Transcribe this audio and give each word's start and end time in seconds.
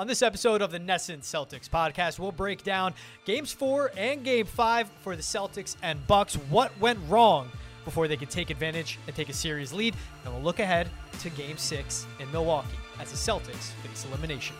On 0.00 0.06
this 0.06 0.22
episode 0.22 0.62
of 0.62 0.70
the 0.70 0.78
NESN 0.78 1.22
Celtics 1.22 1.68
podcast, 1.68 2.20
we'll 2.20 2.30
break 2.30 2.62
down 2.62 2.94
games 3.24 3.50
four 3.50 3.90
and 3.96 4.22
game 4.22 4.46
five 4.46 4.88
for 5.00 5.16
the 5.16 5.22
Celtics 5.22 5.74
and 5.82 6.06
Bucks. 6.06 6.34
What 6.50 6.70
went 6.78 7.00
wrong 7.08 7.50
before 7.84 8.06
they 8.06 8.16
could 8.16 8.30
take 8.30 8.50
advantage 8.50 8.96
and 9.08 9.16
take 9.16 9.28
a 9.28 9.32
series 9.32 9.72
lead, 9.72 9.96
and 10.24 10.32
we'll 10.32 10.40
look 10.40 10.60
ahead 10.60 10.88
to 11.18 11.30
game 11.30 11.56
six 11.56 12.06
in 12.20 12.30
Milwaukee 12.30 12.68
as 13.00 13.10
the 13.10 13.16
Celtics 13.16 13.72
face 13.82 14.04
elimination. 14.04 14.54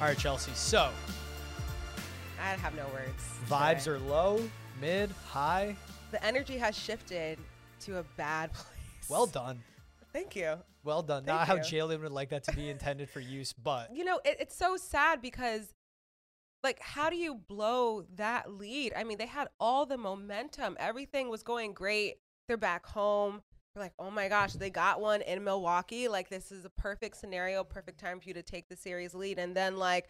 All 0.00 0.08
right, 0.08 0.18
Chelsea. 0.18 0.50
So 0.54 0.90
I 2.40 2.48
have 2.56 2.74
no 2.74 2.86
words. 2.92 3.22
vibes 3.48 3.84
today. 3.84 3.90
are 3.92 3.98
low, 4.00 4.40
mid, 4.80 5.12
high. 5.28 5.76
The 6.12 6.24
energy 6.24 6.58
has 6.58 6.78
shifted 6.78 7.38
to 7.80 7.98
a 7.98 8.02
bad 8.16 8.52
place. 8.52 9.08
Well 9.08 9.26
done. 9.26 9.62
Thank 10.12 10.36
you. 10.36 10.58
Well 10.84 11.02
done. 11.02 11.24
Thank 11.24 11.38
Not 11.38 11.46
how. 11.48 11.56
Jalen 11.56 12.02
would 12.02 12.12
like 12.12 12.28
that 12.28 12.44
to 12.44 12.52
be 12.54 12.68
intended 12.70 13.08
for 13.08 13.20
use, 13.20 13.52
but 13.52 13.94
You 13.94 14.04
know, 14.04 14.20
it, 14.24 14.36
it's 14.38 14.54
so 14.54 14.76
sad 14.76 15.22
because, 15.22 15.72
like, 16.62 16.80
how 16.80 17.08
do 17.08 17.16
you 17.16 17.34
blow 17.34 18.04
that 18.16 18.52
lead? 18.52 18.92
I 18.94 19.04
mean, 19.04 19.16
they 19.16 19.26
had 19.26 19.48
all 19.58 19.86
the 19.86 19.96
momentum. 19.96 20.76
Everything 20.78 21.30
was 21.30 21.42
going 21.42 21.72
great. 21.72 22.16
They're 22.46 22.58
back 22.58 22.84
home. 22.84 23.40
We're 23.74 23.82
like, 23.82 23.94
oh 23.98 24.10
my 24.10 24.28
gosh, 24.28 24.52
they 24.52 24.68
got 24.68 25.00
one 25.00 25.22
in 25.22 25.42
Milwaukee. 25.42 26.08
Like, 26.08 26.28
this 26.28 26.52
is 26.52 26.66
a 26.66 26.70
perfect 26.70 27.16
scenario, 27.16 27.64
perfect 27.64 27.98
time 27.98 28.20
for 28.20 28.28
you 28.28 28.34
to 28.34 28.42
take 28.42 28.68
the 28.68 28.76
series 28.76 29.14
lead. 29.14 29.38
And 29.38 29.56
then, 29.56 29.78
like, 29.78 30.08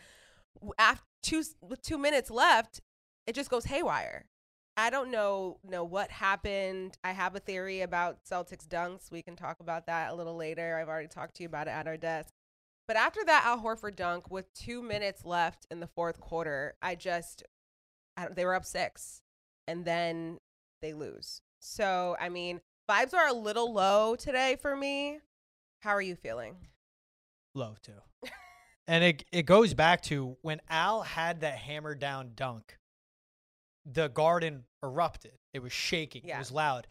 after 0.78 1.04
two 1.22 1.44
with 1.60 1.80
two 1.80 1.96
minutes 1.96 2.28
left, 2.28 2.80
it 3.28 3.36
just 3.36 3.50
goes 3.50 3.66
haywire. 3.66 4.24
I 4.76 4.90
don't 4.90 5.10
know 5.10 5.58
know 5.64 5.84
what 5.84 6.10
happened. 6.10 6.96
I 7.04 7.12
have 7.12 7.34
a 7.36 7.40
theory 7.40 7.82
about 7.82 8.24
Celtics 8.24 8.66
dunks. 8.66 9.10
We 9.10 9.22
can 9.22 9.36
talk 9.36 9.60
about 9.60 9.86
that 9.86 10.10
a 10.10 10.14
little 10.14 10.36
later. 10.36 10.78
I've 10.78 10.88
already 10.88 11.08
talked 11.08 11.36
to 11.36 11.42
you 11.42 11.48
about 11.48 11.68
it 11.68 11.72
at 11.72 11.86
our 11.86 11.96
desk. 11.96 12.32
But 12.88 12.96
after 12.96 13.24
that 13.24 13.44
Al 13.44 13.60
Horford 13.60 13.96
dunk 13.96 14.30
with 14.30 14.52
two 14.54 14.82
minutes 14.82 15.24
left 15.24 15.66
in 15.70 15.80
the 15.80 15.86
fourth 15.86 16.20
quarter, 16.20 16.74
I 16.82 16.94
just 16.94 17.42
I 18.16 18.28
they 18.28 18.44
were 18.44 18.54
up 18.54 18.64
six, 18.64 19.22
and 19.68 19.84
then 19.84 20.38
they 20.80 20.94
lose. 20.94 21.42
So 21.60 22.16
I 22.18 22.28
mean, 22.28 22.60
vibes 22.90 23.14
are 23.14 23.28
a 23.28 23.34
little 23.34 23.72
low 23.72 24.16
today 24.16 24.56
for 24.60 24.74
me. 24.74 25.18
How 25.80 25.90
are 25.90 26.02
you 26.02 26.16
feeling? 26.16 26.56
low 27.54 27.76
too. 27.82 28.30
and 28.86 29.04
it 29.04 29.24
it 29.32 29.42
goes 29.42 29.74
back 29.74 30.00
to 30.02 30.36
when 30.42 30.60
Al 30.70 31.02
had 31.02 31.40
that 31.40 31.56
hammer 31.58 31.94
down 31.94 32.32
dunk. 32.34 32.78
The 33.84 34.08
garden 34.08 34.64
erupted. 34.82 35.32
It 35.52 35.62
was 35.62 35.72
shaking. 35.72 36.24
It 36.24 36.38
was 36.38 36.50
loud. 36.52 36.86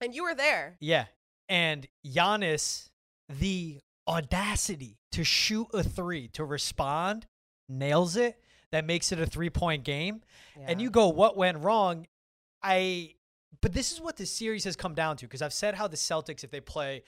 And 0.00 0.14
you 0.14 0.24
were 0.24 0.34
there. 0.34 0.76
Yeah. 0.80 1.06
And 1.48 1.86
Giannis, 2.06 2.90
the 3.28 3.80
audacity 4.08 4.98
to 5.12 5.24
shoot 5.24 5.68
a 5.72 5.82
three, 5.82 6.28
to 6.28 6.44
respond, 6.44 7.26
nails 7.68 8.16
it. 8.16 8.38
That 8.72 8.84
makes 8.84 9.12
it 9.12 9.20
a 9.20 9.26
three 9.26 9.50
point 9.50 9.84
game. 9.84 10.22
And 10.66 10.80
you 10.80 10.90
go, 10.90 11.08
what 11.08 11.36
went 11.36 11.58
wrong? 11.58 12.06
I, 12.62 13.14
but 13.60 13.72
this 13.72 13.92
is 13.92 14.00
what 14.00 14.16
the 14.16 14.26
series 14.26 14.64
has 14.64 14.74
come 14.74 14.94
down 14.94 15.16
to 15.18 15.26
because 15.26 15.42
I've 15.42 15.52
said 15.52 15.74
how 15.74 15.86
the 15.86 15.96
Celtics, 15.96 16.42
if 16.42 16.50
they 16.50 16.60
play 16.60 17.04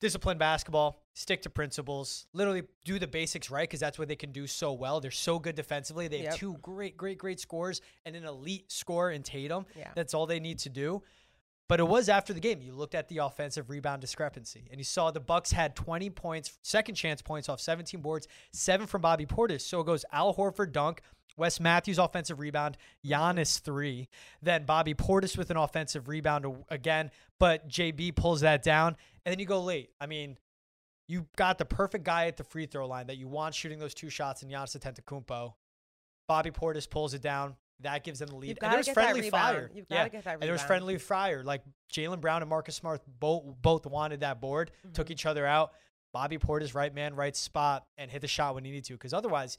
disciplined 0.00 0.38
basketball, 0.38 1.00
stick 1.14 1.42
to 1.42 1.50
principles, 1.50 2.26
literally 2.32 2.62
do 2.84 2.98
the 2.98 3.06
basics 3.06 3.50
right 3.50 3.62
because 3.68 3.80
that's 3.80 3.98
what 3.98 4.08
they 4.08 4.16
can 4.16 4.32
do 4.32 4.46
so 4.46 4.72
well. 4.72 5.00
They're 5.00 5.10
so 5.10 5.38
good 5.38 5.54
defensively. 5.54 6.08
They 6.08 6.18
have 6.18 6.24
Yep. 6.26 6.36
two 6.36 6.56
great, 6.62 6.96
great, 6.96 7.18
great 7.18 7.40
scores 7.40 7.80
and 8.04 8.14
an 8.16 8.24
elite 8.24 8.70
scorer 8.70 9.10
in 9.12 9.22
Tatum. 9.22 9.66
Yeah. 9.76 9.92
That's 9.94 10.12
all 10.14 10.26
they 10.26 10.40
need 10.40 10.58
to 10.60 10.68
do. 10.68 11.02
But 11.66 11.80
it 11.80 11.84
was 11.88 12.10
after 12.10 12.34
the 12.34 12.40
game. 12.40 12.60
You 12.60 12.74
looked 12.74 12.94
at 12.94 13.08
the 13.08 13.18
offensive 13.18 13.70
rebound 13.70 14.02
discrepancy, 14.02 14.68
and 14.70 14.78
you 14.78 14.84
saw 14.84 15.10
the 15.10 15.20
Bucks 15.20 15.50
had 15.50 15.74
20 15.74 16.10
points, 16.10 16.58
second 16.60 16.94
chance 16.94 17.22
points 17.22 17.48
off 17.48 17.58
17 17.58 18.02
boards, 18.02 18.28
seven 18.52 18.86
from 18.86 19.00
Bobby 19.00 19.24
Portis. 19.24 19.62
So 19.62 19.80
it 19.80 19.84
goes 19.86 20.04
Al 20.12 20.34
Horford 20.34 20.72
dunk, 20.72 21.00
Wes 21.36 21.58
Matthews 21.60 21.98
offensive 21.98 22.38
rebound, 22.38 22.76
Giannis 23.04 23.60
three, 23.60 24.08
then 24.42 24.64
Bobby 24.64 24.94
Portis 24.94 25.36
with 25.36 25.50
an 25.50 25.56
offensive 25.56 26.08
rebound 26.08 26.46
again, 26.68 27.10
but 27.40 27.68
JB 27.68 28.14
pulls 28.14 28.42
that 28.42 28.62
down, 28.62 28.96
and 29.24 29.32
then 29.32 29.38
you 29.38 29.46
go 29.46 29.60
late. 29.60 29.90
I 30.00 30.06
mean, 30.06 30.38
you 31.08 31.26
got 31.36 31.58
the 31.58 31.64
perfect 31.64 32.04
guy 32.04 32.26
at 32.26 32.36
the 32.36 32.44
free 32.44 32.66
throw 32.66 32.86
line 32.86 33.08
that 33.08 33.16
you 33.16 33.28
want 33.28 33.54
shooting 33.54 33.78
those 33.78 33.94
two 33.94 34.08
shots 34.10 34.42
in 34.42 34.48
Giannis 34.48 34.76
Antetokounmpo. 34.78 35.54
Bobby 36.28 36.50
Portis 36.50 36.88
pulls 36.88 37.14
it 37.14 37.20
down. 37.22 37.56
That 37.80 38.04
gives 38.04 38.20
them 38.20 38.28
the 38.28 38.36
lead. 38.36 38.58
And 38.62 38.70
there 38.70 38.78
was 38.78 38.88
friendly 38.88 39.28
fire. 39.28 39.70
You've 39.74 39.86
yeah. 39.90 39.98
gotta 39.98 40.10
get 40.10 40.24
that 40.24 40.34
And 40.34 40.42
there 40.42 40.52
was 40.52 40.62
friendly 40.62 40.96
fire. 40.96 41.42
Like 41.42 41.62
Jaylen 41.92 42.20
Brown 42.20 42.40
and 42.40 42.48
Marcus 42.48 42.76
Smart 42.76 43.02
both 43.18 43.42
both 43.60 43.84
wanted 43.84 44.20
that 44.20 44.40
board, 44.40 44.70
took 44.94 45.08
Mhm. 45.08 45.10
each 45.10 45.26
other 45.26 45.44
out. 45.44 45.72
Bobby 46.12 46.38
Portis 46.38 46.74
right 46.74 46.94
man, 46.94 47.16
right 47.16 47.34
spot, 47.34 47.86
and 47.98 48.10
hit 48.10 48.22
the 48.22 48.28
shot 48.28 48.54
when 48.54 48.64
he 48.64 48.70
needed 48.70 48.84
to. 48.84 48.92
Because 48.94 49.12
otherwise, 49.12 49.58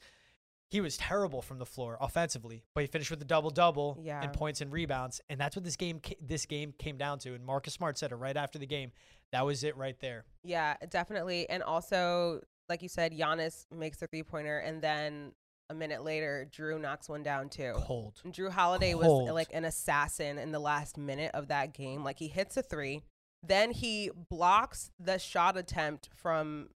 he 0.70 0.80
was 0.80 0.96
terrible 0.96 1.42
from 1.42 1.58
the 1.58 1.66
floor 1.66 1.96
offensively. 2.00 2.64
But 2.74 2.82
he 2.82 2.86
finished 2.88 3.10
with 3.10 3.22
a 3.22 3.24
double 3.26 3.50
double 3.50 3.98
Yeah. 4.02 4.22
and 4.22 4.32
points 4.32 4.60
and 4.60 4.72
rebounds, 4.72 5.20
and 5.30 5.40
that's 5.40 5.54
what 5.56 5.64
this 5.64 5.76
game 5.76 6.00
this 6.20 6.46
game 6.46 6.72
came 6.78 6.96
down 6.96 7.18
to. 7.20 7.34
And 7.34 7.44
Marcus 7.44 7.74
Smart 7.74 7.98
said 7.98 8.12
it 8.12 8.16
right 8.16 8.36
after 8.36 8.58
the 8.58 8.66
game. 8.66 8.92
That 9.32 9.44
was 9.46 9.64
it 9.64 9.76
right 9.76 9.98
there. 10.00 10.24
Yeah, 10.44 10.76
definitely. 10.90 11.48
And 11.50 11.62
also, 11.62 12.40
like 12.68 12.82
you 12.82 12.88
said, 12.88 13.12
Giannis 13.12 13.66
makes 13.72 13.98
the 13.98 14.06
three 14.06 14.22
pointer, 14.22 14.58
and 14.58 14.80
then 14.82 15.32
a 15.68 15.74
minute 15.74 16.04
later, 16.04 16.48
Jrue 16.50 16.80
knocks 16.80 17.08
one 17.08 17.22
down 17.24 17.48
too. 17.48 17.72
Cold. 17.76 18.20
And 18.24 18.32
Jrue 18.32 18.50
Holiday 18.50 18.92
Cold. 18.92 19.24
was 19.26 19.32
like 19.34 19.48
an 19.52 19.64
assassin 19.64 20.38
in 20.38 20.52
the 20.52 20.60
last 20.60 20.96
minute 20.96 21.32
of 21.34 21.48
that 21.48 21.74
game. 21.74 22.04
Like 22.04 22.18
he 22.20 22.28
hits 22.28 22.56
a 22.56 22.62
three, 22.62 23.02
then 23.42 23.72
he 23.72 24.10
blocks 24.30 24.90
the 24.98 25.18
shot 25.18 25.56
attempt 25.56 26.08
from 26.14 26.68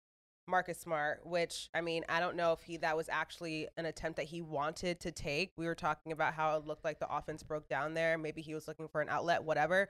Marcus 0.50 0.80
Smart, 0.80 1.26
which 1.26 1.70
I 1.74 1.82
mean, 1.82 2.04
I 2.10 2.20
don't 2.20 2.36
know 2.36 2.52
if 2.52 2.62
he 2.62 2.78
that 2.78 2.98
was 2.98 3.08
actually 3.10 3.68
an 3.78 3.86
attempt 3.86 4.18
that 4.18 4.26
he 4.26 4.42
wanted 4.42 5.00
to 5.02 5.12
take. 5.12 5.52
We 5.58 5.66
were 5.66 5.76
talking 5.76 6.12
about 6.12 6.34
how 6.34 6.58
it 6.58 6.66
looked 6.66 6.84
like 6.84 7.00
the 7.00 7.14
offense 7.14 7.44
broke 7.44 7.70
down 7.70 7.94
there. 7.94 8.18
Maybe 8.18 8.42
he 8.42 8.54
was 8.54 8.68
looking 8.68 8.88
for 8.88 9.02
an 9.02 9.10
outlet, 9.10 9.44
whatever. 9.44 9.90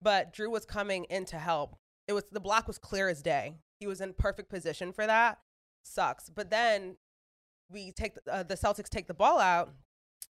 But 0.00 0.32
Jrue 0.32 0.50
was 0.50 0.64
coming 0.64 1.04
in 1.04 1.24
to 1.26 1.38
help. 1.38 1.76
It 2.06 2.12
was 2.12 2.24
the 2.32 2.40
block 2.40 2.66
was 2.66 2.78
clear 2.78 3.08
as 3.08 3.22
day. 3.22 3.54
He 3.80 3.86
was 3.86 4.00
in 4.00 4.14
perfect 4.14 4.48
position 4.48 4.92
for 4.92 5.06
that. 5.06 5.38
Sucks. 5.84 6.28
But 6.30 6.50
then 6.50 6.96
we 7.70 7.92
take 7.92 8.14
the, 8.14 8.32
uh, 8.32 8.42
the 8.42 8.54
Celtics 8.56 8.88
take 8.88 9.06
the 9.06 9.14
ball 9.14 9.38
out, 9.38 9.72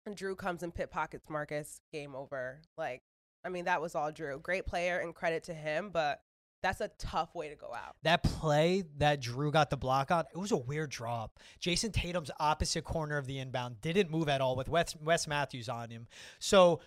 and 0.05 0.17
Jrue 0.17 0.37
comes 0.37 0.63
and 0.63 0.75
pit 0.75 0.91
pockets 0.91 1.29
Marcus. 1.29 1.81
Game 1.93 2.15
over. 2.15 2.63
Like, 2.79 3.03
I 3.45 3.49
mean, 3.49 3.67
that 3.67 3.81
was 3.83 3.95
all 3.95 4.11
Jrue. 4.11 4.43
Great 4.43 4.67
player 4.67 4.99
and 4.99 5.15
credit 5.15 5.45
to 5.45 5.55
him, 5.55 5.91
but 5.93 6.21
that's 6.67 6.81
a 6.81 6.91
tough 6.99 7.35
way 7.35 7.49
to 7.49 7.55
go 7.55 7.69
out. 7.75 7.97
That 8.03 8.23
play 8.23 8.85
that 8.99 9.23
Jrue 9.23 9.53
got 9.53 9.71
the 9.71 9.77
block 9.77 10.11
on, 10.11 10.25
it 10.35 10.39
was 10.39 10.53
a 10.53 10.57
weird 10.57 10.91
drop. 10.91 11.39
Jayson 11.61 11.93
Tatum's 11.93 12.31
opposite 12.41 12.85
corner 12.85 13.17
of 13.19 13.27
the 13.27 13.39
inbound 13.39 13.81
didn't 13.81 14.11
move 14.11 14.29
at 14.29 14.41
all 14.41 14.57
with 14.57 14.69
Wes, 14.69 14.97
Wes 15.03 15.27
Matthews 15.29 15.69
on 15.69 15.91
him. 15.91 16.07
So, 16.39 16.81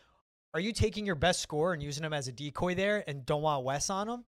are 0.54 0.60
you 0.60 0.74
taking 0.74 1.06
your 1.06 1.16
best 1.16 1.42
scorer 1.42 1.74
and 1.74 1.82
using 1.84 2.04
him 2.04 2.12
as 2.14 2.28
a 2.28 2.32
decoy 2.32 2.76
there 2.76 3.04
and 3.08 3.26
don't 3.26 3.42
want 3.44 3.64
Wes 3.64 3.90
on 3.90 4.10
him? 4.10 4.26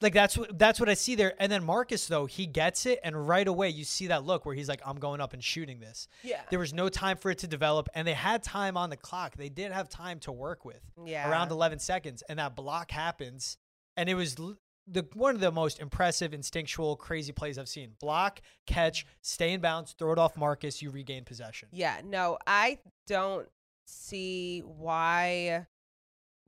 Like 0.00 0.12
that's 0.14 0.36
what 0.36 0.58
that's 0.58 0.80
what 0.80 0.88
I 0.88 0.94
see 0.94 1.14
there. 1.14 1.34
And 1.38 1.50
then 1.50 1.62
Marcus 1.62 2.08
though, 2.08 2.26
he 2.26 2.44
gets 2.46 2.86
it 2.86 2.98
and 3.04 3.28
right 3.28 3.46
away 3.46 3.68
you 3.68 3.84
see 3.84 4.08
that 4.08 4.24
look 4.24 4.44
where 4.44 4.54
he's 4.56 4.68
like 4.68 4.80
I'm 4.84 4.96
going 4.96 5.20
up 5.20 5.32
and 5.32 5.42
shooting 5.42 5.78
this. 5.78 6.08
Yeah. 6.24 6.40
There 6.50 6.58
was 6.58 6.74
no 6.74 6.88
time 6.88 7.16
for 7.16 7.30
it 7.30 7.38
to 7.38 7.46
develop 7.46 7.88
and 7.94 8.06
they 8.08 8.12
had 8.14 8.42
time 8.42 8.76
on 8.76 8.90
the 8.90 8.96
clock. 8.96 9.36
They 9.36 9.48
did 9.48 9.70
have 9.70 9.88
time 9.88 10.18
to 10.20 10.32
work 10.32 10.64
with 10.64 10.80
Yeah. 11.04 11.30
around 11.30 11.52
11 11.52 11.78
seconds 11.78 12.24
and 12.28 12.40
that 12.40 12.56
block 12.56 12.90
happens 12.90 13.58
and 13.96 14.08
it 14.08 14.14
was 14.14 14.40
the 14.86 15.06
one 15.14 15.34
of 15.34 15.40
the 15.40 15.52
most 15.52 15.80
impressive 15.80 16.34
instinctual 16.34 16.96
crazy 16.96 17.32
plays 17.32 17.58
i've 17.58 17.68
seen 17.68 17.92
block 18.00 18.40
catch 18.66 19.06
stay 19.20 19.52
in 19.52 19.60
bounds 19.60 19.94
throw 19.98 20.12
it 20.12 20.18
off 20.18 20.36
marcus 20.36 20.82
you 20.82 20.90
regain 20.90 21.24
possession 21.24 21.68
Yeah, 21.72 22.00
no, 22.04 22.38
I 22.46 22.78
don't 23.06 23.48
see 23.86 24.60
why 24.60 25.66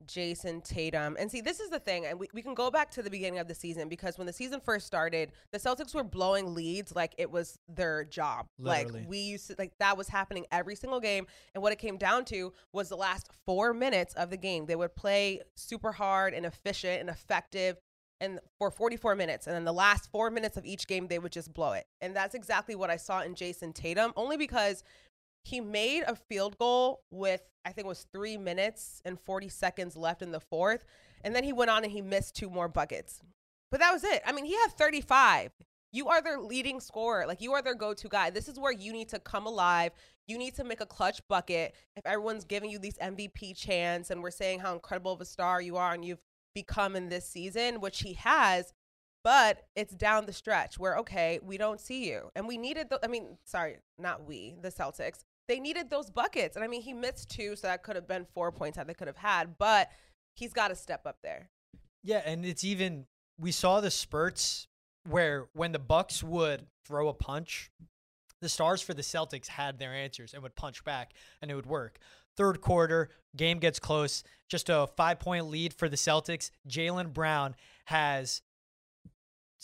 Jayson 0.05 0.61
Tatum. 0.61 1.15
And 1.19 1.31
see, 1.31 1.41
this 1.41 1.59
is 1.59 1.69
the 1.69 1.79
thing, 1.79 2.05
and 2.05 2.19
we, 2.19 2.27
we 2.33 2.41
can 2.41 2.53
go 2.53 2.69
back 2.69 2.91
to 2.91 3.01
the 3.01 3.09
beginning 3.09 3.39
of 3.39 3.47
the 3.47 3.55
season 3.55 3.89
because 3.89 4.17
when 4.17 4.27
the 4.27 4.33
season 4.33 4.59
first 4.59 4.85
started, 4.85 5.31
the 5.51 5.57
Celtics 5.57 5.95
were 5.95 6.03
blowing 6.03 6.53
leads 6.53 6.95
like 6.95 7.15
it 7.17 7.31
was 7.31 7.59
their 7.67 8.03
job. 8.03 8.47
Literally. 8.59 9.01
Like 9.01 9.09
we 9.09 9.19
used 9.19 9.47
to 9.47 9.55
like 9.57 9.73
that 9.79 9.97
was 9.97 10.07
happening 10.07 10.45
every 10.51 10.75
single 10.75 10.99
game. 10.99 11.27
And 11.53 11.61
what 11.61 11.71
it 11.71 11.79
came 11.79 11.97
down 11.97 12.25
to 12.25 12.53
was 12.73 12.89
the 12.89 12.97
last 12.97 13.29
four 13.45 13.73
minutes 13.73 14.13
of 14.15 14.29
the 14.29 14.37
game. 14.37 14.65
They 14.65 14.75
would 14.75 14.95
play 14.95 15.41
super 15.55 15.91
hard 15.91 16.33
and 16.33 16.45
efficient 16.45 17.01
and 17.01 17.09
effective 17.09 17.77
and 18.21 18.39
for 18.57 18.71
44 18.71 19.15
minutes 19.15 19.47
and 19.47 19.55
then 19.55 19.65
the 19.65 19.73
last 19.73 20.09
four 20.11 20.29
minutes 20.29 20.57
of 20.57 20.65
each 20.65 20.87
game 20.87 21.07
they 21.07 21.19
would 21.19 21.31
just 21.31 21.53
blow 21.53 21.73
it 21.73 21.85
and 22.01 22.15
that's 22.15 22.35
exactly 22.35 22.75
what 22.75 22.89
i 22.89 22.97
saw 22.97 23.21
in 23.21 23.35
jayson 23.35 23.73
tatum 23.73 24.13
only 24.15 24.37
because 24.37 24.83
he 25.43 25.59
made 25.61 26.03
a 26.07 26.15
field 26.15 26.57
goal 26.57 27.03
with 27.11 27.41
i 27.65 27.71
think 27.71 27.85
it 27.85 27.89
was 27.89 28.07
three 28.13 28.37
minutes 28.37 29.01
and 29.05 29.19
40 29.19 29.49
seconds 29.49 29.95
left 29.97 30.21
in 30.21 30.31
the 30.31 30.39
fourth 30.39 30.85
and 31.23 31.35
then 31.35 31.43
he 31.43 31.53
went 31.53 31.71
on 31.71 31.83
and 31.83 31.91
he 31.91 32.01
missed 32.01 32.35
two 32.35 32.49
more 32.49 32.67
buckets 32.67 33.21
but 33.71 33.79
that 33.79 33.91
was 33.91 34.03
it 34.03 34.21
i 34.25 34.31
mean 34.31 34.45
he 34.45 34.53
had 34.53 34.71
35 34.71 35.51
You 35.91 36.09
are 36.09 36.21
their 36.21 36.39
leading 36.39 36.81
scorer. 36.81 37.25
Like 37.25 37.41
you 37.41 37.53
are 37.53 37.61
their 37.61 37.73
go-to 37.73 38.09
guy. 38.09 38.29
This 38.29 38.49
is 38.49 38.59
where 38.59 38.73
you 38.73 38.91
need 38.91 39.07
to 39.09 39.19
come 39.19 39.47
alive. 39.47 39.93
You 40.27 40.37
need 40.37 40.55
to 40.55 40.65
make 40.65 40.81
a 40.81 40.85
clutch 40.85 41.21
bucket. 41.29 41.73
If 41.95 42.05
everyone's 42.05 42.43
giving 42.43 42.69
you 42.69 42.79
these 42.79 42.97
MVP 42.97 43.55
chants 43.55 44.11
and 44.11 44.21
we're 44.21 44.31
saying 44.31 44.59
how 44.59 44.73
incredible 44.73 45.13
of 45.13 45.21
a 45.21 45.25
star 45.25 45.61
you 45.61 45.77
are 45.77 45.93
and 45.93 46.03
you've 46.03 46.19
become 46.55 46.95
in 46.95 47.09
this 47.09 47.29
season, 47.29 47.79
which 47.79 47.99
he 47.99 48.13
has, 48.13 48.73
but 49.23 49.67
it's 49.75 49.93
down 49.93 50.25
the 50.25 50.33
stretch 50.33 50.79
where 50.79 50.97
okay, 50.97 51.39
we 51.43 51.57
don't 51.57 51.79
see 51.79 52.09
you. 52.09 52.31
And 52.35 52.47
we 52.47 52.57
needed 52.57 52.89
the 52.89 52.99
I 53.03 53.07
mean, 53.07 53.37
sorry, 53.45 53.77
not 53.99 54.25
we, 54.25 54.55
the 54.59 54.71
Celtics. 54.71 55.23
They 55.47 55.59
needed 55.59 55.91
those 55.91 56.09
buckets. 56.09 56.55
And 56.55 56.65
I 56.65 56.67
mean, 56.67 56.81
he 56.81 56.93
missed 56.93 57.29
two, 57.29 57.55
so 57.55 57.67
that 57.67 57.83
could 57.83 57.95
have 57.95 58.07
been 58.07 58.25
4 58.33 58.51
points 58.51 58.77
that 58.77 58.87
they 58.87 58.95
could 58.95 59.07
have 59.07 59.17
had, 59.17 59.59
but 59.59 59.91
he's 60.35 60.53
got 60.53 60.69
to 60.69 60.75
step 60.75 61.05
up 61.05 61.17
there. 61.21 61.49
Yeah, 62.03 62.23
and 62.25 62.43
it's 62.43 62.63
even 62.63 63.05
we 63.39 63.51
saw 63.51 63.81
the 63.81 63.91
spurts 63.91 64.67
where 65.07 65.47
when 65.53 65.71
the 65.71 65.79
Bucks 65.79 66.23
would 66.23 66.65
throw 66.83 67.07
a 67.09 67.13
punch, 67.13 67.69
the 68.41 68.49
stars 68.49 68.81
for 68.81 68.93
the 68.93 69.01
Celtics 69.01 69.47
had 69.47 69.79
their 69.79 69.93
answers 69.93 70.33
and 70.33 70.43
would 70.43 70.55
punch 70.55 70.83
back 70.83 71.13
and 71.41 71.51
it 71.51 71.55
would 71.55 71.65
work. 71.65 71.99
Third 72.35 72.61
quarter, 72.61 73.09
game 73.35 73.59
gets 73.59 73.79
close, 73.79 74.23
just 74.47 74.69
a 74.69 74.87
five 74.95 75.19
point 75.19 75.47
lead 75.47 75.73
for 75.73 75.89
the 75.89 75.95
Celtics. 75.95 76.51
Jaylen 76.67 77.13
Brown 77.13 77.55
has 77.85 78.41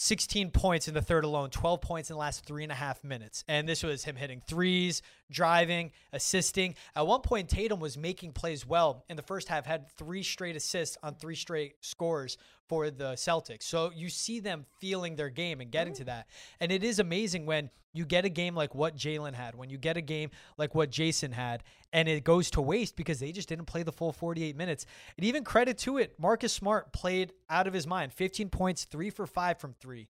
16 0.02 0.50
points 0.50 0.88
in 0.88 0.94
the 0.94 1.02
third 1.02 1.24
alone, 1.26 1.52
12 1.52 1.80
points 1.82 2.10
in 2.10 2.16
the 2.16 2.20
last 2.20 2.44
three 2.46 2.64
and 2.64 2.72
a 2.72 2.76
half 2.76 3.04
minutes. 3.04 3.44
And 3.48 3.70
this 3.70 3.84
was 3.84 4.04
him 4.04 4.16
hitting 4.16 4.42
threes, 4.48 5.04
driving, 5.30 5.92
assisting. 6.12 6.76
At 6.96 7.06
one 7.06 7.22
point, 7.22 7.50
Tatum 7.50 7.80
was 7.80 7.98
making 7.98 8.32
plays 8.32 8.66
well 8.66 9.06
in 9.10 9.16
the 9.16 9.22
first 9.22 9.48
half, 9.48 9.66
had 9.66 9.92
three 9.92 10.24
straight 10.24 10.56
assists 10.56 10.98
on 11.04 11.16
three 11.16 11.36
straight 11.36 11.76
scores 11.82 12.38
for 12.68 12.90
the 12.90 13.14
Celtics. 13.14 13.64
So 13.64 13.92
you 13.94 14.10
see 14.10 14.40
them 14.40 14.66
feeling 14.80 15.18
their 15.18 15.30
game 15.30 15.62
and 15.62 15.70
getting 15.70 15.94
to 15.96 16.04
mm. 16.04 16.08
that. 16.08 16.28
And 16.60 16.72
it 16.72 16.84
is 16.84 16.98
amazing 16.98 17.46
when 17.46 17.70
you 17.94 18.06
get 18.06 18.26
a 18.26 18.30
game 18.30 18.56
like 18.56 18.74
what 18.74 18.96
Jaylen 18.96 19.34
had, 19.34 19.56
when 19.56 19.70
you 19.70 19.78
get 19.78 19.98
a 19.98 20.02
game 20.02 20.30
like 20.58 20.74
what 20.74 20.92
Jayson 20.92 21.32
had, 21.32 21.64
and 21.92 22.08
it 22.08 22.24
goes 22.24 22.50
to 22.52 22.62
waste 22.62 22.96
because 22.96 23.20
they 23.20 23.32
just 23.32 23.50
didn't 23.50 23.66
play 23.66 23.84
the 23.84 23.92
full 23.92 24.14
48 24.14 24.56
minutes. 24.56 24.86
And 25.18 25.26
even 25.26 25.44
credit 25.44 25.78
to 25.80 25.98
it, 25.98 26.16
Marcus 26.18 26.54
Smart 26.54 26.94
played 26.94 27.34
out 27.50 27.68
of 27.68 27.74
his 27.74 27.86
mind 27.88 28.14
15 28.14 28.50
points, 28.50 28.86
three 28.86 29.10
for 29.10 29.26
five 29.26 29.60
from 29.60 29.74
three. 29.74 30.08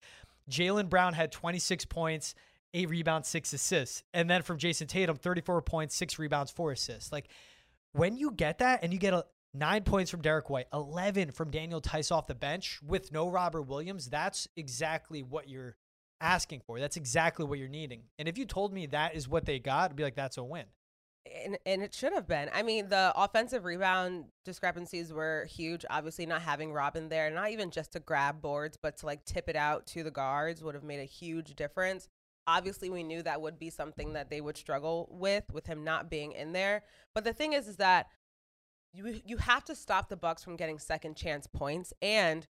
Jaylen 0.50 0.90
Brown 0.90 1.14
had 1.14 1.32
26 1.32 1.86
points, 1.86 2.34
eight 2.74 2.90
rebounds, 2.90 3.28
six 3.28 3.54
assists. 3.54 4.04
And 4.14 4.30
then 4.30 4.42
from 4.42 4.58
Jayson 4.58 4.88
Tatum, 4.88 5.18
34 5.18 5.62
points, 5.62 5.96
six 5.96 6.18
rebounds, 6.18 6.52
four 6.52 6.72
assists. 6.72 7.12
Like 7.12 7.28
when 7.92 8.18
you 8.18 8.32
get 8.32 8.60
that 8.60 8.84
and 8.84 8.94
you 8.94 9.00
get 9.00 9.14
a 9.14 9.26
nine 9.54 9.84
points 9.84 10.12
from 10.12 10.22
Derrick 10.22 10.50
White, 10.50 10.68
11 10.74 11.32
from 11.32 11.52
Daniel 11.52 11.82
Theis 11.82 12.12
off 12.12 12.28
the 12.28 12.36
bench 12.36 12.80
with 12.86 13.12
no 13.12 13.30
Robert 13.30 13.64
Williams, 13.64 14.10
that's 14.10 14.48
exactly 14.56 15.22
what 15.22 15.50
you're 15.50 15.76
asking 16.22 16.62
for. 16.66 16.80
That's 16.80 16.98
exactly 16.98 17.46
what 17.46 17.60
you're 17.60 17.68
needing. 17.68 18.04
And 18.20 18.28
if 18.28 18.38
you 18.38 18.46
told 18.46 18.74
me 18.74 18.86
that 18.88 19.16
is 19.16 19.28
what 19.28 19.46
they 19.46 19.60
got, 19.60 19.92
I'd 19.92 19.96
be 19.96 20.04
like, 20.04 20.16
that's 20.16 20.38
a 20.38 20.44
win. 20.44 20.66
And, 21.44 21.58
and 21.66 21.84
it 21.84 21.94
should 21.94 22.14
have 22.14 22.28
been. 22.28 22.50
I 22.54 22.64
mean, 22.64 22.88
the 22.88 23.12
offensive 23.16 23.66
rebound 23.66 24.26
discrepancies 24.46 25.12
were 25.12 25.46
huge. 25.46 25.86
Obviously, 25.90 26.26
not 26.26 26.42
having 26.42 26.72
Robin 26.72 27.10
there, 27.10 27.30
not 27.30 27.52
even 27.52 27.70
just 27.70 27.92
to 27.94 28.00
grab 28.00 28.42
boards, 28.42 28.78
but 28.82 28.98
to 28.98 29.06
like 29.06 29.26
tip 29.26 29.50
it 29.50 29.58
out 29.58 29.86
to 29.88 30.04
the 30.04 30.12
guards 30.12 30.64
would 30.64 30.76
have 30.76 30.86
made 30.86 31.02
a 31.02 31.06
huge 31.06 31.56
difference. 31.56 32.08
Obviously, 32.48 32.90
we 32.90 33.04
knew 33.04 33.22
that 33.24 33.42
would 33.42 33.60
be 33.60 33.70
something 33.70 34.14
that 34.14 34.30
they 34.30 34.40
would 34.40 34.56
struggle 34.56 35.10
with, 35.12 35.44
with 35.52 35.68
him 35.68 35.84
not 35.84 36.10
being 36.10 36.32
in 36.32 36.54
there. 36.54 36.84
But 37.14 37.26
the 37.26 37.34
thing 37.34 37.52
is, 37.52 37.68
is 37.68 37.76
that 37.76 38.08
you 38.94 39.22
you 39.26 39.38
have 39.38 39.66
to 39.66 39.76
stop 39.76 40.08
the 40.08 40.16
Bucks 40.16 40.46
from 40.46 40.56
getting 40.56 40.80
second 40.80 41.18
chance 41.18 41.46
points, 41.46 41.94
and 42.02 42.48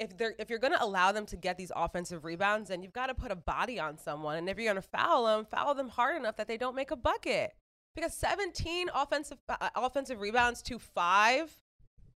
if 0.00 0.16
they're 0.16 0.34
if 0.38 0.50
you're 0.50 0.58
going 0.58 0.72
to 0.72 0.82
allow 0.82 1.12
them 1.12 1.26
to 1.26 1.36
get 1.36 1.56
these 1.58 1.70
offensive 1.76 2.24
rebounds, 2.24 2.70
then 2.70 2.82
you've 2.82 2.92
got 2.92 3.06
to 3.06 3.14
put 3.14 3.30
a 3.30 3.36
body 3.36 3.78
on 3.78 3.98
someone. 3.98 4.36
And 4.38 4.48
if 4.48 4.56
you're 4.58 4.72
going 4.72 4.82
to 4.82 4.88
foul 4.88 5.26
them, 5.26 5.44
foul 5.44 5.74
them 5.74 5.88
hard 5.88 6.16
enough 6.16 6.36
that 6.36 6.48
they 6.48 6.56
don't 6.56 6.74
make 6.74 6.90
a 6.90 6.96
bucket. 6.96 7.52
Because 7.94 8.14
17 8.14 8.88
offensive 8.94 9.38
uh, 9.48 9.68
offensive 9.76 10.20
rebounds 10.20 10.62
to 10.62 10.78
five, 10.78 11.54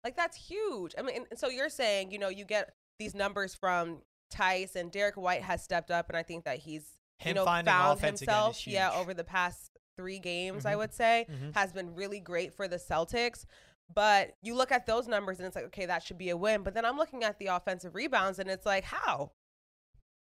like 0.04 0.16
that's 0.16 0.38
huge. 0.38 0.94
I 0.98 1.02
mean, 1.02 1.26
so 1.36 1.50
you're 1.50 1.70
saying 1.70 2.12
you 2.12 2.20
know 2.20 2.30
you 2.30 2.46
get 2.46 2.74
these 3.00 3.16
numbers 3.16 3.56
from 3.56 4.02
Theis 4.32 4.76
and 4.76 4.92
Derrick 4.92 5.16
White 5.18 5.42
has 5.42 5.64
stepped 5.64 5.90
up, 5.92 6.08
and 6.10 6.18
I 6.18 6.24
think 6.24 6.46
that 6.46 6.60
he's 6.60 6.86
Him 7.20 7.30
you 7.30 7.34
know 7.36 7.46
finding 7.46 7.74
found 7.74 8.00
himself. 8.00 8.68
Yeah, 8.68 8.92
over 8.94 9.14
the 9.14 9.24
past 9.24 9.72
three 9.98 10.20
games, 10.20 10.66
I 10.66 10.74
Mhm. 10.74 10.78
would 10.78 10.94
say 10.94 11.26
Mhm. 11.30 11.54
has 11.56 11.74
been 11.74 11.96
really 11.96 12.20
great 12.20 12.54
for 12.54 12.68
the 12.68 12.78
Celtics. 12.78 13.46
But 13.94 14.34
you 14.42 14.56
look 14.56 14.72
at 14.72 14.86
those 14.86 15.08
numbers 15.08 15.40
and 15.40 15.48
it's 15.48 15.56
like, 15.56 15.66
okay, 15.66 15.86
that 15.86 16.04
should 16.04 16.18
be 16.18 16.30
a 16.30 16.38
win. 16.38 16.64
But 16.64 16.74
then 16.74 16.86
I'm 16.86 16.98
looking 16.98 17.24
at 17.24 17.40
the 17.40 17.48
offensive 17.48 17.96
rebounds 17.96 18.40
and 18.40 18.50
it's 18.50 18.66
like, 18.66 18.84
how? 18.84 19.32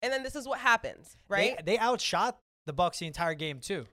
And 0.02 0.12
then 0.12 0.24
this 0.24 0.36
is 0.36 0.48
what 0.48 0.60
happens, 0.60 1.18
right? 1.30 1.56
They, 1.64 1.74
they 1.74 1.80
outshot 1.80 2.40
the 2.66 2.74
Bucks 2.74 3.00
the 3.00 3.08
entire 3.08 3.34
game 3.36 3.60
too. 3.60 3.86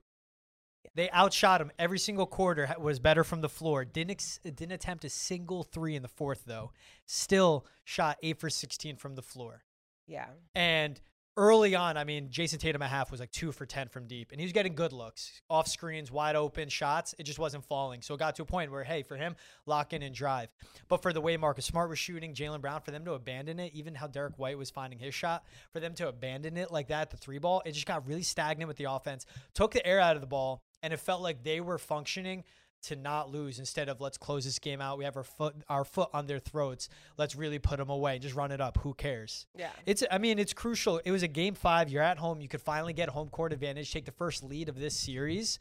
They 0.95 1.11
outshot 1.11 1.61
them 1.61 1.71
every 1.79 1.99
single 1.99 2.27
quarter. 2.27 2.75
Was 2.79 2.99
better 2.99 3.23
from 3.23 3.41
the 3.41 3.49
floor. 3.49 3.85
Didn't 3.85 4.13
ex- 4.13 4.41
didn't 4.43 4.73
attempt 4.73 5.05
a 5.05 5.11
single 5.11 5.63
three 5.63 5.95
in 5.95 6.03
the 6.03 6.09
fourth 6.09 6.45
though. 6.47 6.73
Still 7.07 7.67
shot 7.85 8.17
eight 8.23 8.39
for 8.41 8.49
sixteen 8.51 8.97
from 8.97 9.15
the 9.15 9.23
floor. 9.23 9.65
yeah. 10.07 10.27
And 10.55 11.01
early 11.39 11.77
on, 11.77 11.97
I 11.97 12.03
mean, 12.03 12.31
Jayson 12.31 12.59
Tatum 12.59 12.83
at 12.83 12.91
half 12.91 13.13
was 13.13 13.21
like 13.21 13.31
two 13.31 13.53
for 13.53 13.65
10 13.65 13.89
from 13.89 14.09
deep, 14.09 14.33
and 14.33 14.41
he 14.41 14.45
was 14.45 14.53
getting 14.53 14.75
good 14.75 14.93
looks, 14.93 15.41
off 15.49 15.69
screens, 15.69 16.11
wide 16.11 16.35
open 16.35 16.69
shots. 16.69 17.15
It 17.17 17.23
just 17.23 17.39
wasn't 17.39 17.65
falling. 17.65 18.03
So 18.03 18.15
it 18.15 18.19
got 18.19 18.35
to 18.37 18.43
a 18.43 18.45
point 18.45 18.73
where, 18.73 18.83
hey, 18.83 19.05
for 19.05 19.17
him, 19.17 19.37
lock 19.65 19.93
in 19.93 20.03
and 20.03 20.13
drive. 20.13 20.49
But 20.89 21.01
for 21.01 21.13
the 21.13 21.21
way 21.21 21.37
Marcus 21.37 21.65
Smart 21.65 21.89
was 21.89 21.99
shooting, 21.99 22.35
Jaylen 22.35 22.61
Brown, 22.61 22.81
for 22.81 22.91
them 22.91 23.05
to 23.05 23.13
abandon 23.13 23.61
it, 23.61 23.73
even 23.73 23.95
how 23.95 24.09
Derrick 24.09 24.37
White 24.37 24.59
was 24.59 24.69
finding 24.69 24.99
his 24.99 25.15
shot, 25.15 25.45
for 25.73 25.79
them 25.79 25.95
to 25.95 26.09
abandon 26.09 26.57
it 26.57 26.73
like 26.73 26.89
that, 26.89 27.11
the 27.11 27.17
three 27.17 27.39
ball, 27.39 27.63
it 27.65 27.73
just 27.73 27.87
got 27.87 28.07
really 28.09 28.25
stagnant 28.25 28.67
with 28.67 28.77
the 28.77 28.91
offense, 28.91 29.25
took 29.55 29.71
the 29.71 29.87
air 29.87 30.01
out 30.01 30.17
of 30.17 30.21
the 30.21 30.27
ball, 30.27 30.65
and 30.83 30.93
it 30.93 30.99
felt 30.99 31.23
like 31.23 31.45
they 31.45 31.61
were 31.61 31.79
functioning 31.79 32.43
to 32.83 32.97
not 32.97 33.31
lose 33.31 33.59
instead 33.59 33.89
of 33.89 34.01
let's 34.01 34.19
close 34.19 34.45
this 34.45 34.59
game 34.59 34.81
out. 34.81 34.99
We 34.99 35.05
have 35.05 35.17
our 35.17 35.25
foot 35.25 35.57
our 35.69 35.85
foot 35.85 36.11
on 36.13 36.27
their 36.27 36.39
throats. 36.39 36.89
Let's 37.17 37.35
really 37.35 37.59
put 37.59 37.79
them 37.79 37.91
away. 37.91 38.19
Just 38.19 38.35
run 38.35 38.53
it 38.53 38.61
up. 38.61 38.79
Who 38.79 38.95
cares? 38.95 39.47
Yeah. 39.57 39.71
It's 39.87 40.05
I 40.11 40.19
mean, 40.19 40.39
it's 40.39 40.53
crucial. 40.53 41.01
It 41.05 41.11
was 41.11 41.23
a 41.23 41.29
game 41.29 41.55
5. 41.55 41.89
You're 41.89 42.03
at 42.03 42.19
home. 42.19 42.41
You 42.41 42.49
could 42.49 42.63
finally 42.63 42.93
get 42.93 43.09
home 43.09 43.29
court 43.29 43.53
advantage, 43.53 43.93
take 43.93 44.05
the 44.05 44.13
first 44.13 44.43
lead 44.43 44.69
of 44.69 44.79
this 44.79 44.97
series 44.97 45.59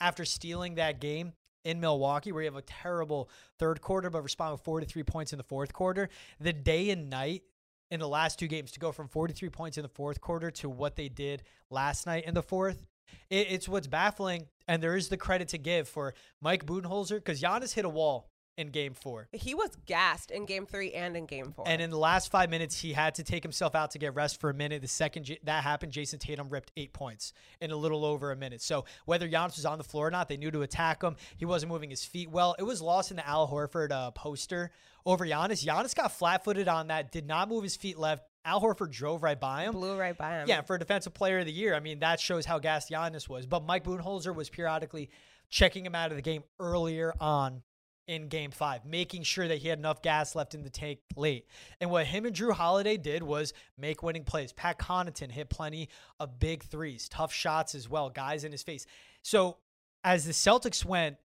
after 0.00 0.24
stealing 0.24 0.74
that 0.74 1.00
game 1.00 1.32
in 1.64 1.80
Milwaukee 1.80 2.30
where 2.30 2.42
you 2.42 2.48
have 2.48 2.56
a 2.56 2.62
terrible 2.62 3.28
third 3.58 3.80
quarter 3.80 4.08
but 4.08 4.22
respond 4.22 4.52
with 4.52 4.60
43 4.60 5.02
points 5.02 5.32
in 5.32 5.36
the 5.36 5.44
fourth 5.44 5.72
quarter. 5.72 6.08
The 6.40 6.52
day 6.52 6.90
and 6.90 7.10
night 7.10 7.42
in 7.90 8.00
the 8.00 8.08
last 8.08 8.38
two 8.38 8.48
games 8.48 8.72
to 8.72 8.80
go 8.80 8.92
from 8.92 9.08
43 9.08 9.48
points 9.50 9.76
in 9.76 9.82
the 9.82 9.88
fourth 9.88 10.20
quarter 10.20 10.50
to 10.52 10.68
what 10.68 10.96
they 10.96 11.08
did 11.08 11.42
last 11.70 12.06
night 12.06 12.24
in 12.24 12.34
the 12.34 12.42
fourth. 12.42 12.86
It, 13.30 13.48
it's 13.50 13.68
what's 13.68 13.86
baffling, 13.86 14.46
and 14.68 14.82
there 14.82 14.96
is 14.96 15.08
the 15.08 15.16
credit 15.16 15.48
to 15.48 15.58
give 15.58 15.88
for 15.88 16.14
Mike 16.40 16.64
Budenholzer 16.66 17.16
because 17.16 17.40
Giannis 17.40 17.74
hit 17.74 17.84
a 17.84 17.88
wall 17.88 18.30
in 18.58 18.68
Game 18.68 18.94
Four, 18.94 19.28
He 19.32 19.54
was 19.54 19.68
gassed 19.84 20.30
in 20.30 20.46
game 20.46 20.64
three 20.64 20.90
and 20.94 21.14
in 21.14 21.26
game 21.26 21.52
four. 21.52 21.68
and 21.68 21.82
in 21.82 21.90
the 21.90 21.98
last 21.98 22.30
five 22.30 22.48
minutes 22.48 22.80
he 22.80 22.94
had 22.94 23.14
to 23.16 23.22
take 23.22 23.42
himself 23.42 23.74
out 23.74 23.90
to 23.90 23.98
get 23.98 24.14
rest 24.14 24.40
for 24.40 24.48
a 24.48 24.54
minute. 24.54 24.80
The 24.80 24.88
second 24.88 25.24
J- 25.24 25.38
that 25.44 25.62
happened, 25.62 25.92
Jayson 25.92 26.18
Tatum 26.18 26.48
ripped 26.48 26.72
eight 26.74 26.94
points 26.94 27.34
in 27.60 27.70
a 27.70 27.76
little 27.76 28.02
over 28.02 28.32
a 28.32 28.36
minute. 28.36 28.62
So 28.62 28.86
whether 29.04 29.28
Giannis 29.28 29.56
was 29.56 29.66
on 29.66 29.76
the 29.76 29.84
floor 29.84 30.06
or 30.06 30.10
not, 30.10 30.30
they 30.30 30.38
knew 30.38 30.50
to 30.50 30.62
attack 30.62 31.02
him. 31.02 31.16
He 31.36 31.44
wasn't 31.44 31.70
moving 31.70 31.90
his 31.90 32.02
feet 32.06 32.30
well. 32.30 32.56
It 32.58 32.62
was 32.62 32.80
lost 32.80 33.10
in 33.10 33.18
the 33.18 33.28
Al 33.28 33.46
Horford 33.46 33.90
uh, 33.92 34.10
poster 34.12 34.70
over 35.04 35.26
Giannis. 35.26 35.62
Giannis 35.62 35.94
got 35.94 36.12
flat-footed 36.12 36.66
on 36.66 36.86
that, 36.86 37.12
did 37.12 37.26
not 37.26 37.50
move 37.50 37.62
his 37.62 37.76
feet 37.76 37.98
left. 37.98 38.24
Al 38.46 38.60
Horford 38.60 38.92
drove 38.92 39.22
right 39.22 39.38
by 39.38 39.64
him. 39.64 39.72
blew 39.72 39.98
right 39.98 40.16
by 40.16 40.38
him. 40.38 40.48
Yeah, 40.48 40.62
for 40.62 40.78
defensive 40.78 41.12
player 41.12 41.40
of 41.40 41.46
the 41.46 41.52
year, 41.52 41.74
I 41.74 41.80
mean 41.80 41.98
that 41.98 42.20
shows 42.20 42.46
how 42.46 42.58
gassed 42.58 42.90
Giannis 42.90 43.28
was. 43.28 43.44
But 43.44 43.66
Mike 43.66 43.84
Budenholzer 43.84 44.34
was 44.34 44.48
periodically 44.48 45.10
checking 45.50 45.84
him 45.84 45.94
out 45.94 46.10
of 46.10 46.16
the 46.16 46.22
game 46.22 46.44
earlier 46.60 47.12
on 47.20 47.62
in 48.06 48.28
Game 48.28 48.52
Five, 48.52 48.84
making 48.84 49.24
sure 49.24 49.48
that 49.48 49.58
he 49.58 49.68
had 49.68 49.78
enough 49.78 50.00
gas 50.00 50.36
left 50.36 50.54
in 50.54 50.62
the 50.62 50.70
tank 50.70 51.00
late. 51.16 51.46
And 51.80 51.90
what 51.90 52.06
him 52.06 52.24
and 52.24 52.34
Jrue 52.34 52.52
Holiday 52.52 52.96
did 52.96 53.22
was 53.22 53.52
make 53.76 54.02
winning 54.02 54.24
plays. 54.24 54.52
Pat 54.52 54.78
Connaughton 54.78 55.30
hit 55.30 55.50
plenty 55.50 55.88
of 56.20 56.38
big 56.38 56.62
threes, 56.62 57.08
tough 57.08 57.32
shots 57.32 57.74
as 57.74 57.88
well, 57.88 58.10
guys 58.10 58.44
in 58.44 58.52
his 58.52 58.62
face. 58.62 58.86
So 59.22 59.56
as 60.04 60.24
the 60.24 60.32
Celtics 60.32 60.84
went 60.84 61.16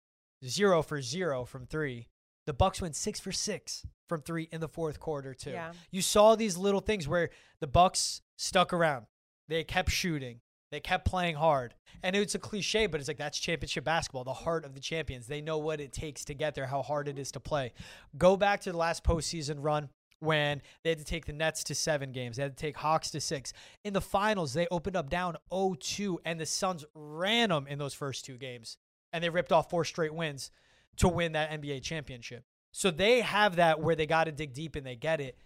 zero 0.44 0.82
for 0.82 1.02
zero 1.02 1.44
from 1.44 1.66
three, 1.66 2.08
the 2.50 2.54
Bucks 2.54 2.82
went 2.82 2.96
six 2.96 3.20
for 3.20 3.30
six 3.30 3.86
from 4.08 4.22
three 4.22 4.48
in 4.50 4.60
the 4.60 4.66
fourth 4.66 4.98
quarter 4.98 5.34
too. 5.34 5.50
Yeah. 5.50 5.70
You 5.92 6.02
saw 6.02 6.34
these 6.34 6.56
little 6.56 6.80
things 6.80 7.06
where 7.06 7.30
the 7.60 7.68
Bucks 7.68 8.22
stuck 8.36 8.72
around. 8.72 9.06
They 9.46 9.62
kept 9.62 9.92
shooting. 9.92 10.40
They 10.72 10.80
kept 10.80 11.04
playing 11.04 11.36
hard. 11.36 11.74
And 12.02 12.16
it's 12.16 12.34
a 12.34 12.40
cliche, 12.40 12.86
but 12.86 12.98
it's 12.98 13.06
like 13.06 13.18
that's 13.18 13.38
championship 13.38 13.84
basketball, 13.84 14.24
the 14.24 14.32
heart 14.32 14.64
of 14.64 14.74
the 14.74 14.80
champions. 14.80 15.28
They 15.28 15.40
know 15.40 15.58
what 15.58 15.80
it 15.80 15.92
takes 15.92 16.24
to 16.24 16.34
get 16.34 16.56
there, 16.56 16.66
how 16.66 16.82
hard 16.82 17.06
it 17.06 17.20
is 17.20 17.30
to 17.30 17.40
play. 17.40 17.72
Go 18.18 18.36
back 18.36 18.62
to 18.62 18.72
the 18.72 18.78
last 18.78 19.04
postseason 19.04 19.58
run 19.60 19.88
when 20.18 20.60
they 20.82 20.90
had 20.90 20.98
to 20.98 21.04
take 21.04 21.26
the 21.26 21.32
Nets 21.32 21.62
to 21.62 21.76
seven 21.76 22.10
games. 22.10 22.36
They 22.36 22.42
had 22.42 22.56
to 22.56 22.60
take 22.60 22.78
Hawks 22.78 23.12
to 23.12 23.20
six. 23.20 23.52
In 23.84 23.92
the 23.92 24.00
finals, 24.00 24.54
they 24.54 24.66
opened 24.72 24.96
up 24.96 25.08
down 25.08 25.36
0 25.54 25.76
2, 25.78 26.18
and 26.24 26.40
the 26.40 26.46
Suns 26.46 26.84
ran 26.96 27.50
them 27.50 27.68
in 27.68 27.78
those 27.78 27.94
first 27.94 28.24
two 28.24 28.38
games. 28.38 28.76
And 29.12 29.22
they 29.22 29.28
ripped 29.30 29.52
off 29.52 29.70
four 29.70 29.84
straight 29.84 30.12
wins 30.12 30.50
to 30.98 31.08
win 31.08 31.32
that 31.32 31.50
NBA 31.50 31.82
championship. 31.82 32.44
So 32.72 32.90
they 32.90 33.20
have 33.20 33.56
that 33.56 33.80
where 33.80 33.94
they 33.96 34.06
got 34.06 34.24
to 34.24 34.32
dig 34.32 34.52
deep 34.52 34.76
and 34.76 34.86
they 34.86 34.96
get 34.96 35.20
it. 35.20 35.36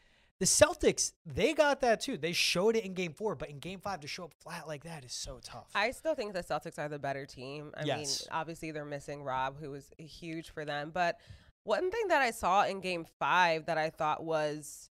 The 0.40 0.46
Celtics, 0.46 1.12
they 1.24 1.54
got 1.54 1.80
that 1.82 2.00
too. 2.00 2.18
They 2.18 2.32
showed 2.32 2.76
it 2.76 2.84
in 2.84 2.92
game 2.92 3.12
four, 3.12 3.34
but 3.36 3.48
in 3.50 3.60
game 3.60 3.78
five 3.78 4.00
to 4.00 4.08
show 4.08 4.24
up 4.24 4.34
flat 4.34 4.66
like 4.66 4.84
that 4.84 5.04
is 5.04 5.12
so 5.12 5.38
tough. 5.42 5.70
I 5.74 5.92
still 5.92 6.14
think 6.14 6.34
the 6.34 6.42
Celtics 6.42 6.78
are 6.78 6.88
the 6.88 6.98
better 6.98 7.24
team. 7.24 7.70
I 7.76 7.84
Yes. 7.84 7.98
mean, 8.26 8.28
obviously 8.32 8.72
they're 8.72 8.84
missing 8.84 9.22
Rob, 9.22 9.58
who 9.60 9.70
was 9.70 9.90
huge 9.96 10.50
for 10.50 10.64
them. 10.64 10.90
But 10.92 11.18
one 11.62 11.90
thing 11.90 12.08
that 12.08 12.20
I 12.20 12.32
saw 12.32 12.64
in 12.64 12.80
game 12.80 13.06
five 13.18 13.66
that 13.66 13.78
I 13.78 13.90
thought 13.90 14.24
was 14.24 14.90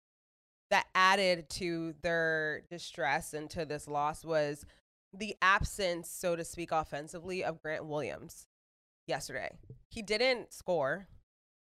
that 0.71 0.87
added 0.95 1.49
to 1.51 1.93
their 2.01 2.63
distress 2.69 3.33
and 3.33 3.49
to 3.51 3.65
this 3.65 3.87
loss 3.87 4.23
was 4.25 4.65
the 5.13 5.35
absence, 5.41 6.09
so 6.09 6.35
to 6.35 6.43
speak, 6.43 6.71
offensively 6.71 7.43
of 7.43 7.61
Grant 7.61 7.85
Williams 7.85 8.47
yesterday. 9.07 9.57
He 9.89 10.01
didn't 10.01 10.53
score. 10.53 11.07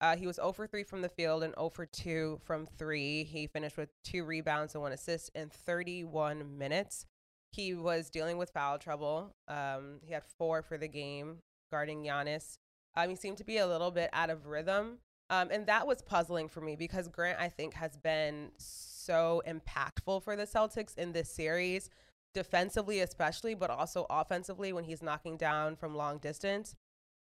Uh, 0.00 0.16
he 0.16 0.26
was 0.26 0.36
0 0.36 0.52
for 0.52 0.66
3 0.66 0.84
from 0.84 1.02
the 1.02 1.08
field 1.08 1.42
and 1.42 1.54
0 1.54 1.70
for 1.70 1.86
2 1.86 2.40
from 2.44 2.66
3. 2.66 3.24
He 3.24 3.46
finished 3.46 3.76
with 3.76 3.90
two 4.04 4.24
rebounds 4.24 4.74
and 4.74 4.82
one 4.82 4.92
assist 4.92 5.30
in 5.34 5.48
31 5.48 6.56
minutes. 6.56 7.06
He 7.50 7.74
was 7.74 8.10
dealing 8.10 8.38
with 8.38 8.50
foul 8.50 8.78
trouble. 8.78 9.34
Um, 9.48 10.00
he 10.04 10.12
had 10.12 10.22
four 10.38 10.62
for 10.62 10.78
the 10.78 10.88
game 10.88 11.38
guarding 11.70 12.04
Giannis. 12.04 12.58
Um, 12.96 13.10
he 13.10 13.16
seemed 13.16 13.38
to 13.38 13.44
be 13.44 13.58
a 13.58 13.66
little 13.66 13.90
bit 13.90 14.10
out 14.12 14.30
of 14.30 14.46
rhythm. 14.46 14.98
Um, 15.30 15.48
and 15.50 15.66
that 15.66 15.86
was 15.86 16.00
puzzling 16.02 16.48
for 16.48 16.60
me 16.60 16.74
because 16.76 17.08
Grant, 17.08 17.38
I 17.40 17.48
think, 17.48 17.74
has 17.74 17.96
been 17.96 18.50
so 18.56 19.42
impactful 19.46 20.22
for 20.22 20.36
the 20.36 20.46
Celtics 20.46 20.96
in 20.96 21.12
this 21.12 21.28
series, 21.28 21.90
defensively, 22.34 23.00
especially, 23.00 23.54
but 23.54 23.70
also 23.70 24.06
offensively 24.08 24.72
when 24.72 24.84
he's 24.84 25.02
knocking 25.02 25.36
down 25.36 25.76
from 25.76 25.94
long 25.94 26.18
distance. 26.18 26.74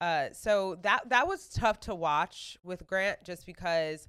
Uh, 0.01 0.27
so 0.31 0.75
that 0.81 1.09
that 1.09 1.27
was 1.27 1.49
tough 1.49 1.79
to 1.81 1.93
watch 1.95 2.57
with 2.63 2.87
Grant 2.87 3.23
just 3.23 3.45
because 3.45 4.07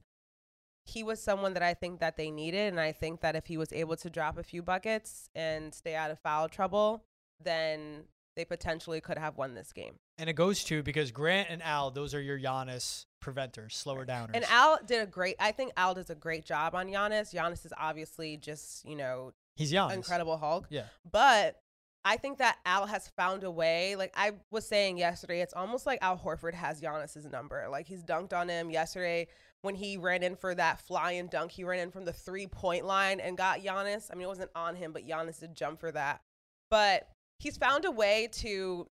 he 0.84 1.02
was 1.02 1.22
someone 1.22 1.54
that 1.54 1.62
I 1.62 1.74
think 1.74 2.00
that 2.00 2.16
they 2.16 2.30
needed, 2.30 2.68
and 2.72 2.80
I 2.80 2.92
think 2.92 3.20
that 3.20 3.36
if 3.36 3.46
he 3.46 3.56
was 3.56 3.72
able 3.72 3.96
to 3.96 4.10
drop 4.10 4.38
a 4.38 4.42
few 4.42 4.62
buckets 4.62 5.28
and 5.34 5.74
stay 5.74 5.94
out 5.94 6.10
of 6.10 6.18
foul 6.20 6.48
trouble, 6.48 7.04
then 7.42 8.04
they 8.36 8.44
potentially 8.44 9.00
could 9.00 9.18
have 9.18 9.36
won 9.36 9.54
this 9.54 9.72
game. 9.72 9.94
and 10.18 10.30
it 10.30 10.34
goes 10.34 10.62
to 10.64 10.82
because 10.82 11.10
Grant 11.10 11.48
and 11.50 11.62
Al, 11.62 11.90
those 11.90 12.14
are 12.14 12.20
your 12.22 12.38
Giannis 12.38 13.06
preventers, 13.20 13.76
slower 13.76 14.06
downers. 14.06 14.30
And 14.34 14.44
Al 14.48 14.78
did 14.86 15.02
a 15.02 15.06
great. 15.06 15.36
I 15.40 15.50
think 15.52 15.72
Al 15.76 15.94
does 15.94 16.10
a 16.10 16.14
great 16.14 16.44
job 16.44 16.74
on 16.74 16.86
Giannis. 16.88 17.34
Giannis 17.34 17.66
is 17.66 17.72
obviously 17.76 18.36
just 18.36 18.84
you 18.88 18.96
know 18.96 19.32
He's 19.56 19.72
Giannis. 19.72 19.94
incredible 19.94 20.36
Hulk. 20.38 20.66
Yeah. 20.70 20.84
But 21.10 21.60
I 22.04 22.16
think 22.16 22.38
that 22.38 22.58
Al 22.64 22.86
has 22.86 23.08
found 23.08 23.44
a 23.44 23.50
way. 23.50 23.94
Like 23.96 24.12
I 24.16 24.32
was 24.50 24.66
saying 24.66 24.96
yesterday, 24.98 25.40
it's 25.42 25.52
almost 25.52 25.84
like 25.86 25.98
Al 26.02 26.16
Horford 26.18 26.54
has 26.54 26.80
Giannis's 26.80 27.26
number. 27.26 27.66
Like 27.70 27.86
he's 27.86 28.02
dunked 28.02 28.32
on 28.32 28.48
him 28.48 28.70
yesterday 28.70 29.28
when 29.62 29.74
he 29.74 29.96
ran 29.98 30.22
in 30.22 30.34
for 30.36 30.54
that 30.54 30.80
flying 30.80 31.26
dunk. 31.26 31.50
He 31.52 31.64
ran 31.64 31.80
in 31.80 31.90
from 31.90 32.06
the 32.06 32.12
three 32.12 32.46
point 32.46 32.86
line 32.86 33.20
and 33.20 33.36
got 33.36 33.60
Giannis. 33.60 34.08
I 34.10 34.14
mean, 34.14 34.24
it 34.24 34.28
wasn't 34.28 34.50
on 34.54 34.76
him, 34.76 34.92
but 34.92 35.06
Giannis 35.06 35.40
did 35.40 35.54
jump 35.54 35.78
for 35.78 35.92
that. 35.92 36.22
But 36.70 37.08
he's 37.38 37.58
found 37.58 37.84
a 37.84 37.90
way 37.90 38.28
to 38.32 38.86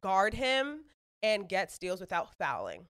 guard 0.00 0.34
him 0.34 0.80
and 1.22 1.48
get 1.48 1.70
steals 1.70 2.00
without 2.00 2.34
fouling. 2.38 2.86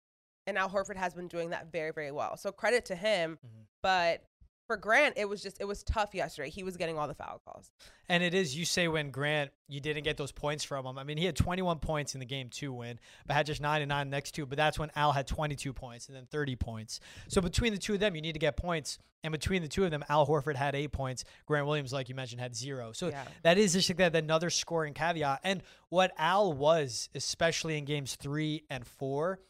And 0.46 0.56
Al 0.56 0.70
Horford 0.70 0.96
has 0.96 1.12
been 1.12 1.28
doing 1.28 1.50
that 1.50 1.70
very, 1.70 1.92
very 1.92 2.10
well. 2.10 2.38
So 2.38 2.50
credit 2.50 2.86
to 2.86 2.94
him. 2.94 3.38
Mhm. 3.44 3.66
But 3.82 4.24
for 4.68 4.76
Grant, 4.76 5.14
it 5.16 5.28
was 5.28 5.42
just 5.42 5.60
it 5.60 5.64
was 5.64 5.82
tough 5.82 6.14
yesterday. 6.14 6.50
He 6.50 6.62
was 6.62 6.76
getting 6.76 6.96
all 6.98 7.08
the 7.08 7.14
foul 7.14 7.40
calls. 7.44 7.72
And 8.08 8.22
it 8.22 8.34
is, 8.34 8.56
you 8.56 8.64
say 8.64 8.86
when 8.86 9.10
Grant, 9.10 9.50
you 9.66 9.80
didn't 9.80 10.04
get 10.04 10.16
those 10.18 10.30
points 10.30 10.62
from 10.62 10.86
him. 10.86 10.98
I 10.98 11.04
mean, 11.04 11.16
he 11.16 11.24
had 11.24 11.34
21 11.36 11.78
points 11.78 12.14
in 12.14 12.20
the 12.20 12.26
game 12.26 12.48
two 12.50 12.72
win, 12.72 13.00
but 13.26 13.34
had 13.34 13.46
just 13.46 13.60
nine 13.60 13.82
and 13.82 13.88
nine 13.88 14.10
next 14.10 14.32
two. 14.32 14.46
But 14.46 14.56
that's 14.58 14.78
when 14.78 14.90
Al 14.94 15.12
had 15.12 15.26
22 15.26 15.72
points 15.72 16.06
and 16.06 16.16
then 16.16 16.26
30 16.30 16.54
points. 16.56 17.00
So 17.28 17.40
between 17.40 17.72
the 17.72 17.78
two 17.78 17.94
of 17.94 18.00
them, 18.00 18.14
you 18.14 18.20
need 18.22 18.34
to 18.34 18.38
get 18.38 18.56
points. 18.56 18.98
And 19.24 19.32
between 19.32 19.62
the 19.62 19.68
two 19.68 19.84
of 19.84 19.90
them, 19.90 20.04
Al 20.08 20.26
Horford 20.26 20.54
had 20.54 20.74
eight 20.76 20.92
points. 20.92 21.24
Grant 21.46 21.66
Williams, 21.66 21.92
like 21.92 22.08
you 22.08 22.14
mentioned, 22.14 22.40
had 22.40 22.54
zero. 22.54 22.92
So 22.92 23.08
Yeah. 23.08 23.24
that 23.42 23.58
is 23.58 23.72
just 23.72 23.88
like 23.88 23.96
that 23.96 24.14
another 24.14 24.48
scoring 24.50 24.94
caveat. 24.94 25.40
And 25.42 25.62
what 25.88 26.12
Al 26.18 26.52
was, 26.52 27.08
especially 27.14 27.78
in 27.78 27.84
games 27.84 28.14
three 28.16 28.62
and 28.70 28.86
four, 28.86 29.40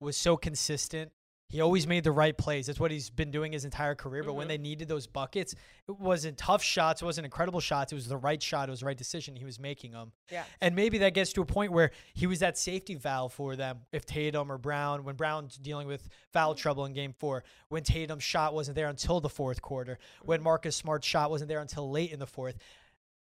was 0.00 0.16
so 0.16 0.36
consistent. 0.36 1.12
He 1.48 1.60
always 1.60 1.86
made 1.86 2.02
the 2.02 2.10
right 2.10 2.36
plays. 2.36 2.66
That's 2.66 2.80
what 2.80 2.90
he's 2.90 3.08
been 3.08 3.30
doing 3.30 3.52
his 3.52 3.64
entire 3.64 3.94
career. 3.94 4.24
But 4.24 4.32
when 4.34 4.46
Mhm. 4.46 4.48
they 4.48 4.58
needed 4.58 4.88
those 4.88 5.06
buckets, 5.06 5.54
it 5.88 5.96
wasn't 5.96 6.36
tough 6.36 6.60
shots. 6.60 7.02
It 7.02 7.04
wasn't 7.04 7.24
incredible 7.24 7.60
shots. 7.60 7.92
It 7.92 7.94
was 7.94 8.08
the 8.08 8.16
right 8.16 8.42
shot. 8.42 8.68
It 8.68 8.72
was 8.72 8.80
the 8.80 8.86
right 8.86 8.96
decision. 8.96 9.36
He 9.36 9.44
was 9.44 9.60
making 9.60 9.92
them. 9.92 10.10
Yeah. 10.28 10.42
And 10.60 10.74
maybe 10.74 10.98
that 10.98 11.14
gets 11.14 11.32
to 11.34 11.42
a 11.42 11.46
point 11.46 11.70
where 11.70 11.92
he 12.14 12.26
was 12.26 12.40
that 12.40 12.58
safety 12.58 12.96
valve 12.96 13.32
for 13.32 13.54
them. 13.54 13.82
If 13.92 14.04
Tatum 14.04 14.50
or 14.50 14.58
Brown, 14.58 15.04
when 15.04 15.14
Brown's 15.14 15.56
dealing 15.56 15.86
with 15.86 16.08
foul 16.32 16.54
Mm-hmm. 16.54 16.58
trouble 16.62 16.84
in 16.84 16.92
game 16.94 17.12
four, 17.12 17.44
when 17.68 17.84
Tatum's 17.84 18.24
shot 18.24 18.52
wasn't 18.52 18.74
there 18.74 18.88
until 18.88 19.20
the 19.20 19.28
fourth 19.28 19.62
quarter, 19.62 19.98
when 20.22 20.38
Mm-hmm. 20.40 20.44
Marcus 20.44 20.74
Smart's 20.74 21.06
shot 21.06 21.30
wasn't 21.30 21.48
there 21.48 21.60
until 21.60 21.88
late 21.88 22.10
in 22.10 22.18
the 22.18 22.26
fourth, 22.26 22.56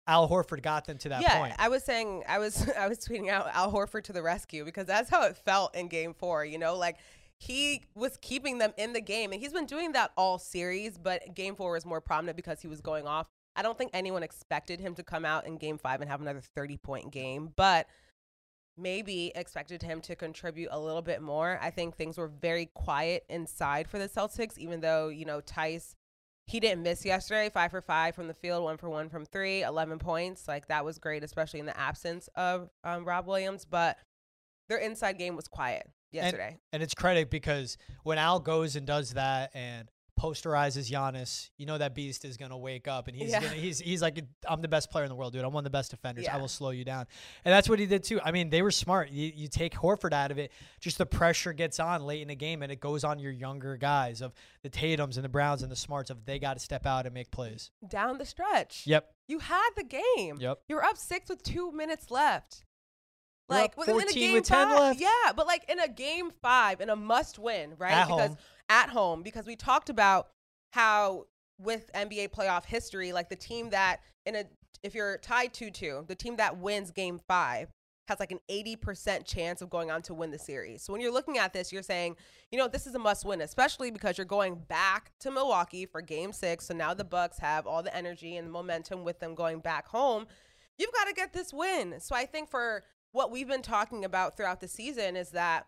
Al 0.06 0.28
Horford 0.28 0.62
got 0.62 0.86
them 0.86 0.96
to 0.98 1.08
that 1.10 1.22
yeah, 1.22 1.38
point. 1.38 1.54
I 1.58 1.68
was 1.68 1.82
saying 1.84 2.24
I 2.28 2.38
was 2.38 2.68
I 2.78 2.88
was 2.88 2.98
tweeting 2.98 3.28
out 3.28 3.48
Al 3.52 3.70
Horford 3.72 4.04
to 4.04 4.12
the 4.14 4.22
rescue 4.22 4.64
because 4.64 4.86
that's 4.86 5.10
how 5.10 5.22
it 5.24 5.36
felt 5.36 5.74
in 5.74 5.88
game 5.88 6.14
4, 6.14 6.44
you 6.46 6.58
know? 6.58 6.76
Like 6.76 6.96
he 7.40 7.82
was 7.94 8.18
keeping 8.20 8.58
them 8.58 8.72
in 8.76 8.92
the 8.92 9.00
game 9.00 9.32
and 9.32 9.40
he's 9.40 9.52
been 9.52 9.66
doing 9.66 9.92
that 9.92 10.12
all 10.16 10.38
series, 10.38 10.98
but 10.98 11.34
game 11.34 11.56
4 11.56 11.72
was 11.72 11.86
more 11.86 12.00
prominent 12.00 12.36
because 12.36 12.60
he 12.60 12.68
was 12.68 12.80
going 12.80 13.06
off. 13.06 13.26
I 13.56 13.62
don't 13.62 13.78
think 13.78 13.90
anyone 13.94 14.22
expected 14.22 14.80
him 14.80 14.94
to 14.96 15.02
come 15.02 15.24
out 15.24 15.46
in 15.46 15.58
game 15.58 15.78
5 15.78 16.00
and 16.00 16.10
have 16.10 16.20
another 16.20 16.42
30-point 16.56 17.12
game, 17.12 17.52
but 17.54 17.86
maybe 18.76 19.30
expected 19.36 19.82
him 19.82 20.00
to 20.00 20.16
contribute 20.16 20.68
a 20.72 20.80
little 20.80 21.02
bit 21.02 21.22
more. 21.22 21.58
I 21.62 21.70
think 21.70 21.94
things 21.94 22.18
were 22.18 22.26
very 22.26 22.66
quiet 22.74 23.24
inside 23.28 23.88
for 23.88 23.98
the 23.98 24.08
Celtics 24.08 24.58
even 24.58 24.80
though, 24.80 25.08
you 25.08 25.24
know, 25.24 25.40
Theis 25.40 25.94
he 26.46 26.60
didn't 26.60 26.82
miss 26.82 27.04
yesterday 27.04 27.48
five 27.48 27.70
for 27.70 27.80
five 27.80 28.14
from 28.14 28.28
the 28.28 28.34
field 28.34 28.64
one 28.64 28.76
for 28.76 28.90
one 28.90 29.08
from 29.08 29.24
three 29.24 29.62
11 29.62 29.98
points 29.98 30.46
like 30.46 30.68
that 30.68 30.84
was 30.84 30.98
great 30.98 31.24
especially 31.24 31.60
in 31.60 31.66
the 31.66 31.78
absence 31.78 32.28
of 32.36 32.68
um, 32.84 33.04
rob 33.04 33.26
williams 33.26 33.64
but 33.64 33.96
their 34.68 34.78
inside 34.78 35.18
game 35.18 35.36
was 35.36 35.48
quiet 35.48 35.88
yesterday 36.14 36.58
And 36.72 36.82
it's 36.82 36.94
credit 36.94 37.30
because 37.30 37.76
when 38.02 38.18
Al 38.18 38.40
goes 38.40 38.76
and 38.76 38.86
does 38.86 39.12
that 39.14 39.50
and 39.54 39.88
posterizes 40.18 40.88
Giannis, 40.90 41.50
you 41.58 41.66
know 41.66 41.76
that 41.76 41.92
beast 41.94 42.24
is 42.24 42.36
gonna 42.36 42.56
wake 42.56 42.86
up 42.86 43.08
and 43.08 43.16
he's 43.16 43.30
Yeah. 43.32 43.40
gonna 43.40 43.54
he's 43.54 43.80
he's 43.80 44.00
like 44.00 44.24
I'm 44.48 44.62
the 44.62 44.68
best 44.68 44.88
player 44.90 45.04
in 45.04 45.08
the 45.10 45.16
world, 45.16 45.32
dude. 45.32 45.44
I'm 45.44 45.52
one 45.52 45.62
of 45.62 45.64
the 45.64 45.76
best 45.76 45.90
defenders. 45.90 46.28
I 46.28 46.36
will 46.36 46.46
slow 46.48 46.70
you 46.70 46.84
down. 46.84 47.06
And 47.44 47.52
that's 47.52 47.68
what 47.68 47.80
he 47.80 47.86
did 47.86 48.04
too. 48.04 48.20
I 48.24 48.30
mean, 48.30 48.48
they 48.48 48.62
were 48.62 48.70
smart. 48.70 49.10
You, 49.10 49.32
you 49.34 49.48
take 49.48 49.74
Horford 49.74 50.12
out 50.12 50.30
of 50.30 50.38
it, 50.38 50.52
just 50.80 50.98
the 50.98 51.06
pressure 51.06 51.52
gets 51.52 51.80
on 51.80 52.02
late 52.04 52.22
in 52.22 52.28
the 52.28 52.36
game 52.36 52.62
and 52.62 52.70
it 52.70 52.78
goes 52.80 53.02
on 53.02 53.18
your 53.18 53.32
younger 53.32 53.76
guys 53.76 54.22
of 54.22 54.32
the 54.62 54.70
Tatums 54.70 55.16
and 55.16 55.24
the 55.24 55.28
Browns 55.28 55.62
and 55.62 55.70
the 55.72 55.76
Smarts 55.76 56.10
of 56.10 56.24
they 56.24 56.38
got 56.38 56.54
to 56.54 56.60
step 56.60 56.86
out 56.86 57.06
and 57.06 57.14
make 57.14 57.30
plays. 57.32 57.70
down 57.88 58.18
the 58.18 58.24
stretch 58.24 58.86
Yep. 58.86 59.12
you 59.26 59.40
had 59.40 59.70
the 59.76 59.84
game 59.84 60.36
Yep. 60.38 60.60
you 60.68 60.76
were 60.76 60.84
up 60.84 60.96
six 60.96 61.28
with 61.28 61.42
two 61.42 61.72
minutes 61.72 62.10
left 62.10 62.64
like 63.48 63.76
within 63.76 63.96
a 63.96 64.00
14 64.00 64.20
game 64.20 64.32
with 64.34 64.44
10 64.44 64.68
five, 64.68 64.78
left. 64.78 65.00
yeah 65.00 65.32
but 65.36 65.46
like 65.46 65.68
in 65.70 65.78
a 65.80 65.88
game 65.88 66.30
five 66.42 66.80
in 66.80 66.88
a 66.90 66.96
must 66.96 67.38
win 67.38 67.74
right 67.78 67.92
At 67.92 68.06
because 68.08 68.28
home. 68.28 68.38
at 68.68 68.88
home 68.88 69.22
because 69.22 69.46
we 69.46 69.56
talked 69.56 69.90
about 69.90 70.28
how 70.72 71.26
with 71.58 71.90
NBA 71.94 72.30
playoff 72.30 72.64
history, 72.64 73.12
like 73.12 73.28
the 73.28 73.36
team 73.36 73.70
that 73.70 74.00
in 74.26 74.34
a 74.36 74.44
if 74.82 74.94
you're 74.94 75.18
tied 75.18 75.54
two 75.54 75.70
two, 75.70 76.04
the 76.08 76.14
team 76.14 76.36
that 76.36 76.58
wins 76.58 76.90
game 76.90 77.20
five 77.28 77.68
has 78.08 78.20
like 78.20 78.32
an 78.32 78.40
80% 78.50 79.24
chance 79.24 79.62
of 79.62 79.70
going 79.70 79.90
on 79.90 80.02
to 80.02 80.12
win 80.12 80.30
the 80.30 80.38
series. 80.38 80.82
So 80.82 80.92
when 80.92 81.00
you're 81.00 81.12
looking 81.12 81.38
at 81.38 81.54
this, 81.54 81.72
you're 81.72 81.82
saying, 81.82 82.16
you 82.52 82.58
know, 82.58 82.68
this 82.68 82.86
is 82.86 82.94
a 82.94 82.98
must 82.98 83.24
win, 83.24 83.40
especially 83.40 83.90
because 83.90 84.18
you're 84.18 84.26
going 84.26 84.56
back 84.56 85.12
to 85.20 85.30
Milwaukee 85.30 85.86
for 85.86 86.02
game 86.02 86.30
six. 86.30 86.66
So 86.66 86.74
now 86.74 86.92
the 86.92 87.04
Bucks 87.04 87.38
have 87.38 87.66
all 87.66 87.82
the 87.82 87.96
energy 87.96 88.36
and 88.36 88.52
momentum 88.52 89.04
with 89.04 89.20
them 89.20 89.34
going 89.34 89.60
back 89.60 89.88
home. 89.88 90.26
You've 90.76 90.92
got 90.92 91.04
to 91.06 91.14
get 91.14 91.32
this 91.32 91.50
win. 91.54 91.94
So 91.98 92.14
I 92.14 92.26
think 92.26 92.50
for 92.50 92.82
what 93.14 93.30
we've 93.30 93.46
been 93.46 93.62
talking 93.62 94.04
about 94.04 94.36
throughout 94.36 94.60
the 94.60 94.66
season 94.66 95.14
is 95.14 95.30
that 95.30 95.66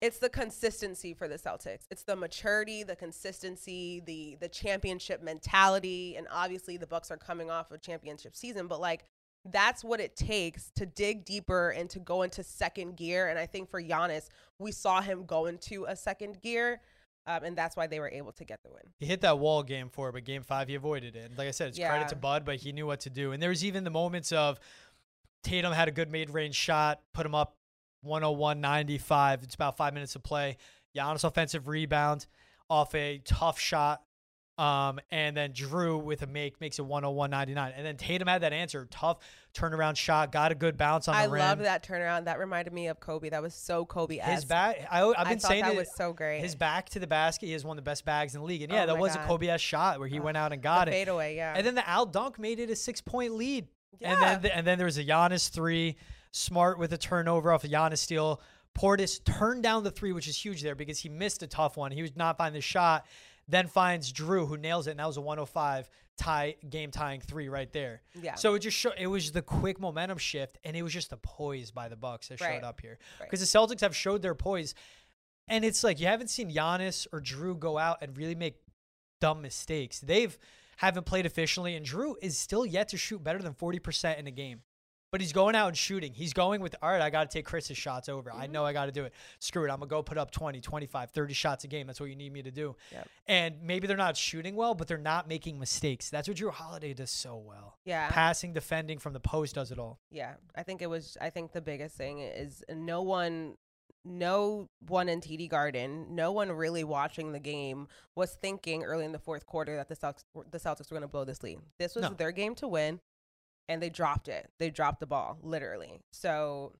it's 0.00 0.18
the 0.18 0.28
consistency 0.28 1.12
for 1.12 1.26
the 1.26 1.36
Celtics. 1.36 1.86
It's 1.90 2.04
the 2.04 2.14
maturity, 2.14 2.84
the 2.84 2.94
consistency, 2.94 4.00
the 4.06 4.36
the 4.40 4.48
championship 4.48 5.20
mentality, 5.20 6.14
and 6.16 6.28
obviously 6.30 6.76
the 6.76 6.86
Bucks 6.86 7.10
are 7.10 7.16
coming 7.16 7.50
off 7.50 7.72
a 7.72 7.78
championship 7.78 8.36
season, 8.36 8.68
but 8.68 8.80
like 8.80 9.04
that's 9.44 9.82
what 9.82 9.98
it 9.98 10.14
takes 10.14 10.70
to 10.76 10.86
dig 10.86 11.24
deeper 11.24 11.70
and 11.70 11.90
to 11.90 11.98
go 11.98 12.22
into 12.22 12.44
second 12.44 12.96
gear. 12.96 13.26
And 13.26 13.38
I 13.38 13.46
think 13.46 13.68
for 13.68 13.82
Giannis, 13.82 14.28
we 14.60 14.70
saw 14.70 15.00
him 15.00 15.24
go 15.24 15.46
into 15.46 15.84
a 15.84 15.96
second 15.96 16.40
gear, 16.42 16.80
um, 17.26 17.42
and 17.42 17.56
that's 17.56 17.76
why 17.76 17.88
they 17.88 17.98
were 17.98 18.08
able 18.08 18.32
to 18.32 18.44
get 18.44 18.62
the 18.62 18.70
win. 18.70 18.82
He 19.00 19.06
hit 19.06 19.20
that 19.22 19.38
wall 19.38 19.64
game 19.64 19.90
four, 19.90 20.12
but 20.12 20.24
game 20.24 20.44
five 20.44 20.68
he 20.68 20.76
avoided 20.76 21.16
it. 21.16 21.30
And 21.30 21.38
like 21.38 21.48
I 21.48 21.50
said, 21.50 21.68
it's 21.68 21.78
credit 21.78 22.08
to 22.08 22.16
Bud, 22.16 22.44
but 22.44 22.56
he 22.56 22.72
knew 22.72 22.86
what 22.86 23.00
to 23.00 23.10
do. 23.10 23.32
And 23.32 23.42
there 23.42 23.50
was 23.50 23.64
even 23.64 23.82
the 23.82 23.90
moments 23.90 24.30
of 24.30 24.60
Tatum 25.42 25.72
had 25.72 25.88
a 25.88 25.92
good 25.92 26.10
mid 26.10 26.30
range 26.30 26.54
shot, 26.54 27.00
put 27.14 27.24
him 27.26 27.34
up 27.34 27.56
101 28.02 28.60
95. 28.60 29.42
It's 29.42 29.54
about 29.54 29.76
five 29.76 29.94
minutes 29.94 30.12
to 30.14 30.20
play. 30.20 30.56
Giannis 30.96 31.24
offensive 31.24 31.68
rebound 31.68 32.26
off 32.70 32.94
a 32.94 33.20
tough 33.24 33.58
shot 33.58 34.02
Um, 34.58 34.98
and 35.12 35.36
then 35.36 35.52
Jrue 35.52 36.02
with 36.02 36.22
a 36.22 36.26
make 36.26 36.60
makes 36.60 36.80
it 36.80 36.82
101.99. 36.84 37.72
And 37.76 37.86
then 37.86 37.96
Tatum 37.96 38.26
had 38.26 38.42
that 38.42 38.52
answer, 38.52 38.88
tough 38.90 39.18
turnaround 39.54 39.96
shot, 39.96 40.32
got 40.32 40.50
a 40.50 40.56
good 40.56 40.76
bounce 40.76 41.06
on 41.06 41.14
the 41.14 41.20
I 41.20 41.24
rim. 41.26 41.38
love 41.38 41.58
that 41.60 41.84
turnaround. 41.84 42.24
That 42.24 42.40
reminded 42.40 42.72
me 42.74 42.88
of 42.88 42.98
Kobe. 42.98 43.28
That 43.28 43.40
was 43.40 43.54
so 43.54 43.84
Kobe. 43.84 44.18
His 44.18 44.44
back, 44.44 44.84
I, 44.90 45.04
I've 45.16 45.28
been 45.28 45.38
saying 45.38 45.62
that 45.62 45.76
was 45.76 45.94
so 45.94 46.12
great. 46.12 46.40
his 46.40 46.56
back 46.56 46.88
to 46.90 46.98
the 46.98 47.06
basket. 47.06 47.46
He 47.46 47.52
has 47.52 47.64
one 47.64 47.78
of 47.78 47.84
the 47.84 47.88
best 47.88 48.04
bags 48.04 48.34
in 48.34 48.40
the 48.40 48.46
league. 48.48 48.62
And 48.62 48.72
yeah, 48.72 48.82
Oh 48.82 48.86
that 48.86 48.98
was 48.98 49.14
a 49.14 49.18
Kobe 49.20 49.46
S 49.46 49.60
shot 49.60 50.00
where 50.00 50.08
he 50.08 50.18
went 50.18 50.36
out 50.36 50.52
and 50.52 50.60
got 50.60 50.88
it. 50.88 50.90
fadeaway, 50.90 51.36
yeah. 51.36 51.54
And 51.56 51.64
then 51.64 51.76
the 51.76 51.88
Al 51.88 52.04
dunk 52.06 52.40
made 52.40 52.58
it 52.58 52.68
a 52.68 52.76
six 52.76 53.00
point 53.00 53.34
lead. 53.34 53.68
And 54.02 54.20
then 54.22 54.42
the, 54.42 54.56
and 54.56 54.66
then 54.66 54.78
there 54.78 54.84
was 54.84 54.98
a 54.98 55.04
Giannis 55.04 55.50
three, 55.50 55.96
Smart 56.30 56.78
with 56.78 56.92
a 56.92 56.98
turnover 56.98 57.52
off 57.52 57.64
a 57.64 57.68
Giannis 57.68 57.98
steal. 57.98 58.40
Portis 58.76 59.24
turned 59.24 59.62
down 59.62 59.82
the 59.82 59.90
three, 59.90 60.12
which 60.12 60.28
is 60.28 60.36
huge 60.36 60.62
there 60.62 60.74
because 60.74 60.98
he 60.98 61.08
missed 61.08 61.42
a 61.42 61.46
tough 61.46 61.76
one. 61.76 61.90
He 61.90 62.02
was 62.02 62.14
not 62.16 62.36
finding 62.36 62.58
the 62.58 62.62
shot. 62.62 63.06
Then 63.48 63.66
finds 63.66 64.12
Jrue, 64.12 64.46
who 64.46 64.58
nails 64.58 64.86
it, 64.86 64.92
and 64.92 65.00
that 65.00 65.06
was 65.06 65.16
a 65.16 65.22
105 65.22 65.88
tie 66.18 66.56
game 66.68 66.90
tying 66.90 67.20
three 67.22 67.48
right 67.48 67.72
there. 67.72 68.02
Yeah. 68.20 68.34
So 68.34 68.54
it 68.54 68.58
just 68.60 68.76
show, 68.76 68.90
it 68.98 69.06
was 69.06 69.32
the 69.32 69.40
quick 69.40 69.80
momentum 69.80 70.18
shift, 70.18 70.58
and 70.64 70.76
it 70.76 70.82
was 70.82 70.92
just 70.92 71.08
the 71.10 71.16
poise 71.16 71.70
by 71.70 71.88
the 71.88 71.96
Bucks 71.96 72.28
that 72.28 72.38
showed 72.38 72.62
up 72.64 72.80
here 72.82 72.98
Right. 73.18 73.30
because 73.30 73.40
the 73.40 73.58
Celtics 73.58 73.80
have 73.80 73.96
showed 73.96 74.20
their 74.20 74.34
poise, 74.34 74.74
and 75.48 75.64
it's 75.64 75.82
like 75.82 75.98
you 75.98 76.06
haven't 76.06 76.28
seen 76.28 76.52
Giannis 76.52 77.06
or 77.10 77.22
Jrue 77.22 77.58
go 77.58 77.78
out 77.78 77.98
and 78.02 78.16
really 78.18 78.34
make 78.34 78.56
dumb 79.20 79.40
mistakes. 79.40 79.98
They've 80.00 80.38
haven't 80.78 81.06
played 81.06 81.26
efficiently, 81.26 81.74
and 81.74 81.84
Jrue 81.84 82.14
is 82.22 82.38
still 82.38 82.64
yet 82.64 82.88
to 82.88 82.96
shoot 82.96 83.22
better 83.22 83.40
than 83.40 83.52
40% 83.52 84.18
in 84.18 84.26
a 84.26 84.30
game. 84.30 84.62
But 85.10 85.22
he's 85.22 85.32
going 85.32 85.54
out 85.54 85.68
and 85.68 85.76
shooting. 85.76 86.12
He's 86.12 86.34
going 86.34 86.60
with, 86.60 86.76
all 86.82 86.90
right, 86.90 87.00
I 87.00 87.08
got 87.08 87.30
to 87.30 87.34
take 87.34 87.46
Khris's 87.46 87.78
shots 87.78 88.08
over. 88.10 88.30
I 88.30 88.44
mm-hmm. 88.44 88.52
know 88.52 88.66
I 88.66 88.74
got 88.74 88.86
to 88.86 88.92
do 88.92 89.04
it. 89.04 89.14
Screw 89.38 89.64
it. 89.64 89.70
I'm 89.70 89.78
going 89.78 89.88
to 89.88 89.94
go 89.94 90.02
put 90.02 90.18
up 90.18 90.30
20, 90.30 90.60
25, 90.60 91.10
30 91.10 91.34
shots 91.34 91.64
a 91.64 91.66
game. 91.66 91.86
That's 91.86 91.98
what 91.98 92.10
you 92.10 92.16
need 92.16 92.30
me 92.30 92.42
to 92.42 92.50
do. 92.50 92.76
Yep. 92.92 93.08
And 93.26 93.54
maybe 93.62 93.86
they're 93.86 93.96
not 93.96 94.18
shooting 94.18 94.54
well, 94.54 94.74
but 94.74 94.86
they're 94.86 94.98
not 94.98 95.26
making 95.26 95.58
mistakes. 95.58 96.10
That's 96.10 96.28
what 96.28 96.36
Jrue 96.36 96.52
Holiday 96.52 96.92
does 96.92 97.10
so 97.10 97.36
well. 97.36 97.78
yeah. 97.86 98.08
Passing, 98.10 98.52
defending 98.52 98.98
from 98.98 99.14
the 99.14 99.20
post 99.20 99.54
does 99.54 99.72
it 99.72 99.78
all. 99.78 99.98
Yeah, 100.10 100.34
I 100.54 100.62
think 100.62 100.82
it 100.82 100.90
was. 100.90 101.16
I 101.20 101.30
think 101.30 101.52
the 101.52 101.62
biggest 101.62 101.96
thing 101.96 102.20
is 102.20 102.62
no 102.68 103.00
one, 103.02 103.56
no 104.04 104.68
one 104.86 105.08
in 105.08 105.20
TD 105.20 105.48
Garden, 105.48 106.14
no 106.14 106.32
one 106.32 106.50
really 106.52 106.84
watching 106.84 107.32
the 107.32 107.38
game 107.40 107.88
was 108.14 108.32
thinking 108.34 108.82
early 108.84 109.04
in 109.04 109.12
the 109.12 109.18
fourth 109.18 109.44
quarter 109.46 109.76
that 109.76 109.88
the 109.88 109.96
Celtics, 109.96 110.24
the 110.50 110.58
Celtics 110.58 110.90
were 110.90 110.94
going 110.94 111.02
to 111.02 111.08
blow 111.08 111.24
this 111.24 111.42
lead. 111.42 111.58
This 111.78 111.94
was 111.94 112.02
No. 112.04 112.10
their 112.10 112.32
game 112.32 112.54
to 112.56 112.68
win, 112.68 113.00
and 113.68 113.82
they 113.82 113.90
dropped 113.90 114.28
it. 114.28 114.50
They 114.58 114.70
dropped 114.70 115.00
the 115.00 115.06
ball 115.06 115.38
literally. 115.42 116.00
So 116.12 116.72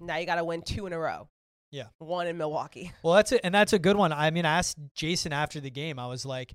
now 0.00 0.16
you 0.16 0.26
got 0.26 0.36
to 0.36 0.44
win 0.44 0.62
two 0.62 0.86
in 0.86 0.92
a 0.92 0.98
row. 0.98 1.28
Yeah. 1.70 1.88
one 1.98 2.28
in 2.28 2.38
Milwaukee. 2.38 2.92
Well, 3.02 3.14
that's 3.14 3.32
it, 3.32 3.40
and 3.42 3.52
that's 3.52 3.72
a 3.72 3.78
good 3.80 3.96
one. 3.96 4.12
I 4.12 4.30
mean, 4.30 4.46
I 4.46 4.58
asked 4.58 4.78
Jayson 4.94 5.32
after 5.32 5.58
the 5.58 5.70
game. 5.70 5.98
I 5.98 6.06
was 6.06 6.24
like, 6.24 6.54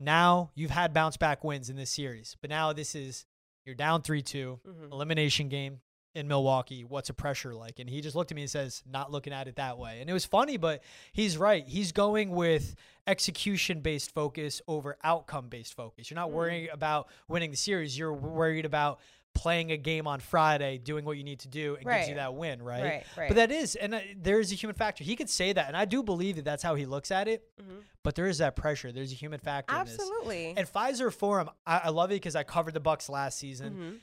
"Now 0.00 0.50
you've 0.54 0.70
had 0.72 0.92
bounce 0.92 1.16
back 1.16 1.44
wins 1.44 1.70
in 1.70 1.76
this 1.76 1.90
series, 1.90 2.36
but 2.40 2.50
now 2.50 2.72
this 2.72 2.94
is 2.94 3.26
you're 3.64 3.74
down 3.74 4.02
three 4.02 4.22
two, 4.22 4.60
Mhm. 4.66 4.90
elimination 4.92 5.48
game 5.48 5.82
in 6.14 6.26
Milwaukee. 6.28 6.84
What's 6.84 7.10
a 7.10 7.14
pressure 7.14 7.54
like?" 7.54 7.78
And 7.78 7.88
he 7.88 8.00
just 8.00 8.16
looked 8.16 8.30
at 8.32 8.36
me 8.36 8.42
and 8.42 8.50
says, 8.50 8.82
"Not 8.90 9.10
looking 9.10 9.32
at 9.32 9.48
it 9.48 9.56
that 9.56 9.78
way." 9.78 10.00
And 10.00 10.08
it 10.08 10.12
was 10.12 10.24
funny, 10.24 10.56
but 10.56 10.82
he's 11.12 11.36
right. 11.36 11.66
He's 11.66 11.92
going 11.92 12.30
with 12.30 12.74
execution 13.06 13.80
based 13.80 14.12
focus 14.12 14.60
over 14.68 14.96
outcome 15.02 15.48
based 15.48 15.74
focus. 15.74 16.10
You're 16.10 16.16
not 16.16 16.28
Mm. 16.30 16.34
worrying 16.34 16.68
about 16.72 17.08
winning 17.26 17.50
the 17.50 17.56
series. 17.56 17.96
You're 17.98 18.12
worried 18.12 18.64
about 18.64 19.00
playing 19.34 19.70
a 19.70 19.76
game 19.76 20.06
on 20.06 20.18
Friday, 20.20 20.78
doing 20.78 21.04
what 21.04 21.16
you 21.16 21.22
need 21.22 21.38
to 21.40 21.48
do, 21.48 21.76
and 21.76 21.86
gives 21.86 22.08
you 22.08 22.16
that 22.16 22.34
win, 22.34 22.60
right? 22.60 22.82
Right, 22.82 23.04
right. 23.16 23.28
But 23.28 23.36
that 23.36 23.52
is, 23.52 23.76
and 23.76 23.94
uh, 23.94 24.00
there 24.16 24.40
is 24.40 24.50
a 24.50 24.54
human 24.56 24.74
factor. 24.74 25.04
He 25.04 25.14
could 25.14 25.30
say 25.30 25.52
that, 25.52 25.68
and 25.68 25.76
I 25.76 25.84
do 25.84 26.02
believe 26.02 26.36
that 26.36 26.44
that's 26.44 26.62
how 26.62 26.74
he 26.74 26.86
looks 26.86 27.10
at 27.12 27.28
it. 27.28 27.44
Mhm. 27.60 27.82
But 28.02 28.14
there 28.16 28.26
is 28.26 28.38
that 28.38 28.56
pressure. 28.56 28.90
There's 28.90 29.12
a 29.12 29.14
human 29.14 29.38
factor. 29.38 29.74
Absolutely. 29.74 30.54
And 30.56 30.66
Fiserv 30.66 31.14
Forum, 31.14 31.50
I, 31.66 31.78
I 31.84 31.88
love 31.90 32.10
it 32.10 32.14
because 32.14 32.34
I 32.34 32.42
covered 32.42 32.74
the 32.74 32.80
Bucks 32.80 33.08
last 33.08 33.38
season. 33.38 33.74
Mhm. 33.74 33.98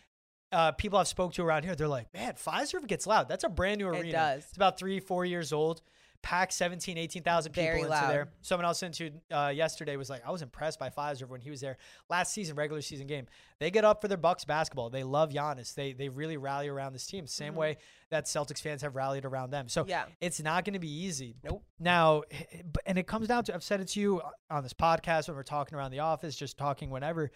Uh, 0.56 0.72
people 0.72 0.98
I've 0.98 1.08
spoke 1.08 1.34
to 1.34 1.44
around 1.44 1.64
here, 1.66 1.76
they're 1.76 1.88
like, 1.88 2.14
"Man, 2.14 2.34
Fiserv 2.34 2.88
gets 2.88 3.06
loud. 3.06 3.28
That's 3.28 3.44
a 3.44 3.50
brand 3.50 3.80
new 3.80 3.88
arena. 3.88 4.08
It 4.08 4.12
does. 4.14 4.44
It's 4.46 4.56
about 4.56 4.80
three, 4.80 5.00
four 5.00 5.26
years 5.26 5.52
old. 5.52 5.82
Pack 6.22 6.52
17, 6.52 6.98
18,000 6.98 7.52
people 7.52 7.64
Very 7.66 7.78
into 7.82 7.90
loud. 7.92 8.10
there. 8.10 8.30
Someone 8.42 8.66
else 8.66 8.82
into 8.82 9.12
uh, 9.32 9.52
yesterday 9.54 9.96
was 9.96 10.10
like, 10.10 10.26
I 10.26 10.32
was 10.32 10.42
impressed 10.42 10.80
by 10.80 10.90
Fiserv 10.90 11.30
when 11.30 11.40
he 11.40 11.52
was 11.52 11.62
there 11.62 11.78
last 12.10 12.34
season, 12.34 12.56
regular 12.56 12.82
season 12.82 13.06
game. 13.06 13.28
They 13.60 13.70
get 13.70 13.86
up 13.86 14.02
for 14.02 14.08
their 14.08 14.18
Bucks 14.18 14.44
basketball. 14.44 14.90
They 14.90 15.04
love 15.04 15.30
Giannis. 15.30 15.76
They 15.76 15.94
they 15.94 16.10
really 16.10 16.38
rally 16.38 16.68
around 16.68 16.94
this 16.94 17.06
team, 17.06 17.28
same 17.28 17.54
Mhm. 17.54 17.58
way 17.58 17.78
that 18.10 18.26
Celtics 18.26 18.60
fans 18.60 18.82
have 18.82 18.96
rallied 18.96 19.24
around 19.26 19.52
them. 19.52 19.68
So 19.70 19.86
Yeah. 19.88 20.06
it's 20.20 20.40
not 20.42 20.66
going 20.66 20.74
to 20.74 20.80
be 20.80 20.90
easy. 20.90 21.36
Nope. 21.44 21.64
Now, 21.80 22.24
h- 22.32 22.48
h- 22.52 22.62
b- 22.72 22.80
and 22.88 22.98
it 22.98 23.06
comes 23.06 23.28
down 23.28 23.44
to 23.44 23.54
I've 23.54 23.64
said 23.64 23.80
it 23.82 23.90
to 23.90 24.00
you 24.00 24.22
on 24.50 24.64
this 24.64 24.74
podcast 24.74 25.28
when 25.28 25.38
we're 25.38 25.44
talking 25.44 25.78
around 25.78 25.92
the 25.92 26.00
office, 26.00 26.36
just 26.36 26.58
talking 26.58 26.90
whenever. 26.90 27.30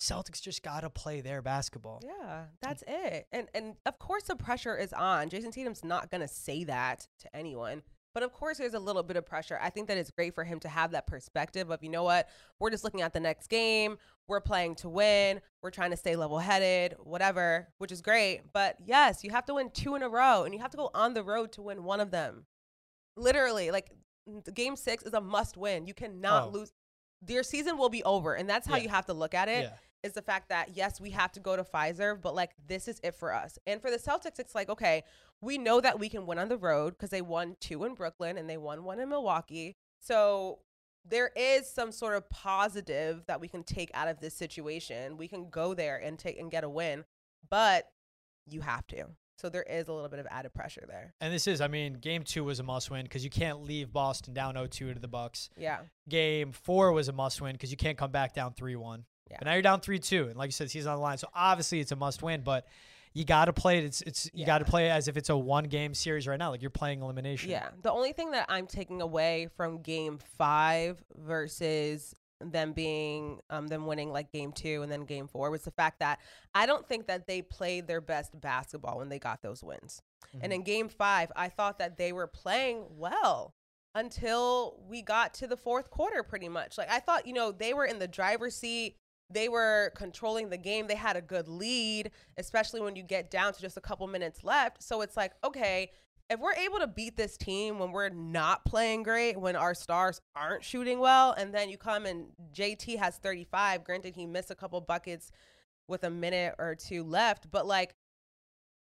Celtics 0.00 0.40
just 0.40 0.62
got 0.62 0.80
to 0.80 0.90
play 0.90 1.20
their 1.20 1.42
basketball. 1.42 2.00
Yeah, 2.04 2.44
that's 2.62 2.82
it. 2.88 3.26
And 3.32 3.48
and 3.54 3.76
of 3.86 3.98
course 3.98 4.24
the 4.24 4.36
pressure 4.36 4.76
is 4.76 4.92
on. 4.92 5.28
Jayson 5.28 5.52
Tatum's 5.52 5.84
not 5.84 6.10
going 6.10 6.22
to 6.22 6.28
say 6.28 6.64
that 6.64 7.06
to 7.20 7.36
anyone. 7.36 7.82
But 8.12 8.24
of 8.24 8.32
course 8.32 8.58
there's 8.58 8.74
a 8.74 8.78
little 8.80 9.04
bit 9.04 9.16
of 9.16 9.24
pressure. 9.24 9.56
I 9.62 9.70
think 9.70 9.86
that 9.86 9.96
it's 9.96 10.10
great 10.10 10.34
for 10.34 10.42
him 10.42 10.58
to 10.60 10.68
have 10.68 10.90
that 10.92 11.06
perspective 11.06 11.70
of, 11.70 11.80
you 11.84 11.90
know 11.90 12.02
what? 12.02 12.28
We're 12.58 12.70
just 12.70 12.82
looking 12.82 13.02
at 13.02 13.12
the 13.12 13.20
next 13.20 13.46
game. 13.46 13.98
We're 14.26 14.40
playing 14.40 14.76
to 14.76 14.88
win. 14.88 15.40
We're 15.62 15.70
trying 15.70 15.92
to 15.92 15.96
stay 15.96 16.16
level-headed, 16.16 16.96
whatever, 17.04 17.68
which 17.78 17.92
is 17.92 18.00
great. 18.02 18.40
But 18.52 18.76
yes, 18.84 19.22
you 19.22 19.30
have 19.30 19.44
to 19.46 19.54
win 19.54 19.70
two 19.70 19.94
in 19.94 20.02
a 20.02 20.08
row 20.08 20.42
and 20.42 20.52
you 20.52 20.58
have 20.60 20.72
to 20.72 20.76
go 20.76 20.90
on 20.92 21.14
the 21.14 21.22
road 21.22 21.52
to 21.52 21.62
win 21.62 21.84
one 21.84 22.00
of 22.00 22.10
them. 22.10 22.46
Literally, 23.16 23.70
like 23.70 23.90
game 24.54 24.74
6 24.76 25.04
is 25.04 25.12
a 25.14 25.20
must 25.20 25.56
win. 25.56 25.86
You 25.86 25.94
cannot 25.94 26.48
Oh. 26.48 26.48
lose. 26.50 26.72
Your 27.28 27.42
season 27.42 27.76
will 27.76 27.90
be 27.90 28.02
over, 28.04 28.34
and 28.34 28.48
that's 28.48 28.66
how 28.66 28.76
Yeah. 28.76 28.82
you 28.84 28.88
have 28.88 29.06
to 29.06 29.12
look 29.12 29.34
at 29.34 29.48
it 29.48 29.64
Yeah. 29.64 29.76
Is 30.02 30.12
the 30.12 30.22
fact 30.22 30.48
that 30.48 30.70
yes, 30.74 31.00
we 31.00 31.10
have 31.10 31.30
to 31.32 31.40
go 31.40 31.56
to 31.56 31.62
Fiserv, 31.62 32.22
but 32.22 32.34
like 32.34 32.52
this 32.66 32.88
is 32.88 33.00
it 33.02 33.14
for 33.14 33.34
us. 33.34 33.58
And 33.66 33.82
for 33.82 33.90
the 33.90 33.98
Celtics, 33.98 34.38
it's 34.38 34.54
like, 34.54 34.70
okay, 34.70 35.04
we 35.42 35.58
know 35.58 35.80
that 35.80 35.98
we 35.98 36.08
can 36.08 36.26
win 36.26 36.38
on 36.38 36.48
the 36.48 36.56
road 36.56 36.94
because 36.94 37.10
they 37.10 37.22
won 37.22 37.56
two 37.60 37.84
in 37.84 37.94
Brooklyn 37.94 38.38
and 38.38 38.48
they 38.48 38.56
won 38.56 38.84
one 38.84 38.98
in 38.98 39.10
Milwaukee. 39.10 39.76
So 40.00 40.60
there 41.08 41.30
is 41.36 41.68
some 41.68 41.92
sort 41.92 42.16
of 42.16 42.28
positive 42.30 43.24
that 43.26 43.40
we 43.40 43.48
can 43.48 43.62
take 43.62 43.90
out 43.94 44.08
of 44.08 44.20
this 44.20 44.34
situation. 44.34 45.16
We 45.16 45.28
can 45.28 45.50
go 45.50 45.74
there 45.74 45.96
and 45.98 46.18
take 46.18 46.38
and 46.38 46.50
get 46.50 46.64
a 46.64 46.68
win, 46.68 47.04
but 47.48 47.90
you 48.46 48.60
have 48.60 48.86
to. 48.88 49.06
So 49.38 49.48
there 49.48 49.62
is 49.62 49.88
a 49.88 49.92
little 49.92 50.10
bit 50.10 50.18
of 50.18 50.26
added 50.30 50.52
pressure 50.52 50.84
there. 50.86 51.14
And 51.20 51.32
this 51.32 51.46
is, 51.46 51.62
I 51.62 51.68
mean, 51.68 51.94
game 51.94 52.24
two 52.24 52.44
was 52.44 52.60
a 52.60 52.62
must 52.62 52.90
win 52.90 53.04
because 53.04 53.24
you 53.24 53.30
can't 53.30 53.62
leave 53.62 53.90
Boston 53.90 54.34
down 54.34 54.54
0 54.54 54.66
2 54.66 54.94
to 54.94 55.00
the 55.00 55.08
Bucks. 55.08 55.48
Yeah. 55.56 55.78
Game 56.08 56.52
four 56.52 56.92
was 56.92 57.08
a 57.08 57.12
must 57.12 57.40
win 57.40 57.52
because 57.52 57.70
you 57.70 57.78
can't 57.78 57.96
come 57.96 58.10
back 58.10 58.34
down 58.34 58.52
3 58.52 58.76
1. 58.76 59.04
Yeah. 59.30 59.36
But 59.38 59.46
now 59.46 59.52
you're 59.52 59.62
down 59.62 59.80
3 59.80 59.98
2. 59.98 60.28
And 60.28 60.36
like 60.36 60.48
you 60.48 60.52
said, 60.52 60.70
season 60.70 60.90
on 60.92 60.96
the 60.98 61.02
line. 61.02 61.18
So 61.18 61.28
obviously 61.34 61.80
it's 61.80 61.92
a 61.92 61.96
must 61.96 62.22
win, 62.22 62.42
but 62.42 62.66
you 63.12 63.24
got 63.24 63.46
to 63.46 63.52
play 63.52 63.78
it. 63.78 63.84
It's, 63.84 64.02
it's, 64.02 64.30
you 64.32 64.46
got 64.46 64.58
to 64.58 64.64
play 64.64 64.86
it 64.86 64.90
as 64.90 65.08
if 65.08 65.16
it's 65.16 65.30
a 65.30 65.36
one 65.36 65.64
game 65.64 65.94
series 65.94 66.26
right 66.28 66.38
now. 66.38 66.50
Like 66.50 66.62
you're 66.62 66.70
playing 66.70 67.02
elimination. 67.02 67.50
Yeah. 67.50 67.68
The 67.82 67.90
only 67.92 68.12
thing 68.12 68.30
that 68.32 68.46
I'm 68.48 68.66
taking 68.66 69.00
away 69.02 69.48
from 69.56 69.82
game 69.82 70.18
five 70.38 71.02
versus 71.16 72.14
them 72.42 72.72
being 72.72 73.38
um 73.50 73.66
them 73.68 73.84
winning 73.84 74.10
like 74.10 74.32
game 74.32 74.50
two 74.50 74.80
and 74.80 74.90
then 74.90 75.02
game 75.02 75.28
four 75.28 75.50
was 75.50 75.60
the 75.60 75.70
fact 75.70 75.98
that 76.00 76.18
I 76.54 76.64
don't 76.64 76.88
think 76.88 77.06
that 77.08 77.26
they 77.26 77.42
played 77.42 77.86
their 77.86 78.00
best 78.00 78.40
basketball 78.40 78.96
when 78.96 79.10
they 79.10 79.18
got 79.18 79.42
those 79.42 79.62
wins. 79.62 80.00
And 80.40 80.50
Mhm. 80.50 80.54
in 80.54 80.62
game 80.62 80.88
five, 80.88 81.30
I 81.36 81.50
thought 81.50 81.78
that 81.80 81.98
they 81.98 82.12
were 82.14 82.26
playing 82.26 82.86
well 82.96 83.54
until 83.94 84.80
we 84.88 85.02
got 85.02 85.34
to 85.34 85.46
the 85.46 85.56
fourth 85.56 85.90
quarter 85.90 86.22
pretty 86.22 86.48
much. 86.48 86.78
Like 86.78 86.90
I 86.90 87.00
thought, 87.00 87.26
you 87.26 87.32
know, 87.34 87.52
they 87.52 87.74
were 87.74 87.84
in 87.84 87.98
the 87.98 88.08
driver's 88.08 88.56
seat. 88.56 88.96
They 89.32 89.48
were 89.48 89.92
controlling 89.94 90.50
the 90.50 90.56
game. 90.58 90.86
They 90.86 90.96
had 90.96 91.16
a 91.16 91.22
good 91.22 91.46
lead, 91.48 92.10
especially 92.36 92.80
when 92.80 92.96
you 92.96 93.02
get 93.02 93.30
down 93.30 93.52
to 93.52 93.60
just 93.60 93.76
a 93.76 93.80
couple 93.80 94.06
minutes 94.06 94.42
left. 94.42 94.82
So 94.82 95.02
it's 95.02 95.16
like, 95.16 95.32
okay, 95.44 95.92
if 96.28 96.38
we're 96.40 96.54
able 96.54 96.78
to 96.80 96.86
beat 96.86 97.16
this 97.16 97.36
team 97.36 97.78
when 97.78 97.92
we're 97.92 98.08
not 98.08 98.64
playing 98.64 99.02
great, 99.02 99.38
when 99.40 99.56
our 99.56 99.74
stars 99.74 100.20
aren't 100.36 100.64
shooting 100.64 100.98
well, 100.98 101.32
and 101.32 101.54
then 101.54 101.68
you 101.68 101.76
come 101.76 102.06
and 102.06 102.26
JT 102.52 102.98
has 102.98 103.16
35, 103.18 103.84
granted 103.84 104.14
he 104.16 104.26
missed 104.26 104.50
a 104.50 104.54
couple 104.54 104.80
buckets 104.80 105.30
with 105.88 106.04
a 106.04 106.10
minute 106.10 106.54
or 106.58 106.74
two 106.74 107.02
left, 107.02 107.50
but 107.50 107.66
like 107.66 107.94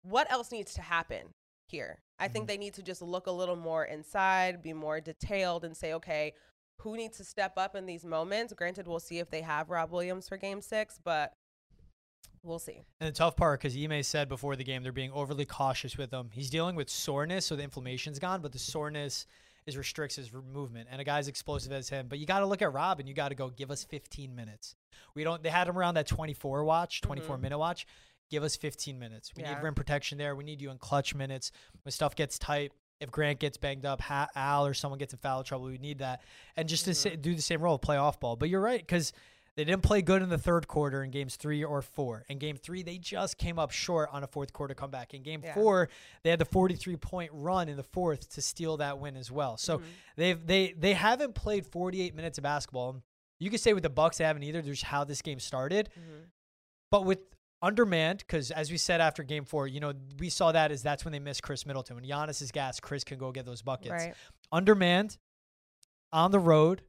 what 0.03 0.31
else 0.31 0.51
needs 0.51 0.73
to 0.75 0.81
happen 0.81 1.33
here? 1.67 2.01
I 2.19 2.27
think 2.27 2.45
Mhm. 2.45 2.47
they 2.47 2.57
need 2.57 2.73
to 2.75 2.83
just 2.83 3.01
look 3.01 3.27
a 3.27 3.31
little 3.31 3.55
more 3.55 3.83
inside, 3.85 4.61
be 4.61 4.73
more 4.73 4.99
detailed, 5.01 5.65
and 5.65 5.75
say, 5.75 5.93
okay, 5.93 6.33
who 6.79 6.95
needs 6.97 7.17
to 7.17 7.23
step 7.23 7.53
up 7.57 7.75
in 7.75 7.85
these 7.85 8.05
moments? 8.05 8.53
Granted, 8.53 8.87
we'll 8.87 8.99
see 8.99 9.19
if 9.19 9.29
they 9.29 9.41
have 9.41 9.69
Rob 9.69 9.91
Williams 9.91 10.27
for 10.29 10.37
game 10.37 10.61
six, 10.61 10.99
but 11.03 11.33
we'll 12.43 12.59
see. 12.59 12.81
And 12.99 13.07
the 13.07 13.11
tough 13.17 13.35
part, 13.35 13.59
because 13.61 13.75
Ime 13.75 14.01
said 14.03 14.29
before 14.29 14.55
the 14.55 14.63
game, 14.63 14.83
they're 14.83 14.91
being 14.91 15.11
overly 15.11 15.45
cautious 15.45 15.97
with 15.97 16.11
him. 16.11 16.29
He's 16.33 16.49
dealing 16.49 16.75
with 16.75 16.89
soreness, 16.89 17.45
so 17.45 17.55
the 17.55 17.63
inflammation's 17.63 18.19
gone, 18.19 18.41
but 18.41 18.51
the 18.51 18.59
soreness 18.59 19.25
is 19.65 19.77
restricts 19.77 20.15
his 20.15 20.31
movement. 20.33 20.87
And 20.89 20.99
a 21.01 21.03
guy's 21.03 21.27
explosive 21.27 21.71
as 21.71 21.89
him, 21.89 22.07
but 22.07 22.17
you 22.17 22.25
got 22.25 22.39
to 22.39 22.45
look 22.45 22.61
at 22.61 22.73
Rob 22.73 22.99
and 22.99 23.07
you 23.07 23.13
got 23.13 23.29
to 23.29 23.35
go 23.35 23.49
give 23.49 23.69
us 23.71 23.83
15 23.83 24.33
minutes. 24.35 24.75
We 25.15 25.23
don't. 25.23 25.43
They 25.43 25.49
had 25.49 25.67
him 25.67 25.77
around 25.77 25.95
that 25.95 26.07
24 26.07 26.63
watch, 26.63 27.01
24 27.01 27.37
Mhm. 27.37 27.41
minute 27.41 27.57
watch. 27.59 27.85
Give 28.31 28.43
us 28.43 28.55
15 28.55 28.97
minutes. 28.99 29.31
We 29.35 29.43
Yeah. 29.43 29.55
need 29.55 29.63
rim 29.63 29.75
protection 29.75 30.17
there. 30.17 30.35
We 30.35 30.43
need 30.43 30.61
you 30.61 30.69
in 30.71 30.77
clutch 30.77 31.13
minutes 31.13 31.51
when 31.83 31.91
stuff 31.91 32.15
gets 32.15 32.39
tight. 32.39 32.71
If 32.99 33.11
Grant 33.11 33.39
gets 33.39 33.57
banged 33.57 33.85
up, 33.85 34.01
Al 34.35 34.65
or 34.65 34.73
someone 34.73 34.97
gets 34.99 35.13
in 35.13 35.19
foul 35.19 35.43
trouble, 35.43 35.65
we 35.65 35.77
need 35.77 35.99
that, 35.99 36.21
and 36.55 36.67
just 36.67 36.85
to 36.85 36.91
Mm-hmm. 36.91 37.21
do 37.21 37.35
the 37.35 37.41
same 37.41 37.61
role, 37.61 37.77
play 37.79 37.97
off 37.97 38.19
ball. 38.19 38.35
But 38.35 38.49
you're 38.49 38.61
right 38.61 38.79
because 38.79 39.13
they 39.55 39.63
didn't 39.65 39.83
play 39.83 40.01
good 40.01 40.21
in 40.21 40.29
the 40.29 40.37
third 40.37 40.67
quarter 40.67 41.03
in 41.03 41.11
games 41.11 41.35
three 41.35 41.63
or 41.63 41.81
four. 41.81 42.23
In 42.29 42.37
game 42.39 42.55
three, 42.55 42.81
they 42.83 42.97
just 42.97 43.37
came 43.37 43.59
up 43.59 43.71
short 43.71 44.09
on 44.13 44.23
a 44.23 44.27
fourth 44.27 44.53
quarter 44.53 44.73
comeback. 44.73 45.13
In 45.13 45.21
game 45.23 45.41
Yeah. 45.43 45.53
four, 45.53 45.89
they 46.23 46.29
had 46.29 46.39
the 46.39 46.45
43 46.45 46.95
point 46.97 47.31
run 47.33 47.67
in 47.67 47.75
the 47.77 47.83
fourth 47.83 48.29
to 48.35 48.41
steal 48.41 48.77
that 48.77 48.99
win 48.99 49.17
as 49.17 49.31
well. 49.31 49.57
So 49.57 49.79
Mhm. 49.79 49.83
they've 50.15 50.47
they 50.47 50.71
they 50.73 50.93
haven't 50.93 51.35
played 51.35 51.65
48 51.65 52.15
minutes 52.15 52.37
of 52.37 52.43
basketball. 52.43 53.01
You 53.39 53.49
could 53.49 53.59
say 53.59 53.73
with 53.73 53.83
the 53.83 53.89
Bucks 53.89 54.17
they 54.17 54.23
haven't 54.25 54.43
either. 54.43 54.61
There's 54.61 54.81
how 54.83 55.03
this 55.03 55.21
game 55.21 55.39
started, 55.39 55.89
Mhm. 55.97 56.29
but 56.91 57.05
with 57.05 57.19
undermanned 57.61 58.19
because 58.19 58.51
as 58.51 58.71
we 58.71 58.77
said 58.77 59.01
after 59.01 59.23
game 59.23 59.45
four, 59.45 59.67
you 59.67 59.79
know 59.79 59.93
we 60.19 60.29
saw 60.29 60.51
that 60.51 60.71
as 60.71 60.81
that's 60.83 61.03
when 61.05 61.11
they 61.11 61.19
missed 61.19 61.43
Khris 61.43 61.65
Middleton. 61.65 61.95
When 61.95 62.05
Giannis 62.05 62.41
is 62.41 62.51
gas, 62.51 62.79
Khris 62.79 63.03
can 63.03 63.17
go 63.17 63.31
get 63.31 63.45
those 63.45 63.61
buckets. 63.61 63.91
Right. 63.91 64.13
Undermanned 64.51 65.17
on 66.11 66.31
the 66.31 66.39
road, 66.39 66.81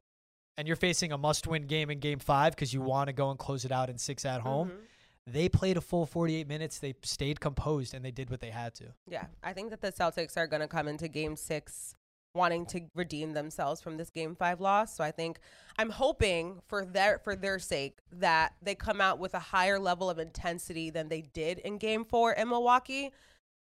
and 0.56 0.66
you're 0.66 0.76
facing 0.76 1.12
a 1.12 1.18
must-win 1.18 1.66
game 1.66 1.90
in 1.90 1.98
game 2.00 2.18
five 2.18 2.54
because 2.54 2.72
you 2.72 2.80
want 2.80 3.08
to 3.08 3.12
go 3.12 3.30
and 3.30 3.38
close 3.38 3.64
it 3.64 3.72
out 3.72 3.90
in 3.90 3.98
six 3.98 4.24
at 4.24 4.40
home. 4.40 4.70
Mhm. 4.70 4.86
They 5.26 5.48
played 5.48 5.76
a 5.76 5.80
full 5.80 6.06
48 6.06 6.48
minutes. 6.48 6.78
They 6.78 6.94
stayed 7.02 7.40
composed 7.40 7.92
and 7.94 8.04
they 8.04 8.10
did 8.10 8.30
what 8.30 8.40
they 8.40 8.50
had 8.50 8.74
to. 8.76 8.94
Yeah, 9.06 9.26
I 9.42 9.52
think 9.52 9.70
that 9.70 9.80
the 9.80 9.92
Celtics 9.92 10.36
are 10.36 10.46
going 10.46 10.62
to 10.62 10.66
come 10.68 10.88
into 10.88 11.06
game 11.08 11.36
six 11.36 11.94
wanting 12.34 12.66
to 12.66 12.82
redeem 12.94 13.32
themselves 13.32 13.80
from 13.80 13.96
this 13.96 14.10
game 14.10 14.34
five 14.34 14.60
loss. 14.60 14.96
So 14.96 15.02
I 15.02 15.10
think 15.10 15.40
I'm 15.78 15.90
hoping 15.90 16.60
for 16.68 16.84
their 16.84 17.18
for 17.18 17.34
their 17.34 17.58
sake 17.58 17.98
that 18.12 18.54
they 18.62 18.74
come 18.74 19.00
out 19.00 19.18
with 19.18 19.34
a 19.34 19.38
higher 19.38 19.78
level 19.78 20.08
of 20.08 20.18
intensity 20.18 20.90
than 20.90 21.08
they 21.08 21.22
did 21.22 21.58
in 21.58 21.78
game 21.78 22.04
four 22.04 22.32
in 22.32 22.48
Milwaukee. 22.48 23.10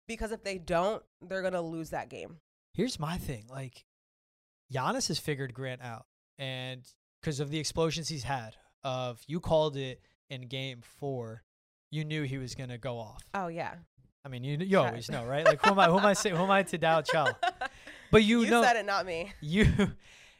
Because 0.07 0.33
if 0.33 0.43
they 0.43 0.59
don't, 0.59 1.03
they're 1.21 1.43
gonna 1.43 1.63
lose 1.63 1.91
that 1.91 2.09
game. 2.09 2.37
Here's 2.75 2.99
my 2.99 3.19
thing: 3.19 3.45
like, 3.51 3.85
Giannis 4.73 5.09
has 5.09 5.19
figured 5.19 5.53
Grant 5.53 5.83
out, 5.83 6.07
and 6.39 6.83
because 7.21 7.41
of 7.41 7.51
the 7.51 7.59
explosions 7.59 8.09
he's 8.09 8.25
had, 8.25 8.57
of 8.83 9.21
you 9.27 9.41
called 9.41 9.77
it 9.77 10.01
in 10.31 10.43
game 10.43 10.81
four, 10.83 11.43
you 11.91 12.05
knew 12.05 12.23
he 12.23 12.39
was 12.39 12.55
gonna 12.55 12.79
go 12.79 12.99
off. 12.99 13.23
Oh 13.35 13.49
yeah. 13.49 13.75
I 14.25 14.31
mean, 14.31 14.45
you 14.45 14.59
you 14.59 14.79
always 14.79 15.11
know, 15.11 15.25
right? 15.25 15.45
Like, 15.45 15.65
who 15.65 15.71
am 15.71 15.79
I? 15.79 15.87
Who 15.87 15.99
am 15.99 16.05
I? 16.05 16.13
Say, 16.13 16.31
who 16.31 16.43
am 16.43 16.51
I 16.51 16.63
to 16.65 16.79
doubt, 16.79 17.07
Chell? 17.07 17.39
But 18.11 18.25
you, 18.25 18.43
you 18.43 18.51
know, 18.51 18.63
said 18.63 18.77
it, 18.77 18.87
not 18.87 19.07
me. 19.07 19.33
you 19.41 19.67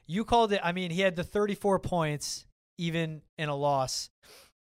you 0.07 0.25
called 0.25 0.53
it. 0.53 0.61
I 0.63 0.73
mean, 0.73 0.91
he 0.91 1.01
had 1.01 1.17
the 1.17 1.25
34 1.25 1.79
points 1.81 2.47
even 2.79 3.23
in 3.37 3.49
a 3.49 3.57
loss 3.57 4.11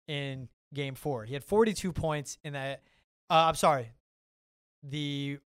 in 0.08 0.50
game 0.74 0.96
four. 0.96 1.26
He 1.26 1.34
had 1.34 1.44
42 1.44 1.92
points 1.92 2.38
in 2.44 2.54
that. 2.54 2.82
Uh, 3.30 3.46
I'm 3.48 3.56
sorry, 3.56 3.92
the 4.84 5.40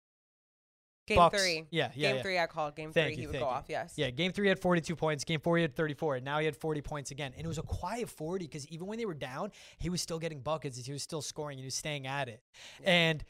Game 1.06 1.16
Bucks. 1.16 1.40
three. 1.40 1.66
Yeah, 1.70 1.90
yeah, 1.94 2.08
game 2.08 2.16
yeah. 2.16 2.22
three, 2.22 2.38
I 2.38 2.46
called. 2.46 2.76
Game 2.76 2.92
Thank 2.92 3.08
three, 3.08 3.14
you, 3.16 3.20
he 3.20 3.26
would 3.26 3.40
go 3.40 3.40
you. 3.40 3.44
off. 3.44 3.64
Yes. 3.68 3.92
Yeah, 3.96 4.08
game 4.08 4.32
three 4.32 4.48
had 4.48 4.58
42 4.58 4.96
points. 4.96 5.24
Game 5.24 5.40
four, 5.40 5.56
he 5.56 5.62
had 5.62 5.76
34. 5.76 6.16
And 6.16 6.24
now 6.24 6.38
he 6.38 6.46
had 6.46 6.56
40 6.56 6.80
points 6.80 7.10
again. 7.10 7.32
And 7.36 7.44
it 7.44 7.48
was 7.48 7.58
a 7.58 7.62
quiet 7.62 8.08
40 8.08 8.46
because 8.46 8.66
even 8.68 8.86
when 8.86 8.98
they 8.98 9.04
were 9.04 9.14
down, 9.14 9.52
he 9.78 9.90
was 9.90 10.00
still 10.00 10.18
getting 10.18 10.40
buckets. 10.40 10.78
He 10.78 10.92
was 10.92 11.02
still 11.02 11.20
scoring. 11.20 11.56
and 11.56 11.60
He 11.60 11.66
was 11.66 11.74
staying 11.74 12.06
at 12.06 12.28
it. 12.28 12.42
Yeah. 12.82 12.90
And 12.90 13.24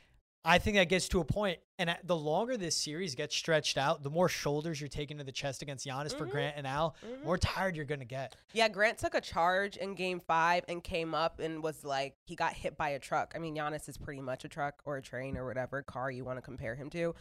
I 0.47 0.59
think 0.59 0.77
that 0.77 0.91
gets 0.91 1.09
to 1.09 1.21
a 1.21 1.25
point, 1.25 1.59
And 1.77 1.97
the 2.05 2.15
longer 2.15 2.57
this 2.57 2.77
series 2.77 3.17
gets 3.17 3.35
stretched 3.35 3.77
out, 3.77 4.05
the 4.05 4.11
more 4.11 4.29
shoulders 4.29 4.81
you're 4.81 4.87
taking 4.87 5.19
to 5.19 5.25
the 5.25 5.33
chest 5.33 5.61
against 5.63 5.85
Giannis 5.85 6.17
for 6.17 6.25
Mhm. 6.27 6.31
Grant 6.31 6.57
and 6.57 6.67
Al, 6.69 6.95
Mhm. 7.03 7.25
more 7.25 7.37
tired 7.37 7.75
you're 7.75 7.85
going 7.85 7.99
to 7.99 8.05
get. 8.07 8.37
Yeah, 8.53 8.69
Grant 8.69 8.97
took 8.99 9.15
a 9.15 9.21
charge 9.21 9.77
in 9.77 9.95
game 9.97 10.21
five 10.21 10.65
and 10.69 10.85
came 10.85 11.15
up 11.17 11.41
and 11.41 11.65
was 11.65 11.83
like, 11.83 12.17
he 12.27 12.37
got 12.37 12.53
hit 12.53 12.77
by 12.77 12.91
a 12.91 13.01
truck. 13.01 13.33
I 13.35 13.41
mean, 13.41 13.57
Giannis 13.57 13.89
is 13.89 13.99
pretty 13.99 14.21
much 14.21 14.45
a 14.45 14.49
truck 14.49 14.83
or 14.85 14.99
a 14.99 15.03
train 15.03 15.37
or 15.37 15.45
whatever 15.47 15.83
car 15.83 16.13
you 16.13 16.25
want 16.25 16.37
to 16.39 16.43
compare 16.43 16.77
him 16.77 16.91
to. 16.91 17.17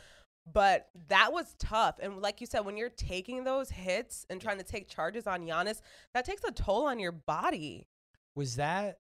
But 0.46 0.90
that 1.08 1.34
was 1.34 1.56
tough. 1.58 1.98
And 2.00 2.22
like 2.22 2.42
you 2.42 2.46
said, 2.46 2.60
when 2.66 2.78
you're 2.78 2.90
taking 2.90 3.44
those 3.44 3.72
hits 3.72 4.26
and 4.30 4.40
trying 4.40 4.58
to 4.60 4.64
take 4.64 4.88
charges 4.88 5.26
on 5.26 5.48
Giannis, 5.48 5.82
that 6.14 6.26
takes 6.26 6.44
a 6.44 6.52
toll 6.52 6.86
on 6.86 7.00
your 7.00 7.14
body. 7.14 7.88
Was 8.36 8.58
that, 8.58 9.00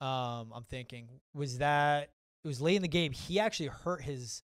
um, 0.00 0.52
I'm 0.52 0.64
thinking, 0.64 1.20
was 1.32 1.58
that, 1.58 2.10
it 2.44 2.48
was 2.48 2.60
late 2.60 2.76
in 2.76 2.82
the 2.82 2.88
game. 2.88 3.12
He 3.12 3.40
actually 3.40 3.68
hurt 3.68 4.02
his, 4.02 4.42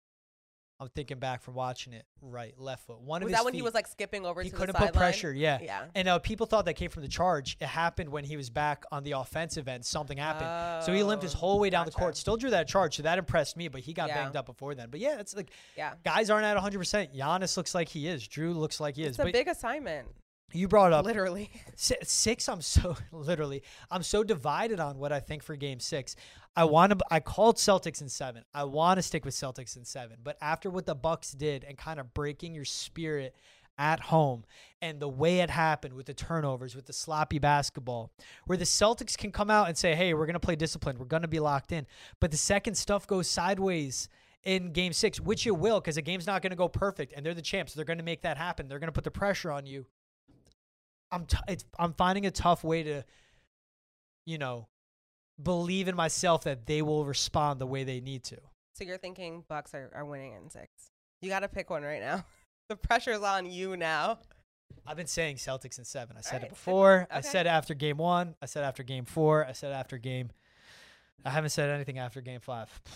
I'm 0.82 0.90
thinking 0.90 1.18
back 1.20 1.42
from 1.42 1.54
watching 1.54 1.94
it, 1.94 2.06
right, 2.22 2.54
left 2.60 2.86
foot. 2.86 3.00
One 3.00 3.22
of 3.22 3.26
Was 3.28 3.32
his 3.32 3.40
that 3.40 3.46
when 3.46 3.54
he 3.54 3.62
was 3.62 3.74
like 3.74 3.88
skipping 3.88 4.26
over 4.26 4.42
he 4.42 4.50
couldn't 4.50 4.76
put 4.76 4.88
sideline? 4.88 4.94
pressure. 4.94 5.32
Yeah. 5.32 5.60
Yeah. 5.62 5.86
And 5.96 6.10
uh, 6.10 6.20
people 6.20 6.46
thought 6.48 6.66
that 6.66 6.74
came 6.74 6.90
from 6.90 7.04
the 7.04 7.08
charge. 7.08 7.56
It 7.62 7.68
happened 7.68 8.10
when 8.10 8.26
he 8.26 8.36
was 8.36 8.50
back 8.50 8.84
on 8.92 9.04
the 9.06 9.14
offensive 9.14 9.70
end. 9.70 9.86
Something 9.86 10.18
happened. 10.18 10.84
so 10.86 10.92
he 10.94 11.02
limped 11.04 11.24
his 11.24 11.34
Oh, 11.36 11.38
whole 11.38 11.60
way 11.60 11.70
down 11.70 11.86
the 11.86 11.94
court. 11.94 12.18
Still 12.18 12.36
drew 12.36 12.50
that 12.50 12.68
charge. 12.68 12.98
So 12.98 13.04
that 13.04 13.18
impressed 13.18 13.56
me, 13.56 13.70
but 13.70 13.80
he 13.82 13.94
got 13.94 14.10
Yeah. 14.10 14.24
banged 14.24 14.36
up 14.36 14.46
before 14.48 14.76
then. 14.76 14.90
But 14.90 15.00
yeah, 15.00 15.20
it's 15.20 15.34
like 15.34 15.52
Yeah. 15.78 15.94
guys 16.04 16.30
aren't 16.30 16.46
at 16.46 16.58
100%. 16.58 17.16
Giannis 17.16 17.56
looks 17.56 17.74
like 17.74 17.88
he 17.88 18.08
is. 18.10 18.28
Jrue 18.28 18.54
looks 18.54 18.82
like 18.82 18.98
he 18.98 19.04
is. 19.04 19.10
It's 19.12 19.20
a 19.20 19.24
But 19.24 19.32
big 19.32 19.48
assignment, 19.48 20.10
you 20.56 20.68
brought 20.68 20.94
up 20.94 21.06
literally. 21.06 21.52
Six 21.76 22.48
i'm 22.50 22.62
so 22.62 22.96
literally 23.12 23.64
i'm 23.92 24.04
so 24.04 24.24
divided 24.24 24.80
on 24.80 24.98
what 24.98 25.12
i 25.12 25.20
think 25.20 25.44
for 25.44 25.56
game 25.56 25.80
six. 25.80 26.16
I 26.56 26.64
want 26.66 26.98
to 26.98 27.06
i 27.12 27.20
called 27.20 27.58
celtics 27.58 28.02
in 28.02 28.10
seven. 28.10 28.44
I 28.54 28.64
want 28.64 28.98
to 28.98 29.02
stick 29.02 29.26
with 29.26 29.34
celtics 29.34 29.76
in 29.76 29.86
seven. 29.86 30.18
But 30.24 30.38
after 30.42 30.70
what 30.70 30.86
the 30.86 30.96
bucks 30.96 31.32
did 31.32 31.64
and 31.64 31.78
kind 31.78 32.00
of 32.00 32.14
breaking 32.14 32.56
your 32.56 32.66
spirit 32.66 33.36
at 33.78 34.00
home 34.00 34.46
and 34.82 35.02
the 35.02 35.10
way 35.10 35.40
it 35.40 35.50
happened 35.50 35.94
with 35.94 36.06
the 36.06 36.14
turnovers 36.14 36.76
with 36.76 36.86
the 36.86 36.94
sloppy 36.94 37.40
basketball 37.40 38.10
where 38.46 38.58
the 38.58 38.64
celtics 38.64 39.18
can 39.18 39.34
come 39.34 39.50
out 39.50 39.68
and 39.68 39.78
say 39.78 39.96
hey 39.96 40.14
we're 40.14 40.26
going 40.26 40.34
to 40.34 40.40
play 40.40 40.56
disciplined. 40.56 40.98
We're 40.98 41.06
going 41.06 41.24
to 41.24 41.28
be 41.28 41.40
locked 41.40 41.72
in. 41.72 41.86
But 42.20 42.32
the 42.32 42.38
second 42.38 42.76
stuff 42.76 43.06
goes 43.06 43.30
sideways 43.30 44.08
in 44.44 44.72
game 44.72 44.94
six 44.94 45.20
which 45.20 45.46
it 45.46 45.58
will 45.58 45.82
because 45.82 45.96
the 45.96 46.02
game's 46.02 46.28
not 46.28 46.42
going 46.42 46.52
to 46.52 46.56
go 46.56 46.70
perfect 46.70 47.14
and 47.16 47.26
they're 47.26 47.34
the 47.34 47.42
champs. 47.42 47.74
They're 47.74 47.84
going 47.84 47.98
to 47.98 48.04
make 48.04 48.22
that 48.22 48.38
happen. 48.38 48.68
They're 48.68 48.80
going 48.80 48.88
to 48.88 48.94
put 48.94 49.04
the 49.04 49.12
pressure 49.12 49.52
on 49.52 49.66
you 49.66 49.86
I'm 51.12 51.26
t- 51.26 51.38
it's, 51.48 51.66
I'm 51.80 51.94
finding 51.94 52.26
a 52.26 52.32
tough 52.32 52.64
way 52.64 52.84
to, 52.84 53.04
you 54.26 54.38
know, 54.38 54.68
believe 55.42 55.88
in 55.88 55.96
myself 55.96 56.44
that 56.44 56.66
they 56.66 56.82
will 56.82 57.06
respond 57.06 57.60
the 57.60 57.68
way 57.68 57.84
they 57.84 58.00
need 58.02 58.24
to. 58.26 58.38
So 58.74 58.84
you're 58.84 58.98
thinking 58.98 59.44
Bucks 59.48 59.74
are, 59.74 59.92
are 59.96 60.06
winning 60.06 60.34
in 60.34 60.50
six. 60.50 60.68
You 61.22 61.30
got 61.30 61.40
to 61.42 61.48
pick 61.48 61.70
one 61.70 61.84
right 61.84 62.02
now. 62.02 62.26
the 62.70 62.76
pressure's 62.76 63.22
on 63.22 63.46
you 63.46 63.78
now. 63.78 64.20
I've 64.88 64.98
been 64.98 65.08
saying 65.08 65.38
Celtics 65.38 65.78
in 65.78 65.86
seven. 65.86 66.18
I 66.18 66.22
said 66.22 66.34
Alright, 66.36 66.48
it 66.48 66.50
before. 66.50 66.98
it. 67.02 67.08
I 67.12 67.22
said 67.22 67.48
after 67.48 67.74
game 67.74 67.98
one. 67.98 68.36
I 68.42 68.46
said 68.46 68.64
after 68.64 68.84
game 68.84 69.06
four. 69.06 69.46
I 69.46 69.54
said 69.54 69.72
after 69.72 69.98
game. 69.98 70.30
I 71.24 71.30
haven't 71.30 71.50
said 71.52 71.70
anything 71.70 71.98
after 71.98 72.22
game 72.22 72.42
five. 72.42 72.70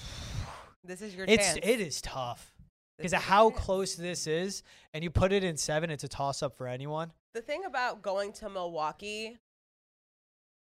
This 0.81 1.01
is 1.01 1.13
your 1.13 1.25
It's 1.27 1.45
chance. 1.45 1.59
it 1.61 1.81
is 1.81 2.01
tough 2.01 2.53
because 2.99 3.13
of 3.13 3.21
how 3.21 3.49
close 3.49 3.95
this 3.95 4.27
is, 4.27 4.61
and 4.93 5.03
you 5.03 5.09
put 5.09 5.31
it 5.31 5.43
in 5.43 5.55
seven. 5.55 5.89
It's 5.89 6.03
a 6.03 6.09
toss 6.09 6.43
up 6.43 6.57
for 6.57 6.67
anyone. 6.67 7.13
The 7.33 7.41
thing 7.41 7.63
about 7.65 8.01
going 8.01 8.33
to 8.33 8.49
Milwaukee 8.49 9.37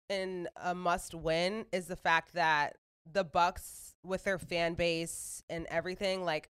in 0.09 0.47
a 0.55 0.73
must 0.73 1.13
win 1.13 1.65
is 1.73 1.87
the 1.87 1.97
fact 1.97 2.33
that 2.33 2.77
the 3.11 3.25
Bucks 3.25 3.95
with 4.05 4.23
their 4.23 4.39
fan 4.39 4.75
base 4.75 5.43
and 5.49 5.67
everything 5.69 6.23
like 6.23 6.49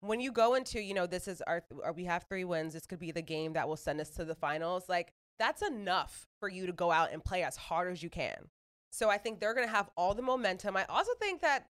when 0.00 0.20
you 0.20 0.32
go 0.32 0.54
into, 0.54 0.82
you 0.82 0.94
know, 0.94 1.06
this 1.06 1.28
is 1.28 1.40
our, 1.42 1.62
our 1.82 1.92
we 1.92 2.04
have 2.04 2.24
3 2.28 2.44
wins, 2.44 2.74
this 2.74 2.86
could 2.86 2.98
be 2.98 3.12
the 3.12 3.22
game 3.22 3.52
that 3.52 3.68
will 3.68 3.76
send 3.76 4.00
us 4.00 4.10
to 4.10 4.24
the 4.24 4.34
finals, 4.34 4.88
like 4.88 5.12
that's 5.38 5.62
enough 5.62 6.26
for 6.40 6.48
you 6.48 6.66
to 6.66 6.72
go 6.72 6.90
out 6.90 7.12
and 7.12 7.24
play 7.24 7.42
as 7.42 7.56
hard 7.56 7.90
as 7.92 8.02
you 8.02 8.10
can. 8.10 8.48
So 8.90 9.08
I 9.08 9.18
think 9.18 9.40
they're 9.40 9.54
going 9.54 9.66
to 9.66 9.72
have 9.72 9.90
all 9.96 10.14
the 10.14 10.22
momentum. 10.22 10.76
I 10.76 10.84
also 10.88 11.12
think 11.20 11.40
that 11.40 11.68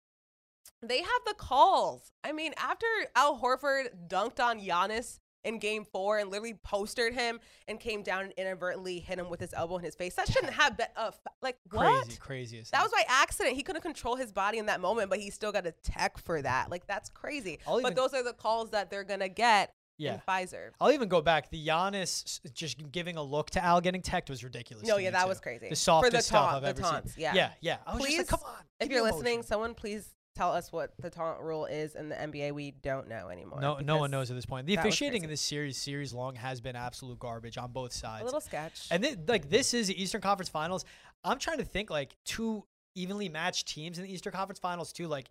they 0.82 1.00
have 1.00 1.22
the 1.26 1.34
calls. 1.34 2.12
I 2.24 2.32
mean, 2.32 2.54
after 2.58 2.86
Al 3.15 3.39
Horford 3.39 3.89
dunked 4.08 4.39
on 4.39 4.60
Giannis 4.60 5.19
in 5.45 5.58
game 5.58 5.86
four 5.86 6.17
and 6.17 6.30
literally 6.30 6.56
postered 6.63 7.13
him 7.13 7.39
and 7.67 7.80
came 7.80 8.04
down 8.04 8.24
and 8.26 8.34
inadvertently 8.34 9.00
hit 9.00 9.17
him 9.17 9.30
with 9.30 9.39
his 9.39 9.54
elbow 9.54 9.78
in 9.78 9.84
his 9.84 9.95
face, 9.95 10.15
that 10.15 10.30
shouldn't 10.30 10.54
have 10.54 10.78
been, 10.78 10.88
uh, 10.95 11.12
like, 11.41 11.58
what? 11.72 12.04
Crazy, 12.06 12.17
craziest. 12.19 12.72
That 12.72 12.84
was 12.84 12.91
by 12.91 13.04
accident. 13.08 13.56
He 13.56 13.63
couldn't 13.63 13.82
control 13.82 14.15
his 14.15 14.32
body 14.32 14.58
in 14.58 14.65
that 14.67 14.82
moment, 14.82 15.10
but 15.10 15.19
he 15.19 15.30
still 15.30 15.52
got 15.52 15.65
a 15.65 15.72
tech 15.84 16.17
for 16.17 16.41
that. 16.41 16.69
Like, 16.69 16.88
that's 16.88 17.10
crazy. 17.10 17.60
I'll 17.65 17.82
but 17.82 17.91
even- 17.91 17.95
those 17.95 18.13
are 18.13 18.24
the 18.24 18.34
calls 18.34 18.72
that 18.72 18.89
they're 18.89 19.04
going 19.06 19.22
to 19.22 19.30
get 19.30 19.74
yeah. 19.98 20.22
Fiserv. 20.28 20.69
I'll 20.80 20.93
even 20.93 21.10
go 21.10 21.22
back. 21.22 21.50
The 21.52 21.67
Giannis 21.67 22.39
just 22.54 22.89
giving 22.89 23.17
a 23.17 23.22
look 23.22 23.50
to 23.52 23.63
Al 23.63 23.82
getting 23.82 24.02
teched 24.02 24.30
was 24.30 24.45
ridiculous. 24.45 24.88
No, 24.88 24.95
yeah, 24.98 25.12
that 25.12 25.24
too. 25.24 25.28
was 25.28 25.41
crazy. 25.41 25.60
The 25.60 25.65
For 25.65 25.69
the 25.72 25.76
softest 25.76 26.28
stuff 26.30 26.54
I've 26.54 26.62
the 26.62 26.67
ever 26.69 26.82
taunts, 26.82 27.15
seen. 27.15 27.24
yeah. 27.24 27.34
yeah, 27.34 27.52
yeah. 27.60 27.78
I 27.86 27.98
Please, 27.98 28.19
like, 28.19 28.28
come 28.28 28.39
on. 28.45 28.63
If 28.80 28.89
you're 28.89 29.04
listening, 29.04 29.43
someone 29.43 29.74
please 29.74 30.08
tell 30.35 30.51
us 30.51 30.71
what 30.71 30.93
the 30.99 31.09
taunt 31.09 31.41
rule 31.41 31.65
is 31.65 31.95
in 31.95 32.09
the 32.09 32.15
NBA. 32.15 32.53
We 32.53 32.71
don't 32.71 33.07
know 33.07 33.29
anymore. 33.29 33.59
no, 33.59 33.79
no 33.79 33.97
one 33.97 34.11
knows 34.11 34.29
at 34.29 34.35
this 34.35 34.45
point. 34.45 34.67
The 34.67 34.75
officiating 34.75 35.23
in 35.23 35.29
this 35.29 35.41
series, 35.41 35.77
series 35.77 36.13
long, 36.13 36.35
has 36.35 36.61
been 36.61 36.75
absolute 36.75 37.19
garbage 37.19 37.57
on 37.57 37.71
both 37.71 37.93
sides. 37.93 38.21
A 38.21 38.25
little 38.25 38.41
sketch. 38.41 38.87
And 38.91 39.03
then, 39.03 39.23
like 39.27 39.49
this 39.49 39.73
is 39.73 39.87
the 39.87 40.01
Eastern 40.01 40.21
Conference 40.21 40.49
Finals. 40.49 40.85
I'm 41.23 41.39
trying 41.39 41.57
to 41.57 41.65
think 41.65 41.89
like 41.89 42.15
two 42.25 42.63
evenly 42.95 43.29
matched 43.29 43.67
teams 43.67 43.97
in 43.97 44.05
the 44.05 44.13
Eastern 44.13 44.33
Conference 44.33 44.59
Finals 44.59 44.93
too. 44.93 45.07
Like 45.07 45.29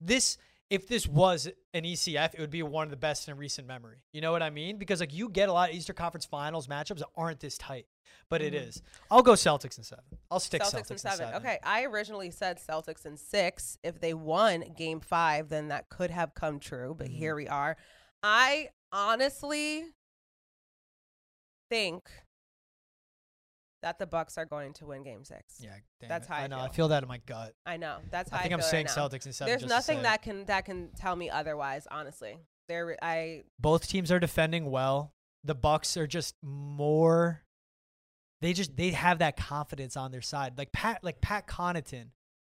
this, 0.00 0.38
if 0.70 0.88
this 0.88 1.06
was 1.06 1.48
an 1.72 1.84
ECF, 1.84 2.34
it 2.34 2.40
would 2.40 2.50
be 2.50 2.62
one 2.62 2.84
of 2.84 2.90
the 2.90 2.96
best 2.96 3.28
in 3.28 3.36
recent 3.36 3.66
memory. 3.68 3.98
You 4.12 4.20
know 4.20 4.32
what 4.32 4.42
I 4.42 4.50
mean? 4.50 4.78
Because 4.78 5.00
like 5.00 5.12
you 5.12 5.28
get 5.28 5.48
a 5.48 5.52
lot 5.52 5.70
of 5.70 5.76
Eastern 5.76 5.96
Conference 5.96 6.24
Finals 6.24 6.66
matchups 6.66 6.98
that 6.98 7.08
aren't 7.16 7.40
this 7.40 7.58
tight, 7.58 7.86
but 8.28 8.40
it 8.42 8.54
Mhm. 8.54 8.68
is. 8.68 8.82
I'll 9.10 9.22
go 9.22 9.32
Celtics 9.32 9.76
in 9.78 9.84
seven. 9.84 10.04
I'll 10.30 10.40
stick 10.40 10.62
Celtics, 10.62 10.86
Celtics, 10.86 10.90
in 10.92 10.98
seven. 10.98 11.34
Okay, 11.34 11.58
I 11.62 11.84
originally 11.84 12.30
said 12.30 12.58
Celtics 12.58 13.04
in 13.04 13.16
six. 13.16 13.78
If 13.82 14.00
they 14.00 14.14
won 14.14 14.60
Game 14.76 15.00
Five, 15.00 15.48
then 15.48 15.68
that 15.68 15.88
could 15.90 16.10
have 16.10 16.34
come 16.34 16.58
true. 16.58 16.94
But 16.96 17.08
Mhm. 17.08 17.16
here 17.16 17.34
we 17.36 17.46
are. 17.46 17.76
I 18.22 18.70
honestly 18.90 19.92
think 21.70 22.08
that 23.84 23.98
the 23.98 24.06
Bucks 24.06 24.38
are 24.38 24.46
going 24.46 24.72
to 24.74 24.86
win 24.86 25.02
Game 25.02 25.24
Six. 25.24 25.60
Yeah, 25.60 25.76
That's 26.08 26.26
it. 26.26 26.32
how 26.32 26.38
I 26.40 26.46
know. 26.46 26.56
I 26.56 26.64
feel. 26.64 26.72
feel 26.72 26.88
that 26.88 27.02
in 27.02 27.08
my 27.08 27.18
gut. 27.18 27.54
I 27.66 27.76
know. 27.76 27.98
That's 28.10 28.30
how 28.30 28.38
I 28.38 28.40
I, 28.40 28.42
think 28.42 28.54
I'm 28.54 28.62
saying 28.62 28.86
right. 28.86 28.96
Celtics 28.96 29.26
and 29.26 29.34
seven. 29.34 29.50
There's 29.50 29.68
nothing 29.68 30.02
that 30.02 30.22
can 30.22 30.46
that 30.46 30.64
can 30.64 30.88
tell 30.98 31.14
me 31.14 31.28
otherwise. 31.28 31.86
Honestly, 31.90 32.38
there 32.66 32.96
I 33.02 33.42
both 33.60 33.86
teams 33.86 34.10
are 34.10 34.18
defending 34.18 34.70
well. 34.70 35.12
The 35.44 35.54
Bucks 35.54 35.96
are 35.98 36.06
just 36.06 36.34
more. 36.42 37.42
They 38.40 38.54
just 38.54 38.74
they 38.76 38.90
have 38.90 39.18
that 39.18 39.36
confidence 39.36 39.96
on 39.96 40.10
their 40.10 40.22
side. 40.22 40.56
Like 40.56 40.72
Pat, 40.72 41.04
like 41.04 41.20
Pat 41.20 41.46
Connaughton, 41.46 42.06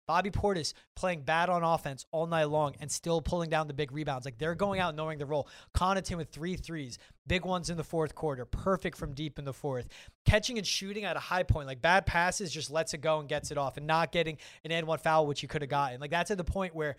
Bobby 0.07 0.29
Portis 0.31 0.73
playing 0.95 1.21
bad 1.21 1.49
on 1.49 1.63
offense 1.63 2.05
all 2.11 2.27
night 2.27 2.45
long 2.45 2.75
and 2.79 2.91
still 2.91 3.21
pulling 3.21 3.49
down 3.49 3.67
the 3.67 3.73
big 3.73 3.91
rebounds. 3.91 4.25
Like 4.25 4.37
they're 4.37 4.55
going 4.55 4.79
out 4.79 4.95
knowing 4.95 5.17
the 5.17 5.25
role. 5.25 5.47
Connaughton 5.73 6.17
with 6.17 6.29
three 6.29 6.55
threes, 6.55 6.97
big 7.25 7.45
ones 7.45 7.69
in 7.69 7.77
the 7.77 7.83
fourth 7.83 8.13
quarter, 8.15 8.45
perfect 8.45 8.97
from 8.97 9.13
deep 9.13 9.39
in 9.39 9.45
the 9.45 9.53
fourth. 9.53 9.87
Catching 10.25 10.57
and 10.57 10.67
shooting 10.67 11.05
at 11.05 11.15
a 11.15 11.19
high 11.21 11.43
point, 11.43 11.67
like 11.67 11.81
bad 11.81 12.05
passes, 12.05 12.51
just 12.51 12.69
lets 12.69 12.93
it 12.93 12.99
go 12.99 13.19
and 13.19 13.29
gets 13.29 13.51
it 13.51 13.57
off, 13.57 13.77
and 13.77 13.87
not 13.87 14.11
getting 14.11 14.37
an 14.65 14.71
and 14.71 14.87
one 14.87 14.99
foul, 14.99 15.25
which 15.25 15.41
you 15.41 15.47
could 15.47 15.61
have 15.61 15.69
gotten. 15.69 15.99
Like 16.01 16.11
that's 16.11 16.31
at 16.31 16.37
the 16.37 16.43
point 16.43 16.75
where, 16.75 16.95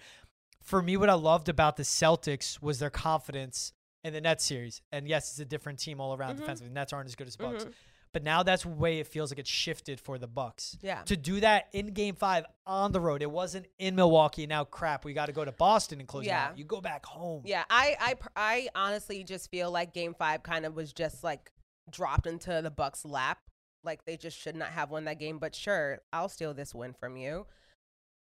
for 0.62 0.80
me, 0.80 0.96
what 0.96 1.10
I 1.10 1.14
loved 1.14 1.48
about 1.50 1.76
the 1.76 1.82
Celtics 1.82 2.62
was 2.62 2.78
their 2.78 2.90
confidence 2.90 3.72
in 4.02 4.12
the 4.12 4.20
Nets 4.20 4.44
series. 4.44 4.80
And 4.92 5.06
yes, 5.08 5.30
it's 5.30 5.38
a 5.40 5.44
different 5.44 5.78
team 5.78 6.00
all 6.00 6.14
around 6.14 6.36
Mhm. 6.36 6.40
defensively. 6.40 6.68
The 6.68 6.74
Nets 6.74 6.92
aren't 6.92 7.08
as 7.08 7.14
good 7.14 7.26
as 7.26 7.36
Bucks. 7.36 7.64
Mhm. 7.64 7.72
But 8.14 8.22
now 8.22 8.42
that's 8.42 8.62
the 8.62 8.70
way 8.70 9.00
it 9.00 9.06
feels 9.08 9.30
like 9.30 9.38
it's 9.38 9.50
shifted 9.50 10.00
for 10.00 10.16
the 10.16 10.26
Bucks. 10.26 10.78
yeah. 10.80 11.02
To 11.02 11.16
do 11.16 11.40
that 11.40 11.68
in 11.74 11.88
game 11.88 12.14
five 12.14 12.46
on 12.66 12.92
the 12.92 13.00
road. 13.00 13.20
It 13.20 13.30
wasn't 13.30 13.66
in 13.78 13.94
Milwaukee. 13.96 14.46
Now 14.46 14.64
crap, 14.64 15.04
we 15.04 15.12
got 15.12 15.26
to 15.26 15.32
go 15.32 15.44
to 15.44 15.52
Boston 15.52 15.98
and 16.00 16.08
close 16.08 16.24
Yeah. 16.24 16.46
it 16.46 16.50
out. 16.52 16.58
You 16.58 16.64
go 16.64 16.80
back 16.80 17.04
home. 17.04 17.42
Yeah, 17.44 17.64
I, 17.68 17.96
I, 18.00 18.14
I 18.34 18.68
honestly 18.74 19.22
just 19.24 19.50
feel 19.50 19.70
like 19.70 19.92
Game 19.92 20.14
Five 20.14 20.42
kind 20.42 20.64
of 20.64 20.74
was 20.74 20.92
just 20.94 21.22
like 21.22 21.50
dropped 21.90 22.26
into 22.26 22.60
the 22.62 22.70
Bucks' 22.70 23.04
lap. 23.04 23.38
Like 23.82 24.04
they 24.06 24.16
just 24.16 24.38
should 24.38 24.56
not 24.56 24.68
have 24.68 24.90
won 24.90 25.04
that 25.04 25.18
game. 25.18 25.38
But 25.38 25.54
sure, 25.54 25.98
I'll 26.12 26.30
steal 26.30 26.54
this 26.54 26.74
win 26.74 26.94
from 26.94 27.16
you. 27.18 27.46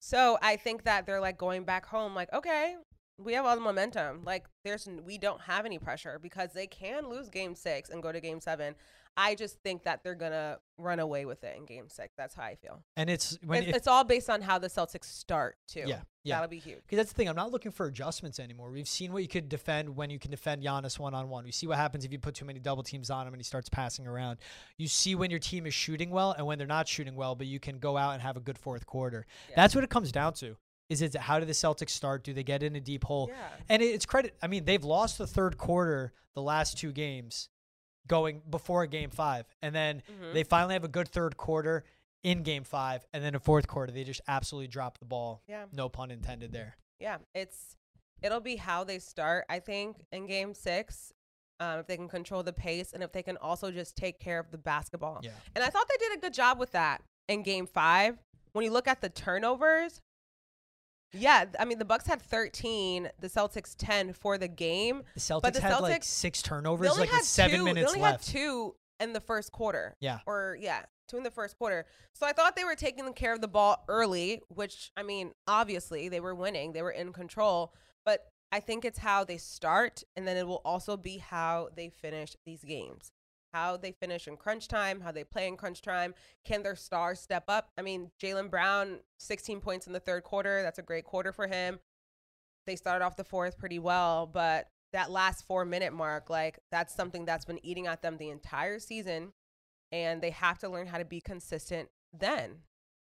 So 0.01 0.37
I 0.41 0.55
think 0.57 0.83
that 0.83 1.05
they're 1.05 1.21
like 1.21 1.37
going 1.37 1.63
back 1.63 1.85
home. 1.85 2.13
Like, 2.13 2.33
okay, 2.33 2.75
we 3.17 3.33
have 3.33 3.45
all 3.45 3.55
the 3.55 3.61
momentum. 3.61 4.23
Like, 4.25 4.45
there's 4.63 4.87
we 5.05 5.17
don't 5.17 5.41
have 5.41 5.65
any 5.65 5.79
pressure 5.79 6.19
because 6.21 6.53
they 6.53 6.67
can 6.67 7.07
lose 7.09 7.29
Game 7.29 7.55
Six 7.55 7.89
and 7.89 8.03
go 8.03 8.11
to 8.11 8.19
Game 8.19 8.39
Seven. 8.41 8.75
I 9.17 9.35
just 9.35 9.59
think 9.61 9.83
that 9.83 10.03
they're 10.03 10.15
gonna 10.15 10.57
run 10.77 10.99
away 10.99 11.25
with 11.25 11.43
it 11.43 11.55
in 11.57 11.65
Game 11.65 11.87
Six. 11.87 12.13
That's 12.17 12.35
how 12.35 12.43
I 12.43 12.55
feel. 12.55 12.83
And 12.97 13.09
it's 13.09 13.37
when 13.45 13.63
It's, 13.63 13.69
it, 13.69 13.75
it's 13.77 13.87
all 13.87 14.03
based 14.03 14.29
on 14.29 14.41
how 14.41 14.59
the 14.59 14.67
Celtics 14.67 15.05
start 15.05 15.55
too. 15.67 15.83
yeah, 15.85 16.01
yeah. 16.23 16.35
that'll 16.35 16.49
be 16.49 16.59
huge. 16.59 16.79
Because 16.81 16.97
that's 16.97 17.11
the 17.11 17.15
thing. 17.15 17.29
I'm 17.29 17.35
not 17.35 17.51
looking 17.51 17.71
for 17.71 17.85
adjustments 17.85 18.39
anymore. 18.39 18.71
We've 18.71 18.87
seen 18.87 19.13
what 19.13 19.21
you 19.21 19.29
could 19.29 19.47
defend 19.47 19.95
when 19.95 20.09
you 20.09 20.19
can 20.19 20.31
defend 20.31 20.63
Giannis 20.63 20.99
one 20.99 21.13
on 21.13 21.29
one. 21.29 21.45
We 21.45 21.51
see 21.51 21.65
what 21.67 21.77
happens 21.77 22.03
if 22.03 22.11
you 22.11 22.19
put 22.19 22.35
too 22.35 22.45
many 22.45 22.59
double 22.59 22.83
teams 22.83 23.09
on 23.09 23.25
him 23.25 23.33
and 23.33 23.39
he 23.39 23.45
starts 23.45 23.69
passing 23.69 24.05
around. 24.05 24.39
You 24.77 24.87
see 24.87 25.15
when 25.15 25.29
your 25.29 25.39
team 25.39 25.65
is 25.65 25.73
shooting 25.73 26.09
well 26.09 26.33
and 26.33 26.45
when 26.45 26.57
they're 26.57 26.67
not 26.67 26.87
shooting 26.87 27.15
well, 27.15 27.35
but 27.35 27.47
you 27.47 27.59
can 27.59 27.79
go 27.79 27.95
out 27.95 28.13
and 28.13 28.21
have 28.21 28.35
a 28.35 28.41
good 28.41 28.57
fourth 28.57 28.85
quarter. 28.85 29.25
Yeah. 29.49 29.55
That's 29.55 29.75
what 29.75 29.83
it 29.83 29.89
comes 29.89 30.11
down 30.11 30.33
to. 30.35 30.57
Is 30.89 31.01
it 31.01 31.15
how 31.15 31.39
do 31.39 31.45
the 31.45 31.53
Celtics 31.53 31.91
start? 31.91 32.23
Do 32.23 32.33
they 32.33 32.43
get 32.43 32.61
in 32.63 32.75
a 32.75 32.79
deep 32.81 33.05
hole? 33.05 33.29
Yeah. 33.31 33.47
And 33.69 33.81
it's 33.81 34.05
credit. 34.05 34.35
I 34.43 34.47
mean, 34.47 34.65
they've 34.65 34.83
lost 34.83 35.17
the 35.17 35.25
third 35.25 35.57
quarter 35.57 36.13
the 36.35 36.41
last 36.41 36.77
two 36.77 36.91
games, 36.91 37.49
going 38.07 38.41
before 38.49 38.85
game 38.87 39.09
five, 39.09 39.45
and 39.61 39.73
then 39.73 40.01
Mhm. 40.09 40.33
they 40.33 40.43
finally 40.43 40.73
have 40.73 40.83
a 40.83 40.87
good 40.89 41.07
third 41.09 41.37
quarter 41.37 41.83
in 42.23 42.43
game 42.43 42.63
five, 42.63 43.05
and 43.13 43.23
then 43.23 43.35
a 43.35 43.39
fourth 43.39 43.67
quarter 43.67 43.91
they 43.91 44.03
just 44.03 44.21
absolutely 44.27 44.67
drop 44.67 44.97
the 44.99 45.05
ball. 45.05 45.41
Yeah. 45.47 45.65
No 45.71 45.89
pun 45.89 46.11
intended 46.11 46.51
there. 46.51 46.77
Yeah, 46.99 47.17
it's 47.33 47.75
it'll 48.21 48.39
be 48.39 48.55
how 48.55 48.83
they 48.83 48.99
start. 48.99 49.45
I 49.49 49.59
think 49.59 50.05
in 50.11 50.25
Game 50.25 50.53
Six, 50.53 51.11
um, 51.59 51.79
if 51.79 51.87
they 51.87 51.97
can 51.97 52.07
control 52.09 52.41
the 52.43 52.53
pace 52.53 52.93
and 52.93 53.03
if 53.03 53.11
they 53.11 53.21
can 53.23 53.37
also 53.37 53.71
just 53.71 53.95
take 53.95 54.19
care 54.19 54.39
of 54.39 54.51
the 54.51 54.57
basketball. 54.57 55.19
Yeah. 55.21 55.31
And 55.55 55.63
I 55.63 55.69
thought 55.69 55.87
they 55.87 55.97
did 55.97 56.17
a 56.17 56.21
good 56.21 56.33
job 56.33 56.57
with 56.59 56.71
that 56.71 57.03
in 57.27 57.43
Game 57.43 57.67
Five. 57.67 58.17
When 58.53 58.63
you 58.65 58.71
look 58.71 58.87
at 58.87 59.01
the 59.01 59.09
turnovers, 59.09 60.01
yeah, 61.17 61.45
I 61.59 61.65
mean 61.65 61.79
the 61.79 61.85
Bucks 61.85 62.07
had 62.07 62.21
13, 62.21 63.09
the 63.19 63.27
Celtics 63.27 63.75
10 63.77 64.13
for 64.13 64.37
the 64.37 64.47
game. 64.47 65.03
The 65.13 65.19
Celtics 65.19 65.41
But 65.41 65.53
the 65.53 65.61
had 65.61 65.79
like 65.79 66.03
six 66.03 66.41
They 66.41 66.47
turnovers, 66.49 66.89
only 66.91 67.01
like 67.01 67.09
had 67.09 67.19
with 67.19 67.25
seven 67.25 67.59
two, 67.59 67.63
minutes 67.63 67.93
They 67.93 67.99
only 67.99 68.01
left. 68.01 68.25
had 68.27 68.33
two 68.33 68.75
in 68.99 69.13
the 69.13 69.21
first 69.21 69.51
quarter. 69.51 69.95
Yeah. 69.99 70.19
Or 70.25 70.57
yeah, 70.59 70.83
two 71.07 71.17
in 71.17 71.23
the 71.23 71.31
first 71.31 71.57
quarter. 71.57 71.85
So 72.13 72.25
I 72.25 72.33
thought 72.33 72.55
they 72.55 72.63
were 72.63 72.75
taking 72.75 73.11
care 73.13 73.33
of 73.33 73.41
the 73.41 73.47
ball 73.47 73.83
early, 73.87 74.41
which 74.49 74.91
I 74.95 75.03
mean, 75.03 75.31
obviously 75.47 76.09
they 76.09 76.19
were 76.19 76.35
winning, 76.35 76.73
they 76.73 76.81
were 76.81 76.91
in 76.91 77.13
control, 77.13 77.73
but 78.05 78.21
I 78.51 78.59
think 78.59 78.85
it's 78.85 78.99
how 78.99 79.23
they 79.23 79.37
start 79.37 80.03
and 80.15 80.27
then 80.27 80.37
it 80.37 80.47
will 80.47 80.61
also 80.63 80.95
be 80.97 81.17
how 81.17 81.69
they 81.75 81.89
finish 81.89 82.35
these 82.45 82.63
games. 82.63 83.11
How 83.55 83.77
they 83.77 83.93
finish 83.93 84.27
in 84.27 84.35
crunch 84.35 84.67
time, 84.67 84.99
how 84.99 85.13
they 85.13 85.23
play 85.23 85.47
in 85.47 85.55
crunch 85.55 85.81
time. 85.81 86.13
Can 86.43 86.61
their 86.61 86.75
stars 86.75 87.21
step 87.21 87.45
up? 87.47 87.69
I 87.77 87.83
mean, 87.83 88.11
Jaylen 88.21 88.49
Brown, 88.49 88.99
16 89.19 89.61
points 89.61 89.87
in 89.87 89.93
the 89.93 89.99
third 90.01 90.23
quarter. 90.23 90.61
That's 90.61 90.77
a 90.77 90.81
great 90.81 91.05
quarter 91.05 91.31
for 91.31 91.47
him. 91.47 91.79
They 92.67 92.75
started 92.75 93.05
off 93.05 93.15
the 93.15 93.23
fourth 93.23 93.57
pretty 93.57 93.79
well, 93.79 94.27
but 94.27 94.67
that 94.91 95.09
last 95.09 95.47
four 95.47 95.63
minute 95.63 95.93
mark, 95.93 96.29
like 96.29 96.59
that's 96.69 96.93
something 96.93 97.23
that's 97.23 97.45
been 97.45 97.65
eating 97.65 97.87
at 97.87 98.01
them 98.01 98.17
the 98.17 98.29
entire 98.29 98.77
season. 98.77 99.31
And 99.89 100.21
they 100.21 100.31
have 100.31 100.59
to 100.59 100.67
learn 100.67 100.87
how 100.87 100.97
to 100.97 101.05
be 101.05 101.21
consistent 101.21 101.87
then. 102.11 102.57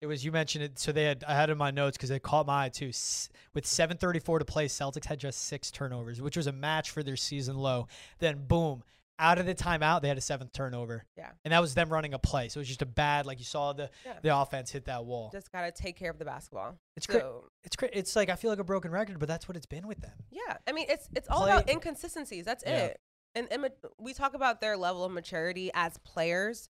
It 0.00 0.06
was 0.06 0.24
you 0.24 0.32
mentioned 0.32 0.64
it, 0.64 0.76
so 0.80 0.90
they 0.90 1.04
had 1.04 1.22
I 1.22 1.34
had 1.36 1.50
in 1.50 1.56
my 1.58 1.70
notes 1.70 1.96
because 1.96 2.10
it 2.10 2.24
caught 2.24 2.48
my 2.48 2.64
eye 2.64 2.68
too. 2.68 2.88
S- 2.88 3.28
With 3.54 3.64
7:34 3.64 4.40
to 4.40 4.44
play, 4.44 4.66
Celtics 4.66 5.04
had 5.04 5.20
just 5.20 5.42
six 5.44 5.70
turnovers, 5.70 6.20
which 6.20 6.36
was 6.36 6.48
a 6.48 6.52
match 6.52 6.90
for 6.90 7.04
their 7.04 7.14
season 7.14 7.56
low. 7.56 7.86
Then 8.18 8.46
boom, 8.48 8.82
out 9.22 9.38
of 9.38 9.46
the 9.46 9.54
timeout, 9.54 10.02
they 10.02 10.08
had 10.08 10.18
a 10.18 10.22
seventh 10.22 10.52
turnover. 10.52 11.04
Yeah. 11.16 11.30
and 11.44 11.52
that 11.52 11.60
was 11.60 11.74
them 11.74 11.88
running 11.90 12.12
a 12.12 12.18
play. 12.18 12.48
So 12.48 12.58
it 12.58 12.62
was 12.62 12.68
just 12.68 12.82
a 12.82 12.86
bad, 12.86 13.24
like 13.24 13.38
you 13.38 13.44
saw 13.44 13.72
the 13.72 13.88
Yeah. 14.04 14.18
the 14.22 14.36
offense 14.36 14.70
hit 14.70 14.84
that 14.86 15.04
wall. 15.04 15.30
Just 15.32 15.50
got 15.52 15.62
to 15.62 15.70
take 15.82 15.96
care 15.96 16.10
of 16.10 16.18
the 16.18 16.24
basketball. 16.24 16.76
It's 16.96 17.06
great. 17.06 17.20
So, 17.22 17.48
It's 17.64 17.76
great. 17.76 17.92
It's 17.94 18.16
like 18.16 18.28
I 18.28 18.36
feel 18.36 18.50
like 18.50 18.58
a 18.58 18.64
broken 18.64 18.90
record, 18.90 19.18
but 19.18 19.28
that's 19.28 19.46
what 19.48 19.56
it's 19.56 19.66
been 19.66 19.86
with 19.86 20.00
them. 20.00 20.12
yeah. 20.30 20.56
I 20.66 20.72
mean, 20.72 20.86
it's 20.88 21.08
it's 21.14 21.28
all 21.28 21.42
Play- 21.42 21.52
about 21.52 21.70
inconsistencies. 21.70 22.44
That's 22.44 22.64
Yeah. 22.66 22.76
it. 22.86 23.00
And, 23.34 23.48
and 23.50 23.70
we 23.98 24.12
talk 24.12 24.34
about 24.34 24.60
their 24.60 24.76
level 24.76 25.04
of 25.04 25.12
maturity 25.12 25.70
as 25.72 25.96
players. 25.98 26.68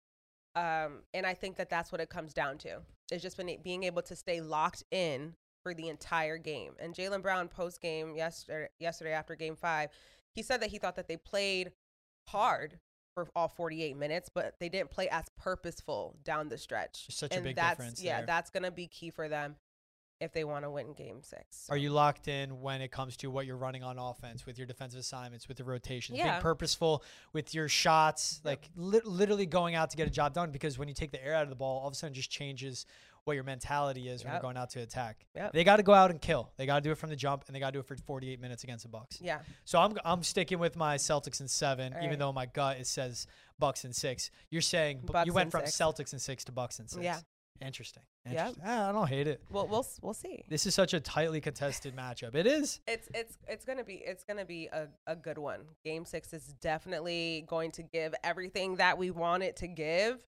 Um, 0.55 1.03
and 1.15 1.27
I 1.27 1.35
think 1.35 1.57
that 1.57 1.71
that's 1.71 1.91
what 1.91 2.01
it 2.01 2.11
comes 2.11 2.35
down 2.35 2.59
to. 2.59 2.83
It's 3.11 3.23
just 3.23 3.37
been 3.37 3.51
being 3.63 3.85
able 3.85 4.03
to 4.03 4.15
stay 4.15 4.41
locked 4.41 4.85
in 4.91 5.35
for 5.63 5.75
the 5.75 5.89
entire 5.89 6.39
game. 6.39 6.75
And 6.79 6.95
Jaylen 6.95 7.23
Brown 7.23 7.49
post 7.49 7.81
game 7.81 8.15
yesterday, 8.17 8.69
yesterday 8.79 9.13
after 9.13 9.35
game 9.35 9.57
five, 9.57 9.91
he 10.35 10.43
said 10.43 10.61
that 10.63 10.71
he 10.71 10.79
thought 10.79 10.97
that 10.97 11.09
they 11.09 11.17
played 11.17 11.73
hard 12.29 12.79
for 13.15 13.29
all 13.37 13.49
48 13.49 13.97
minutes, 13.97 14.31
but 14.35 14.55
they 14.59 14.69
didn't 14.69 14.91
play 14.91 15.09
as 15.09 15.25
purposeful 15.39 16.17
down 16.25 16.49
the 16.49 16.57
stretch. 16.59 17.07
Such 17.11 17.33
a 17.33 17.37
and 17.37 17.45
big 17.45 17.57
that's, 17.57 17.77
difference 17.79 18.03
Yeah, 18.03 18.19
there. 18.19 18.27
that's 18.27 18.51
going 18.51 18.63
to 18.63 18.71
be 18.71 18.87
key 18.87 19.11
for 19.11 19.29
them 19.29 19.57
if 20.19 20.33
they 20.33 20.45
want 20.45 20.65
to 20.65 20.71
win 20.71 20.93
game 20.95 21.21
six. 21.21 21.67
Are 21.69 21.77
you 21.77 21.91
locked 21.91 22.29
in 22.29 22.61
when 22.63 22.81
it 22.81 22.91
comes 22.93 23.17
to 23.19 23.31
what 23.31 23.45
you're 23.45 23.57
running 23.57 23.83
on 23.83 23.99
offense 23.99 24.47
with 24.47 24.57
your 24.57 24.67
defensive 24.69 25.01
assignments, 25.01 25.49
with 25.49 25.57
the 25.57 25.65
rotations, 25.65 26.17
Yeah. 26.17 26.31
being 26.31 26.43
purposeful 26.43 27.03
with 27.33 27.53
your 27.55 27.69
shots, 27.69 28.41
Yep. 28.45 28.47
like 28.47 28.71
li- 28.77 29.01
literally 29.05 29.47
going 29.47 29.75
out 29.75 29.91
to 29.91 29.97
get 29.97 30.07
a 30.07 30.11
job 30.11 30.33
done? 30.33 30.51
Because 30.53 30.79
when 30.79 30.87
you 30.89 30.95
take 30.95 31.11
the 31.11 31.23
air 31.23 31.35
out 31.35 31.43
of 31.43 31.49
the 31.51 31.57
ball, 31.57 31.81
all 31.81 31.89
of 31.89 31.93
a 31.93 31.97
sudden 31.97 32.15
just 32.15 32.31
changes 32.31 32.87
what 33.25 33.35
your 33.35 33.45
mentality 33.45 34.09
is 34.09 34.25
when 34.25 34.33
you're 34.33 34.43
going 34.43 34.57
out 34.57 34.71
to 34.71 34.81
attack. 34.81 35.25
Yep. 35.37 35.53
They 35.53 35.65
got 35.65 35.77
to 35.77 35.83
go 35.83 35.95
out 35.95 36.11
and 36.11 36.21
kill. 36.21 36.51
They 36.57 36.67
got 36.67 36.77
to 36.77 36.81
do 36.81 36.91
it 36.91 36.99
from 36.99 37.11
the 37.11 37.17
jump, 37.17 37.45
and 37.47 37.55
they 37.55 37.61
got 37.61 37.69
to 37.69 37.73
do 37.73 37.81
it 37.81 37.87
for 37.87 37.97
48 37.97 38.41
minutes 38.41 38.65
against 38.65 38.85
the 38.85 38.89
Bucks. 38.89 39.19
Yeah. 39.21 39.39
So 39.65 39.79
I'm 39.79 39.97
I'm 40.05 40.23
sticking 40.23 40.59
with 40.59 40.77
my 40.77 40.97
Celtics 40.97 41.41
in 41.41 41.49
seven, 41.49 41.95
All 41.95 42.05
even 42.05 42.19
though 42.19 42.33
my 42.33 42.47
gut 42.47 42.79
it 42.79 42.87
says 42.87 43.27
Bucks 43.59 43.85
in 43.85 43.93
six. 43.93 44.31
You're 44.51 44.63
saying 44.63 45.01
Bucks 45.05 45.27
you 45.27 45.33
went 45.33 45.51
from 45.51 45.67
six. 45.67 45.77
Celtics 45.77 46.13
in 46.13 46.19
six 46.19 46.45
to 46.45 46.53
Bucks 46.53 46.79
in 46.79 46.89
six. 46.89 47.03
Yeah. 47.03 47.19
Interesting. 47.61 48.03
Yep. 48.25 48.33
Interesting. 48.35 48.65
Ah, 48.67 48.89
I 48.89 48.93
don't 48.93 49.09
hate 49.09 49.29
it. 49.29 49.41
Well, 49.51 49.67
we'll 49.69 49.87
we'll 50.01 50.15
see. 50.15 50.45
This 50.49 50.67
is 50.67 50.75
such 50.75 50.95
a 50.95 51.01
tightly 51.01 51.41
contested 51.41 51.95
matchup. 51.97 52.35
It 52.35 52.47
is. 52.47 52.81
It's 52.89 53.09
it's 53.15 53.39
it's 53.47 53.65
gonna 53.65 53.85
be 53.85 54.03
it's 54.05 54.25
gonna 54.25 54.45
be 54.45 54.69
a, 54.73 54.89
a 55.07 55.15
good 55.15 55.39
one. 55.39 55.61
Game 55.85 56.05
six 56.05 56.33
is 56.33 56.55
definitely 56.61 57.45
going 57.47 57.71
to 57.73 57.83
give 57.83 58.15
everything 58.25 58.77
that 58.77 58.99
we 58.99 59.11
want 59.11 59.43
it 59.43 59.57
to 59.57 59.69
give, 59.69 60.25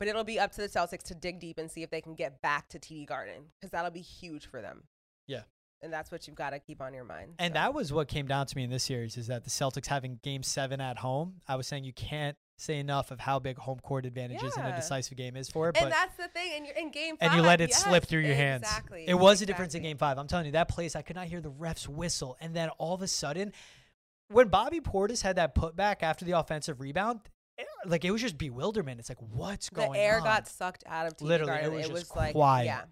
but 0.00 0.08
it'll 0.08 0.24
be 0.24 0.40
up 0.40 0.50
to 0.52 0.62
the 0.62 0.68
Celtics 0.68 1.02
to 1.04 1.14
dig 1.14 1.38
deep 1.38 1.58
and 1.58 1.70
see 1.70 1.82
if 1.82 1.90
they 1.90 2.00
can 2.00 2.14
get 2.14 2.40
back 2.40 2.68
to 2.70 2.78
TD 2.80 3.06
Garden 3.06 3.44
because 3.60 3.70
that'll 3.70 3.90
be 3.90 4.00
huge 4.00 4.46
for 4.46 4.60
them. 4.60 4.84
Yeah. 5.28 5.42
and 5.82 5.92
that's 5.92 6.10
what 6.10 6.26
you've 6.26 6.34
got 6.34 6.50
to 6.50 6.58
keep 6.58 6.82
on 6.82 6.92
your 6.92 7.04
mind. 7.04 7.34
And 7.38 7.52
so. 7.52 7.60
that 7.60 7.74
was 7.74 7.92
what 7.92 8.08
came 8.08 8.26
down 8.26 8.46
to 8.46 8.56
me 8.56 8.64
in 8.64 8.70
this 8.70 8.82
series 8.82 9.16
is 9.16 9.28
that 9.28 9.44
the 9.44 9.50
Celtics 9.50 9.86
having 9.86 10.18
game 10.22 10.42
seven 10.42 10.80
at 10.80 10.98
home. 10.98 11.34
I 11.46 11.54
was 11.54 11.66
saying 11.66 11.84
you 11.84 11.92
can't 11.92 12.36
say 12.56 12.78
enough 12.78 13.10
of 13.10 13.20
how 13.20 13.38
big 13.38 13.58
home 13.58 13.78
court 13.80 14.06
advantages 14.06 14.56
in 14.56 14.64
a 14.64 14.74
decisive 14.74 15.16
game 15.16 15.36
is 15.36 15.48
for 15.48 15.68
it. 15.68 15.76
and 15.78 15.92
that's 15.92 16.16
the 16.16 16.28
thing. 16.28 16.52
And 16.56 16.66
you're 16.66 16.76
in 16.76 16.90
game 16.90 17.16
five, 17.16 17.30
and 17.30 17.36
you 17.36 17.42
let 17.42 17.60
it 17.60 17.70
yes, 17.70 17.84
slip 17.84 18.06
through 18.06 18.20
your 18.20 18.34
hands. 18.34 18.62
Exactly. 18.62 19.04
It 19.06 19.14
was 19.14 19.42
a 19.42 19.46
difference 19.46 19.74
in 19.74 19.82
game 19.82 19.98
five. 19.98 20.18
I'm 20.18 20.26
telling 20.26 20.46
you, 20.46 20.52
that 20.52 20.68
place 20.68 20.96
I 20.96 21.02
could 21.02 21.16
not 21.16 21.26
hear 21.26 21.40
the 21.40 21.52
refs 21.52 21.86
whistle. 21.86 22.36
And 22.40 22.56
then 22.56 22.70
all 22.78 22.94
of 22.94 23.02
a 23.02 23.08
sudden, 23.08 23.52
when 24.28 24.48
Bobby 24.48 24.80
Portis 24.80 25.22
had 25.22 25.36
that 25.36 25.54
putback 25.54 26.02
after 26.02 26.24
the 26.24 26.32
offensive 26.32 26.80
rebound, 26.80 27.20
like 27.86 28.04
it 28.04 28.10
was 28.10 28.20
just 28.20 28.36
bewilderment. 28.38 29.00
It's 29.00 29.08
like, 29.08 29.18
what's 29.20 29.68
The 29.70 29.74
going 29.76 29.88
on? 29.88 29.94
The 29.94 30.00
air 30.00 30.20
got 30.20 30.48
sucked 30.48 30.84
out 30.86 31.06
of 31.06 31.16
TD 31.16 31.22
Literally, 31.22 31.52
it 31.62 31.70
was 31.72 31.86
it 31.86 31.88
just 31.88 31.92
was 31.92 32.16
like 32.16 32.32
quiet. 32.32 32.66
yeah, 32.66 32.82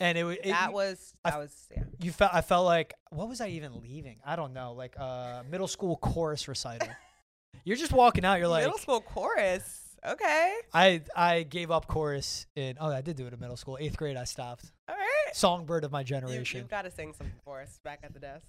and 0.00 0.16
it, 0.18 0.24
wa- 0.24 0.30
it 0.30 0.44
that 0.44 0.68
you- 0.68 0.74
was 0.74 1.14
I 1.24 1.38
was 1.38 1.52
yeah. 1.76 1.82
you 2.00 2.12
felt 2.12 2.32
I 2.34 2.40
felt 2.40 2.64
like 2.64 2.94
what 3.10 3.28
was 3.28 3.40
I 3.40 3.48
even 3.48 3.80
leaving? 3.80 4.18
I 4.24 4.36
don't 4.36 4.52
know, 4.52 4.72
like 4.72 4.94
uh 4.98 5.42
middle 5.50 5.68
school 5.68 5.96
chorus 5.96 6.46
recital. 6.48 6.88
You're 7.64 7.76
just 7.76 7.92
walking 7.92 8.24
out. 8.24 8.38
You're 8.38 8.48
like, 8.48 8.64
middle 8.64 8.78
school 8.78 9.00
chorus. 9.00 9.84
Okay. 10.06 10.54
I 10.72 11.02
I 11.16 11.42
gave 11.42 11.70
up 11.72 11.88
chorus 11.88 12.46
in. 12.54 12.76
Oh, 12.80 12.92
I 12.92 13.00
did 13.00 13.16
do 13.16 13.26
it 13.26 13.32
in 13.32 13.40
middle 13.40 13.56
school. 13.56 13.76
Eighth 13.80 13.96
grade, 13.96 14.16
I 14.16 14.24
stopped. 14.24 14.70
All 14.88 14.94
right. 14.94 15.34
Songbird 15.34 15.82
of 15.84 15.90
my 15.90 16.02
generation. 16.04 16.60
you've 16.60 16.68
got 16.70 16.82
to 16.82 16.90
sing 16.90 17.12
some 17.12 17.32
for 17.44 17.60
us 17.60 17.80
back 17.82 17.98
at 18.04 18.14
the 18.14 18.20
desk. 18.20 18.46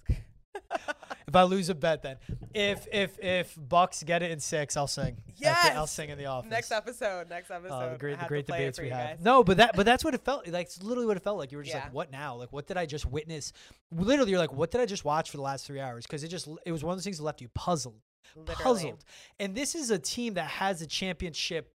if 1.28 1.36
I 1.36 1.44
lose 1.44 1.70
a 1.70 1.76
bet, 1.76 2.02
then 2.02 2.18
if 2.54 2.88
if 2.92 3.18
if 3.20 3.56
Bucks 3.58 4.04
get 4.04 4.24
it 4.24 4.32
in 4.32 4.40
six, 4.40 4.76
I'll 4.78 4.88
sing. 4.88 5.18
The- 5.40 5.48
I'll 5.76 5.88
sing 5.88 6.10
in 6.10 6.18
the 6.18 6.26
office. 6.26 6.50
next 6.50 6.72
episode. 6.72 7.30
Next 7.30 7.50
episode. 7.52 7.74
Oh, 7.74 7.92
the 7.94 7.98
great, 7.98 8.20
the 8.20 8.26
great 8.26 8.46
debates 8.46 8.80
we 8.80 8.90
have. 8.90 9.18
guys. 9.18 9.26
No, 9.26 9.44
but 9.44 9.58
that, 9.58 9.76
but 9.76 9.86
that's 9.86 10.04
what 10.04 10.14
it 10.14 10.22
felt 10.26 10.48
like. 10.48 10.66
It's 10.68 10.82
literally 10.84 11.06
what 11.08 11.16
it 11.18 11.24
felt 11.24 11.38
like. 11.38 11.52
You 11.52 11.58
were 11.60 11.64
just 11.64 11.76
Yeah. 11.76 11.84
like, 11.86 11.94
what 11.94 12.12
now? 12.12 12.36
Like, 12.36 12.52
what 12.52 12.68
did 12.68 12.78
I 12.78 12.86
just 12.86 13.06
witness? 13.06 13.54
Literally, 13.92 14.32
you're 14.32 14.40
like, 14.40 14.52
what 14.54 14.70
did 14.72 14.82
I 14.82 14.86
just 14.86 15.06
watch 15.06 15.30
for 15.32 15.38
the 15.38 15.44
last 15.44 15.66
three 15.66 15.80
hours? 15.80 16.06
Because 16.06 16.24
it 16.24 16.28
just, 16.30 16.48
it 16.66 16.72
was 16.72 16.84
one 16.84 16.92
of 16.94 16.98
those 16.98 17.04
things 17.06 17.18
that 17.20 17.24
left 17.24 17.40
you 17.42 17.48
puzzled, 17.50 18.02
Literally. 18.36 18.64
puzzled. 18.64 19.06
And 19.40 19.56
this 19.56 19.76
is 19.76 19.92
a 19.92 20.00
team 20.00 20.34
that 20.34 20.48
has 20.48 20.82
a 20.82 20.88
championship 20.88 21.74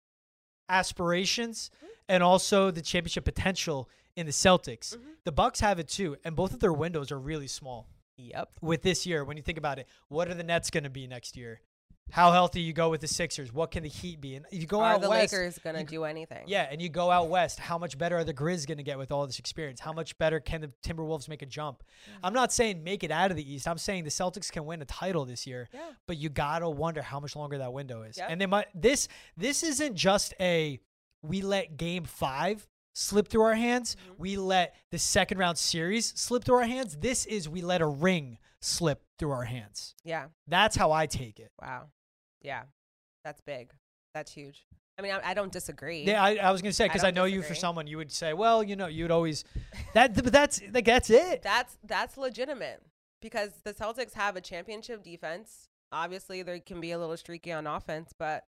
aspirations 0.68 1.70
Mm-hmm. 1.76 1.86
and 2.08 2.22
also 2.22 2.70
the 2.70 2.82
championship 2.82 3.24
potential 3.24 3.88
in 4.16 4.26
the 4.26 4.32
Celtics. 4.32 4.96
Mhm. 4.96 5.00
The 5.24 5.32
Bucks 5.32 5.60
have 5.60 5.78
it 5.78 5.88
too, 5.88 6.16
and 6.24 6.34
both 6.34 6.52
of 6.52 6.60
their 6.60 6.72
windows 6.72 7.12
are 7.12 7.18
really 7.18 7.46
small. 7.46 7.88
Yep. 8.20 8.50
With 8.60 8.82
this 8.82 9.06
year, 9.06 9.24
when 9.24 9.36
you 9.36 9.42
think 9.42 9.58
about 9.58 9.78
it, 9.78 9.86
what 10.08 10.28
are 10.28 10.34
the 10.34 10.44
Nets 10.44 10.70
going 10.70 10.84
to 10.84 10.90
be 10.90 11.06
next 11.06 11.36
year? 11.36 11.60
How 12.12 12.32
healthy 12.32 12.60
you 12.60 12.72
go 12.72 12.90
with 12.90 13.00
the 13.00 13.06
Sixers? 13.06 13.52
What 13.52 13.70
can 13.70 13.82
the 13.82 13.88
Heat 13.88 14.20
be? 14.20 14.34
And 14.34 14.44
if 14.50 14.60
you 14.60 14.66
go 14.66 14.82
out 14.82 14.82
west. 14.82 14.92
Are 14.92 14.94
out 14.94 15.02
the 15.02 15.10
west, 15.10 15.32
Lakers 15.32 15.58
gonna 15.60 15.84
do 15.84 16.04
anything? 16.04 16.44
yeah, 16.46 16.66
and 16.70 16.82
you 16.82 16.88
go 16.88 17.10
out 17.10 17.28
west. 17.28 17.60
How 17.60 17.78
much 17.78 17.96
better 17.96 18.18
are 18.18 18.24
the 18.24 18.34
Grizz 18.34 18.66
going 18.66 18.78
to 18.78 18.84
get 18.84 18.98
with 18.98 19.12
all 19.12 19.26
this 19.26 19.38
experience? 19.38 19.80
How 19.80 19.92
much 19.92 20.18
better 20.18 20.40
can 20.40 20.60
the 20.60 20.72
Timberwolves 20.84 21.28
make 21.28 21.42
a 21.42 21.46
jump? 21.46 21.82
Mm-hmm. 21.82 22.26
I'm 22.26 22.32
not 22.32 22.52
saying 22.52 22.82
make 22.82 23.04
it 23.04 23.10
out 23.10 23.30
of 23.30 23.36
the 23.36 23.52
East. 23.52 23.68
I'm 23.68 23.78
saying 23.78 24.04
the 24.04 24.10
Celtics 24.10 24.50
can 24.50 24.66
win 24.66 24.82
a 24.82 24.86
title 24.86 25.24
this 25.24 25.46
year. 25.46 25.68
Yeah. 25.72 25.90
But 26.06 26.16
you 26.16 26.28
gotta 26.28 26.68
wonder 26.68 27.02
how 27.02 27.20
much 27.20 27.36
longer 27.36 27.58
that 27.58 27.72
window 27.72 28.02
is. 28.02 28.18
Yep. 28.18 28.26
And 28.28 28.40
they 28.40 28.46
might. 28.46 28.66
This 28.74 29.06
this 29.36 29.62
isn't 29.62 29.94
just 29.94 30.34
a 30.40 30.80
we 31.22 31.42
let 31.42 31.76
Game 31.76 32.04
Five 32.04 32.66
slip 32.92 33.28
through 33.28 33.42
our 33.42 33.54
hands. 33.54 33.96
Mhm. 33.96 34.18
We 34.18 34.36
let 34.36 34.74
the 34.90 34.98
second 34.98 35.38
round 35.38 35.58
series 35.58 36.18
slip 36.20 36.44
through 36.44 36.56
our 36.56 36.66
hands. 36.66 36.96
This 36.96 37.26
is 37.26 37.48
we 37.48 37.62
let 37.62 37.80
a 37.80 37.86
ring 37.86 38.38
slip 38.60 39.02
through 39.18 39.30
our 39.30 39.44
hands. 39.44 39.94
Yeah. 40.04 40.28
That's 40.46 40.76
how 40.76 40.92
I 40.92 41.06
take 41.06 41.40
it. 41.40 41.52
Wow. 41.60 41.90
Yeah. 42.42 42.64
That's 43.24 43.40
big. 43.40 43.72
That's 44.14 44.32
huge. 44.32 44.66
I 44.98 45.02
mean, 45.02 45.12
I, 45.12 45.30
I 45.30 45.34
don't 45.34 45.52
disagree. 45.52 46.04
Yeah, 46.04 46.22
I, 46.22 46.36
I 46.36 46.50
was 46.50 46.60
gonna 46.60 46.74
say 46.74 46.86
because 46.86 47.04
I, 47.04 47.06
don't 47.06 47.14
know 47.14 47.24
you 47.24 47.42
for 47.42 47.54
someone 47.54 47.86
you 47.86 47.96
would 47.96 48.12
say, 48.12 48.34
well, 48.34 48.62
you 48.62 48.76
know, 48.76 48.86
you'd 48.86 49.10
always 49.10 49.44
that, 49.94 50.14
but 50.14 50.30
that's 50.30 50.60
like 50.72 50.84
that's 50.84 51.08
it. 51.08 51.42
That's 51.42 51.78
that's 51.84 52.18
legitimate 52.18 52.82
because 53.22 53.50
the 53.64 53.72
Celtics 53.72 54.12
have 54.12 54.36
a 54.36 54.42
championship 54.42 55.02
defense. 55.02 55.68
Obviously, 55.90 56.42
they 56.42 56.60
can 56.60 56.80
be 56.80 56.90
a 56.92 56.98
little 56.98 57.16
streaky 57.16 57.50
on 57.50 57.66
offense, 57.66 58.12
but 58.18 58.44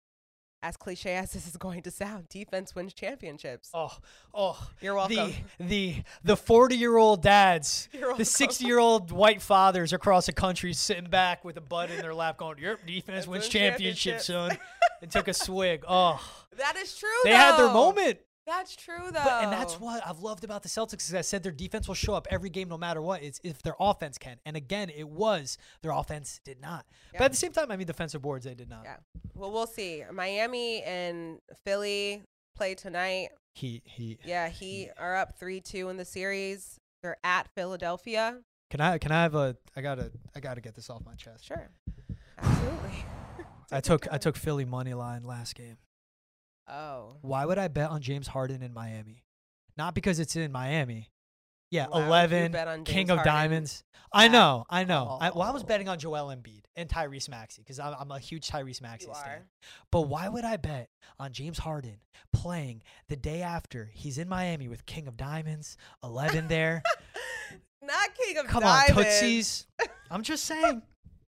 as 0.62 0.76
cliche 0.76 1.14
as 1.16 1.32
this 1.32 1.46
is 1.46 1.56
going 1.56 1.82
to 1.82 1.90
sound, 1.90 2.28
defense 2.28 2.74
wins 2.74 2.94
championships. 2.94 3.70
Oh, 3.74 3.96
oh, 4.32 4.68
You're 4.80 4.94
welcome. 4.94 5.32
the 5.58 5.64
the 5.64 5.96
the 6.24 6.36
forty 6.36 6.76
year 6.76 6.96
old 6.96 7.22
dads, 7.22 7.88
the 8.16 8.24
sixty 8.24 8.64
year 8.66 8.78
old 8.78 9.10
white 9.10 9.42
fathers 9.42 9.92
across 9.92 10.26
the 10.26 10.32
country 10.32 10.72
sitting 10.72 11.10
back 11.10 11.44
with 11.44 11.56
a 11.56 11.60
bud 11.60 11.90
in 11.90 11.98
their 12.00 12.14
lap, 12.14 12.38
going, 12.38 12.58
"Your 12.58 12.78
defense 12.86 13.26
wins 13.26 13.48
championships, 13.48 14.26
championships." 14.26 14.58
son," 14.58 14.58
and 15.02 15.10
took 15.10 15.28
a 15.28 15.34
swig. 15.44 15.84
Oh, 15.88 16.20
that 16.56 16.76
is 16.76 16.96
true. 16.96 17.08
they 17.24 17.30
had 17.32 17.56
their 17.56 17.72
moment. 17.72 18.18
That's 18.46 18.74
true, 18.74 19.04
though. 19.06 19.20
But, 19.24 19.44
and 19.44 19.52
that's 19.52 19.78
what 19.78 20.04
I've 20.06 20.18
loved 20.18 20.42
about 20.42 20.62
the 20.62 20.68
Celtics 20.68 21.08
is 21.08 21.14
I 21.14 21.20
said 21.20 21.42
their 21.42 21.52
defense 21.52 21.86
will 21.86 21.94
show 21.94 22.14
up 22.14 22.26
every 22.30 22.50
game 22.50 22.68
no 22.68 22.76
matter 22.76 23.00
what. 23.00 23.22
It's 23.22 23.40
if 23.44 23.62
their 23.62 23.76
offense 23.78 24.18
can. 24.18 24.38
And 24.44 24.56
again, 24.56 24.90
it 24.90 25.08
was 25.08 25.58
their 25.82 25.92
offense 25.92 26.40
did 26.44 26.60
not. 26.60 26.84
But 27.12 27.22
at 27.22 27.30
the 27.30 27.36
same 27.36 27.52
time, 27.52 27.70
I 27.70 27.76
mean 27.76 27.86
defensive 27.86 28.22
boards 28.22 28.44
they 28.44 28.54
did 28.54 28.68
not. 28.68 28.82
Yeah. 28.84 28.96
Well, 29.34 29.52
we'll 29.52 29.66
see. 29.66 30.02
Miami 30.12 30.82
and 30.82 31.38
Philly 31.64 32.22
play 32.56 32.74
tonight. 32.74 33.28
He 33.54 33.82
he 33.84 34.18
Yeah, 34.24 34.48
he 34.48 34.90
are 34.98 35.14
up 35.16 35.38
three 35.38 35.60
two 35.60 35.88
in 35.88 35.96
the 35.96 36.04
series. 36.04 36.80
They're 37.02 37.18
at 37.22 37.48
Philadelphia. 37.54 38.38
can 38.70 38.80
I 38.80 38.98
can 38.98 39.12
I 39.12 39.22
have 39.22 39.34
a 39.34 39.56
I 39.76 39.82
gotta 39.82 40.10
I 40.34 40.40
gotta 40.40 40.60
get 40.60 40.74
this 40.74 40.90
off 40.90 41.04
my 41.04 41.14
chest. 41.14 41.44
Sure. 41.44 41.68
Absolutely. 42.38 43.04
I 43.70 43.80
took 43.80 44.12
I 44.12 44.18
took 44.18 44.36
Philly 44.36 44.64
money 44.64 44.94
line 44.94 45.22
last 45.24 45.54
game. 45.54 45.76
Oh. 46.68 47.16
Why 47.22 47.44
would 47.44 47.58
I 47.58 47.68
bet 47.68 47.90
on 47.90 48.00
James 48.00 48.28
Harden 48.28 48.62
in 48.62 48.72
Miami? 48.72 49.24
Not 49.76 49.94
because 49.94 50.20
it's 50.20 50.36
in 50.36 50.52
Miami. 50.52 51.10
Yeah, 51.70 51.86
Why 51.88 52.04
11, 52.04 52.52
bet 52.52 52.68
on 52.68 52.84
King 52.84 53.08
of 53.10 53.18
Harden 53.18 53.32
Diamonds. 53.32 53.82
I 54.12 54.28
know, 54.28 54.66
I 54.68 54.84
know. 54.84 55.16
I, 55.18 55.30
well, 55.30 55.42
I 55.42 55.52
was 55.52 55.64
betting 55.64 55.88
on 55.88 55.98
Joel 55.98 56.26
Embiid 56.26 56.64
and 56.76 56.86
Tyrese 56.86 57.30
Maxey 57.30 57.62
because 57.62 57.80
I'm, 57.80 57.94
I'm 57.98 58.10
a 58.10 58.18
huge 58.18 58.46
Tyrese 58.46 58.82
Maxey 58.82 59.06
fan. 59.06 59.44
But 59.90 60.02
why 60.02 60.28
would 60.28 60.44
I 60.44 60.58
bet 60.58 60.90
on 61.18 61.32
James 61.32 61.58
Harden 61.58 61.96
playing 62.30 62.82
the 63.08 63.16
day 63.16 63.40
after 63.40 63.90
he's 63.94 64.18
in 64.18 64.28
Miami 64.28 64.68
with 64.68 64.84
King 64.84 65.08
of 65.08 65.16
Diamonds, 65.16 65.78
11 66.04 66.48
there? 66.48 66.82
Not 67.82 68.14
King 68.22 68.36
of 68.36 68.46
Diamonds. 68.48 68.52
Come 68.52 68.64
on, 68.64 69.04
Tootsies. 69.04 69.66
I'm 70.10 70.22
just 70.22 70.44
saying. 70.44 70.82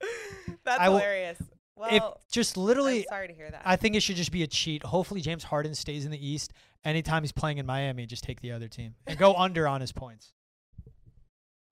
That's 0.64 0.80
I 0.80 0.84
hilarious. 0.84 1.38
Well, 1.80 1.90
if 1.90 2.30
just 2.30 2.58
literally, 2.58 2.98
I'm 2.98 3.04
sorry 3.08 3.28
to 3.28 3.34
hear 3.34 3.50
that. 3.50 3.62
I 3.64 3.76
think 3.76 3.94
it 3.96 4.00
should 4.00 4.16
just 4.16 4.30
be 4.32 4.42
a 4.42 4.46
cheat. 4.46 4.82
Hopefully, 4.82 5.22
James 5.22 5.44
Harden 5.44 5.74
stays 5.74 6.04
in 6.04 6.10
the 6.10 6.26
East. 6.28 6.52
Anytime 6.84 7.22
he's 7.22 7.32
playing 7.32 7.56
in 7.56 7.64
Miami, 7.64 8.04
just 8.04 8.22
take 8.22 8.40
the 8.42 8.52
other 8.52 8.68
team 8.68 8.94
and 9.06 9.18
go 9.18 9.34
under 9.34 9.66
on 9.66 9.80
his 9.80 9.90
points. 9.90 10.34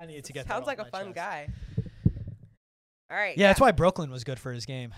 I 0.00 0.06
need 0.06 0.24
to 0.24 0.32
get 0.32 0.46
Sounds 0.46 0.66
like 0.66 0.78
a 0.78 0.86
fun 0.86 1.06
chest. 1.06 1.14
guy. 1.16 1.48
All 3.10 3.16
right. 3.16 3.36
Yeah, 3.36 3.48
that's 3.48 3.60
why 3.60 3.72
Brooklyn 3.72 4.10
was 4.10 4.24
good 4.24 4.38
for 4.38 4.52
his 4.52 4.64
game. 4.64 4.94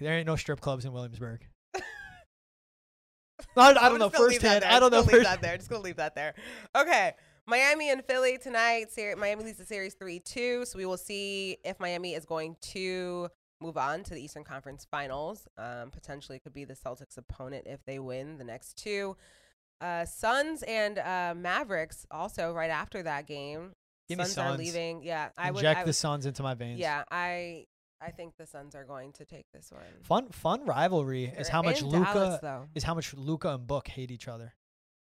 There 0.00 0.12
ain't 0.14 0.26
no 0.26 0.36
strip 0.36 0.60
clubs 0.60 0.84
in 0.84 0.92
Williamsburg. 0.92 1.46
I, 1.74 1.80
I 3.56 3.72
don't 3.72 3.98
know 3.98 4.08
just 4.08 4.16
gonna 4.16 4.28
leave 4.28 4.40
firsthand. 4.40 4.64
I 4.64 4.80
don't 4.80 4.90
know 4.90 5.02
Just 5.02 5.12
leave 5.12 5.24
that 5.24 5.42
there. 5.42 5.56
Just 5.56 5.68
gonna 5.68 5.82
leave 5.82 5.96
that 5.96 6.14
there. 6.14 6.34
Okay. 6.74 7.12
Miami 7.46 7.90
and 7.90 8.02
Philly 8.04 8.38
tonight. 8.38 8.86
Miami 9.18 9.44
leads 9.44 9.58
the 9.58 9.66
series 9.66 9.94
three 9.94 10.20
two. 10.20 10.64
So 10.64 10.78
we 10.78 10.86
will 10.86 10.96
see 10.96 11.58
if 11.64 11.78
Miami 11.80 12.14
is 12.14 12.24
going 12.24 12.56
to 12.72 13.28
move 13.64 13.76
on 13.76 14.02
to 14.04 14.14
the 14.14 14.22
Eastern 14.22 14.44
Conference 14.44 14.86
Finals. 14.90 15.48
Um, 15.56 15.90
potentially 15.90 16.38
could 16.38 16.52
be 16.52 16.64
the 16.64 16.74
Celtics' 16.74 17.16
opponent 17.16 17.64
if 17.66 17.84
they 17.84 17.98
win 17.98 18.38
the 18.38 18.44
next 18.44 18.76
two. 18.76 19.16
Uh, 19.80 20.04
Suns 20.04 20.62
and 20.64 20.98
uh, 20.98 21.34
Mavericks 21.36 22.06
also 22.10 22.52
right 22.52 22.70
after 22.70 23.02
that 23.02 23.26
game. 23.26 23.72
Give 24.08 24.18
me 24.18 24.24
Suns 24.26 24.38
are 24.38 24.56
leaving. 24.58 25.02
Yeah, 25.02 25.30
I 25.36 25.50
would. 25.50 25.58
Inject 25.58 25.80
I 25.80 25.82
the 25.84 25.88
would 25.88 25.94
Suns 25.94 26.26
into 26.26 26.42
my 26.42 26.54
veins. 26.54 26.78
yeah, 26.78 27.04
I 27.10 27.64
I 28.00 28.10
think 28.10 28.34
the 28.36 28.46
Suns 28.46 28.74
are 28.74 28.84
going 28.84 29.12
to 29.14 29.24
take 29.24 29.46
this 29.52 29.70
one. 29.72 29.82
Fun, 30.02 30.28
fun 30.28 30.66
rivalry 30.66 31.24
is 31.24 31.46
They're 31.46 31.52
how 31.52 31.62
much 31.62 31.80
Luka 31.82 32.68
is 32.74 32.84
how 32.84 32.94
much 32.94 33.14
Luka 33.14 33.54
and 33.54 33.66
Book 33.66 33.88
hate 33.88 34.10
each 34.10 34.28
other. 34.28 34.54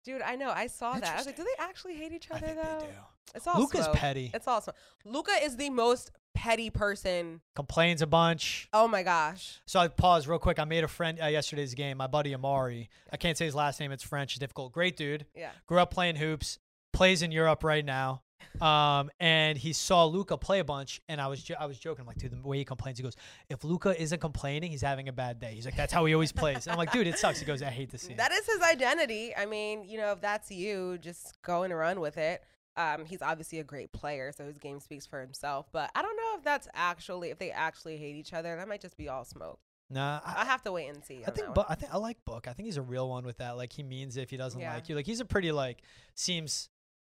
Dude, 0.06 0.22
I 0.22 0.36
know. 0.36 0.52
I 0.52 0.68
saw 0.68 0.94
that. 0.94 1.14
I 1.14 1.18
was 1.18 1.26
like, 1.26 1.36
do 1.36 1.44
they 1.44 1.64
actually 1.64 1.96
hate 1.96 2.14
each 2.14 2.28
I 2.32 2.36
other 2.38 2.48
think 2.48 2.62
though? 2.62 2.80
they 2.80 2.86
do. 2.86 2.92
It's 3.34 3.48
all 3.48 3.60
Luka's 3.60 3.86
smoke. 3.86 3.96
petty. 3.96 4.32
It's 4.34 4.48
all 4.48 4.62
smoke. 4.62 4.76
Luka 5.04 5.32
is 5.44 5.58
the 5.58 5.70
most 5.72 6.12
petty 6.36 6.70
person. 6.70 7.42
Complains 7.56 8.02
a 8.04 8.08
bunch. 8.08 8.70
Oh 8.74 8.88
my 8.88 9.02
gosh. 9.02 9.62
So 9.66 9.80
I 9.80 9.88
paused 9.88 10.28
real 10.28 10.38
quick. 10.38 10.60
I 10.60 10.66
made 10.66 10.84
a 10.84 10.88
friend 10.88 11.20
uh, 11.22 11.26
yesterday's 11.28 11.74
game. 11.74 11.98
My 11.98 12.08
buddy 12.08 12.36
Amari. 12.36 12.90
I 13.12 13.18
can't 13.18 13.38
say 13.38 13.46
his 13.46 13.56
last 13.56 13.80
name. 13.80 13.92
It's 13.92 14.04
French. 14.04 14.34
It's 14.34 14.40
difficult. 14.40 14.72
Great 14.74 14.96
dude. 14.98 15.26
Yeah. 15.34 15.52
Grew 15.66 15.80
up 15.80 15.90
playing 15.92 16.18
hoops. 16.18 16.60
Plays 16.94 17.22
in 17.24 17.32
Europe 17.32 17.64
right 17.64 17.84
now. 17.84 18.22
Um, 18.62 19.10
and 19.20 19.58
he 19.58 19.74
saw 19.74 20.06
Luka 20.06 20.38
play 20.38 20.60
a 20.60 20.64
bunch, 20.64 21.02
and 21.10 21.20
I 21.20 21.28
was 21.28 21.44
jo- 21.44 21.56
I 21.60 21.66
was 21.66 21.78
joking. 21.78 22.02
I'm 22.02 22.08
like, 22.08 22.18
dude, 22.18 22.32
the 22.32 22.48
way 22.48 22.58
he 22.58 22.64
complains, 22.66 22.98
he 22.98 23.04
goes, 23.04 23.16
if 23.50 23.64
Luka 23.66 24.00
isn't 24.02 24.20
complaining, 24.20 24.72
he's 24.72 24.82
having 24.82 25.10
a 25.10 25.14
bad 25.14 25.40
day. 25.40 25.54
He's 25.56 25.66
like, 25.66 25.76
that's 25.76 25.92
how 25.92 26.06
he 26.06 26.14
always 26.14 26.32
plays. 26.32 26.66
And 26.66 26.72
I'm 26.72 26.78
like, 26.78 26.92
dude, 26.92 27.08
it 27.08 27.18
sucks. 27.18 27.40
He 27.40 27.46
goes, 27.46 27.62
I 27.62 27.70
hate 27.70 27.90
to 27.92 27.98
see. 27.98 28.14
That 28.18 28.32
is 28.32 28.46
his 28.46 28.62
identity. 28.62 29.36
I 29.36 29.46
mean, 29.46 29.84
you 29.84 29.98
know, 29.98 30.12
if 30.14 30.22
that's 30.22 30.52
you, 30.52 30.98
just 31.00 31.42
go 31.42 31.64
and 31.64 31.76
run 31.76 32.00
with 32.00 32.18
it. 32.18 32.44
Um, 32.78 33.06
he's 33.06 33.22
obviously 33.22 33.60
a 33.60 33.64
great 33.64 33.92
player, 33.94 34.32
so 34.36 34.46
his 34.46 34.58
game 34.58 34.80
speaks 34.80 35.06
for 35.06 35.22
himself. 35.22 35.68
But 35.72 35.92
I 35.96 36.02
don't 36.02 36.16
know 36.18 36.36
if 36.38 36.44
that's 36.44 36.68
actually 36.74 37.30
if 37.30 37.38
they 37.40 37.52
actually 37.52 37.98
hate 37.98 38.16
each 38.16 38.34
other. 38.34 38.56
That 38.58 38.68
might 38.68 38.82
just 38.82 38.98
be 38.98 39.08
all 39.10 39.24
smoke. 39.24 39.60
Nah, 39.90 40.20
I, 40.26 40.42
I 40.42 40.46
have 40.46 40.64
to 40.64 40.72
wait 40.72 40.88
and 40.90 41.04
see. 41.06 41.24
I 41.28 41.32
think, 41.32 41.54
but 41.54 41.68
I 41.70 41.76
think 41.76 41.94
I 41.94 41.98
like 41.98 42.18
Book. 42.26 42.48
I 42.48 42.54
think 42.54 42.66
he's 42.66 42.78
a 42.78 42.82
real 42.82 43.08
one 43.10 43.24
with 43.26 43.38
that. 43.38 43.56
Like 43.56 43.72
he 43.72 43.84
means 43.84 44.18
if 44.18 44.30
he 44.30 44.38
doesn't 44.38 44.60
Yeah. 44.60 44.74
like 44.74 44.90
you. 44.90 44.96
Like 44.96 45.06
he's 45.06 45.20
a 45.20 45.26
pretty 45.26 45.52
like 45.52 45.84
seems 46.16 46.70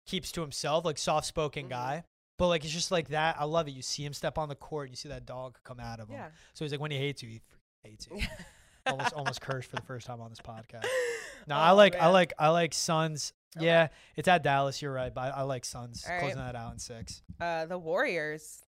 keeps 0.05 0.31
to 0.33 0.41
himself, 0.41 0.85
like 0.85 0.97
soft 0.97 1.25
spoken 1.27 1.65
Mhm. 1.65 1.69
guy. 1.69 2.03
But 2.37 2.49
like 2.49 2.63
it's 2.63 2.73
just 2.73 2.91
like 2.91 3.07
that. 3.09 3.37
I 3.39 3.45
love 3.45 3.67
it. 3.67 3.71
You 3.71 3.81
see 3.81 4.05
him 4.05 4.13
step 4.13 4.37
on 4.37 4.49
the 4.49 4.55
court, 4.55 4.87
and 4.87 4.91
you 4.91 4.97
see 4.97 5.09
that 5.09 5.25
dog 5.25 5.57
come 5.63 5.79
out 5.79 5.99
of 5.99 6.09
him. 6.09 6.17
Yeah. 6.17 6.27
So 6.53 6.65
he's 6.65 6.71
like 6.71 6.81
when 6.81 6.91
he 6.91 6.97
hates 6.97 7.23
you, 7.23 7.29
he 7.29 7.41
hates 7.83 8.07
you. 8.11 8.19
almost 8.85 9.13
almost 9.13 9.41
cursed 9.41 9.69
for 9.69 9.75
the 9.77 9.81
first 9.81 10.05
time 10.05 10.21
on 10.21 10.29
this 10.29 10.39
podcast. 10.39 10.85
No, 11.47 11.55
Oh, 11.55 11.59
I 11.59 11.71
like 11.71 11.95
I 11.95 12.07
like 12.07 12.33
I 12.37 12.49
like 12.49 12.73
Suns. 12.73 13.31
Okay. 13.55 13.65
Yeah, 13.65 13.88
it's 14.15 14.27
at 14.27 14.43
Dallas. 14.43 14.81
You're 14.81 14.91
right, 14.93 15.13
but 15.13 15.21
I, 15.33 15.39
I 15.39 15.41
like 15.43 15.63
Suns 15.65 16.03
All 16.05 16.13
right. 16.13 16.19
closing 16.21 16.38
that 16.39 16.55
out 16.55 16.73
in 16.73 16.79
six. 16.79 17.21
uh, 17.39 17.65
the 17.65 17.77
Warriors. 17.77 18.63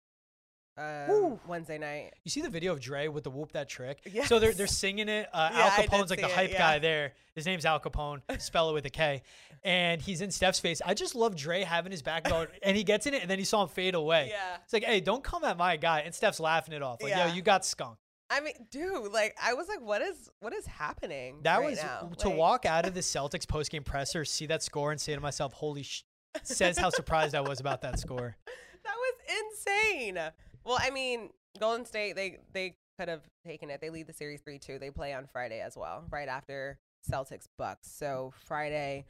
Woo. 0.78 1.40
Wednesday 1.48 1.78
night. 1.78 2.12
You 2.26 2.30
see 2.32 2.42
the 2.42 2.50
video 2.50 2.74
of 2.74 2.82
Dray 2.82 3.08
with 3.08 3.24
the 3.24 3.30
whoop 3.30 3.54
that 3.54 3.70
trick? 3.70 4.00
Yes. 4.12 4.28
So 4.28 4.40
they're 4.40 4.54
they're 4.54 4.68
singing 4.68 5.08
it. 5.08 5.30
Uh, 5.32 5.50
Yeah, 5.54 5.60
Al 5.64 5.70
Capone's 5.72 6.10
like 6.10 6.20
the 6.20 6.26
see 6.28 6.32
it, 6.34 6.36
hype 6.36 6.52
yeah. 6.52 6.58
guy 6.58 6.80
there. 6.80 7.14
His 7.34 7.46
name's 7.46 7.66
Al 7.66 7.80
Capone. 7.80 8.20
Spell 8.42 8.70
it 8.72 8.74
with 8.74 8.86
a 8.86 8.90
K. 8.90 9.22
And 9.64 10.02
he's 10.02 10.20
in 10.22 10.32
Steph's 10.32 10.60
face. 10.60 10.82
I 10.86 10.94
just 10.94 11.16
love 11.16 11.36
Dray 11.36 11.64
having 11.64 11.92
his 11.94 12.02
back 12.02 12.26
going, 12.26 12.48
and 12.64 12.76
he 12.76 12.84
gets 12.84 13.08
in 13.08 13.14
it, 13.14 13.22
and 13.22 13.32
then 13.32 13.40
he 13.40 13.46
saw 13.46 13.64
him 13.64 13.70
fade 13.70 13.96
away. 13.96 14.28
Yeah. 14.32 14.58
It's 14.66 14.74
like, 14.74 14.84
hey, 14.84 15.00
don't 15.00 15.24
come 15.24 15.44
at 15.46 15.58
my 15.58 15.78
guy. 15.78 16.02
And 16.02 16.14
Steph's 16.14 16.40
laughing 16.42 16.74
it 16.74 16.84
off. 16.84 17.02
Like, 17.02 17.12
Yeah. 17.12 17.28
yo, 17.30 17.34
you 17.34 17.42
got 17.42 17.66
skunk. 17.66 17.98
I 18.30 18.42
mean, 18.42 18.54
dude, 18.72 19.12
like 19.12 19.36
I 19.42 19.54
was 19.54 19.68
like, 19.68 19.82
what 19.82 20.02
is 20.02 20.30
what 20.40 20.54
is 20.54 20.66
happening? 20.66 21.42
That 21.44 21.60
right 21.60 21.70
was 21.70 21.82
now? 21.82 22.12
to 22.20 22.30
Like, 22.30 22.38
walk 22.38 22.66
out 22.66 22.86
of 22.86 22.94
the 22.94 23.02
Celtics 23.02 23.46
postgame 23.46 23.86
presser, 23.86 24.26
see 24.26 24.46
that 24.48 24.64
score, 24.64 24.92
and 24.92 25.00
say 25.00 25.14
to 25.14 25.22
myself, 25.22 25.54
"Holy 25.54 25.84
sh!" 25.84 26.04
Says 26.44 26.78
how 26.78 26.90
surprised 26.90 27.34
I 27.36 27.42
was 27.42 27.60
about 27.60 27.82
that 27.82 28.00
score. 28.00 28.36
That 28.84 28.96
was 28.98 29.58
insane. 29.58 30.20
Well, 30.64 30.78
I 30.80 30.92
mean, 30.92 31.30
Golden 31.60 31.86
State 31.86 32.16
they 32.16 32.38
they 32.54 32.76
could 33.00 33.10
have 33.10 33.24
taken 33.46 33.70
it. 33.72 33.82
They 33.82 33.90
lead 33.90 34.06
the 34.08 34.14
series 34.14 34.42
three 34.42 34.60
two. 34.60 34.78
They 34.80 34.92
play 34.92 35.14
on 35.14 35.26
Friday 35.32 35.60
as 35.62 35.76
well, 35.76 36.06
right 36.12 36.28
after 36.28 36.78
Celtics 37.10 37.48
Bucks. 37.58 37.90
So 37.92 38.32
Friday 38.46 39.06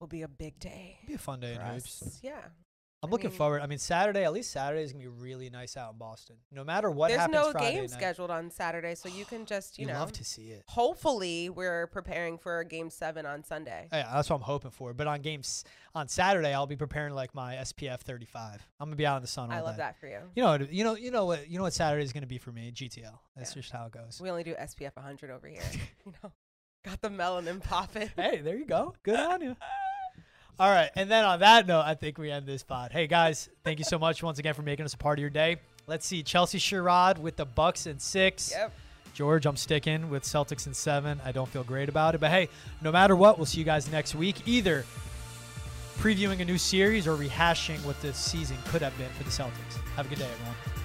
will 0.00 0.06
be 0.06 0.22
a 0.22 0.28
big 0.28 0.58
day. 0.58 0.96
It'd 0.98 1.08
be 1.08 1.14
a 1.14 1.18
fun 1.18 1.40
day 1.40 1.54
in 1.54 1.60
hoops. 1.60 2.20
Yeah. 2.22 2.40
I'm 3.02 3.10
I 3.10 3.12
looking 3.12 3.28
mean- 3.30 3.36
forward. 3.38 3.60
I 3.62 3.66
mean, 3.66 3.78
Saturday, 3.78 4.24
at 4.24 4.32
least 4.32 4.50
Saturday 4.50 4.82
is 4.82 4.92
gonna 4.92 5.04
be 5.04 5.08
really 5.08 5.50
nice 5.50 5.76
out 5.76 5.92
in 5.92 5.98
Boston. 5.98 6.36
No 6.50 6.64
matter 6.64 6.90
what 6.90 7.10
happens, 7.10 7.32
There's 7.32 7.36
happens 7.44 7.54
no 7.54 7.60
Friday 7.60 7.72
game 7.74 7.80
night. 7.82 7.90
scheduled 7.90 8.30
on 8.30 8.50
Saturday, 8.50 8.94
so 8.94 9.08
you 9.08 9.24
can 9.26 9.44
just 9.44 9.78
you 9.78 9.86
You 9.86 9.92
know. 9.92 9.98
love 10.00 10.12
to 10.12 10.24
see 10.24 10.50
it. 10.50 10.64
Hopefully, 10.68 11.50
we're 11.50 11.86
preparing 11.88 12.38
for 12.38 12.64
game 12.64 12.88
seven 12.90 13.26
on 13.26 13.44
Sunday. 13.44 13.88
Oh, 13.92 13.96
yeah, 13.96 14.10
that's 14.14 14.30
what 14.30 14.36
I'm 14.36 14.42
hoping 14.42 14.70
for. 14.70 14.94
But 14.94 15.06
on 15.06 15.20
games 15.20 15.62
on 15.94 16.08
Saturday, 16.08 16.54
I'll 16.54 16.66
be 16.66 16.74
preparing 16.76 17.12
like 17.14 17.34
my 17.34 17.54
SPF 17.56 18.00
35. 18.00 18.66
I'm 18.80 18.86
gonna 18.88 18.96
be 18.96 19.06
out 19.06 19.16
in 19.16 19.22
the 19.22 19.28
sun 19.28 19.50
all 19.52 19.56
I 19.58 19.60
love 19.60 19.74
day. 19.74 19.82
that 19.82 20.00
for 20.00 20.06
you. 20.06 20.20
You 20.34 20.42
know, 20.42 20.50
what- 20.52 20.72
you 20.72 20.82
know, 20.84 20.94
you 20.96 21.10
know 21.10 21.26
what, 21.26 21.48
you 21.50 21.58
know 21.58 21.64
what 21.64 21.74
Saturday 21.74 22.02
is 22.02 22.12
gonna 22.14 22.26
be 22.26 22.38
for 22.38 22.50
me. 22.50 22.72
GTL. 22.72 23.20
That's 23.36 23.50
Yeah. 23.54 23.60
just 23.62 23.72
how 23.72 23.86
it 23.86 23.92
goes. 23.92 24.20
We 24.22 24.30
only 24.30 24.42
do 24.42 24.54
SPF 24.54 24.96
100 24.96 25.30
over 25.30 25.46
here. 25.46 25.62
you 26.06 26.12
know, 26.22 26.32
got 26.82 27.02
the 27.02 27.10
melanin 27.10 27.62
popping. 27.62 28.10
hey, 28.16 28.40
there 28.40 28.56
you 28.56 28.64
go. 28.64 28.94
Good 29.02 29.20
on 29.20 29.42
you. 29.42 29.54
All 30.58 30.70
right, 30.70 30.90
and 30.96 31.10
then 31.10 31.24
on 31.26 31.40
that 31.40 31.66
note, 31.66 31.82
I 31.82 31.94
think 31.94 32.16
we 32.16 32.30
end 32.30 32.46
this 32.46 32.62
pod. 32.62 32.90
Hey 32.90 33.06
guys, 33.06 33.50
thank 33.62 33.78
you 33.78 33.84
so 33.84 33.98
much 33.98 34.22
once 34.22 34.38
again 34.38 34.54
for 34.54 34.62
making 34.62 34.86
us 34.86 34.94
a 34.94 34.96
part 34.96 35.18
of 35.18 35.20
your 35.20 35.28
day. 35.28 35.56
Let's 35.86 36.06
see 36.06 36.22
Chelsea 36.22 36.58
Sherrod 36.58 37.18
with 37.18 37.36
the 37.36 37.44
Bucks 37.44 37.84
and 37.84 38.00
six. 38.00 38.52
Yep. 38.52 38.72
George, 39.12 39.44
I'm 39.44 39.56
sticking 39.56 40.08
with 40.08 40.22
Celtics 40.22 40.64
and 40.64 40.74
seven. 40.74 41.20
I 41.24 41.32
don't 41.32 41.48
feel 41.48 41.62
great 41.62 41.90
about 41.90 42.14
it, 42.14 42.22
but 42.22 42.30
hey, 42.30 42.48
no 42.80 42.90
matter 42.90 43.14
what, 43.14 43.38
we'll 43.38 43.44
see 43.44 43.58
you 43.58 43.64
guys 43.64 43.90
next 43.90 44.14
week, 44.14 44.48
either 44.48 44.86
previewing 45.98 46.40
a 46.40 46.44
new 46.44 46.58
series 46.58 47.06
or 47.06 47.16
rehashing 47.16 47.84
what 47.84 48.00
this 48.00 48.16
season 48.16 48.56
could 48.66 48.80
have 48.80 48.96
been 48.96 49.10
for 49.10 49.24
the 49.24 49.30
Celtics. 49.30 49.76
Have 49.94 50.06
a 50.06 50.08
good 50.08 50.18
day, 50.18 50.28
everyone. 50.32 50.75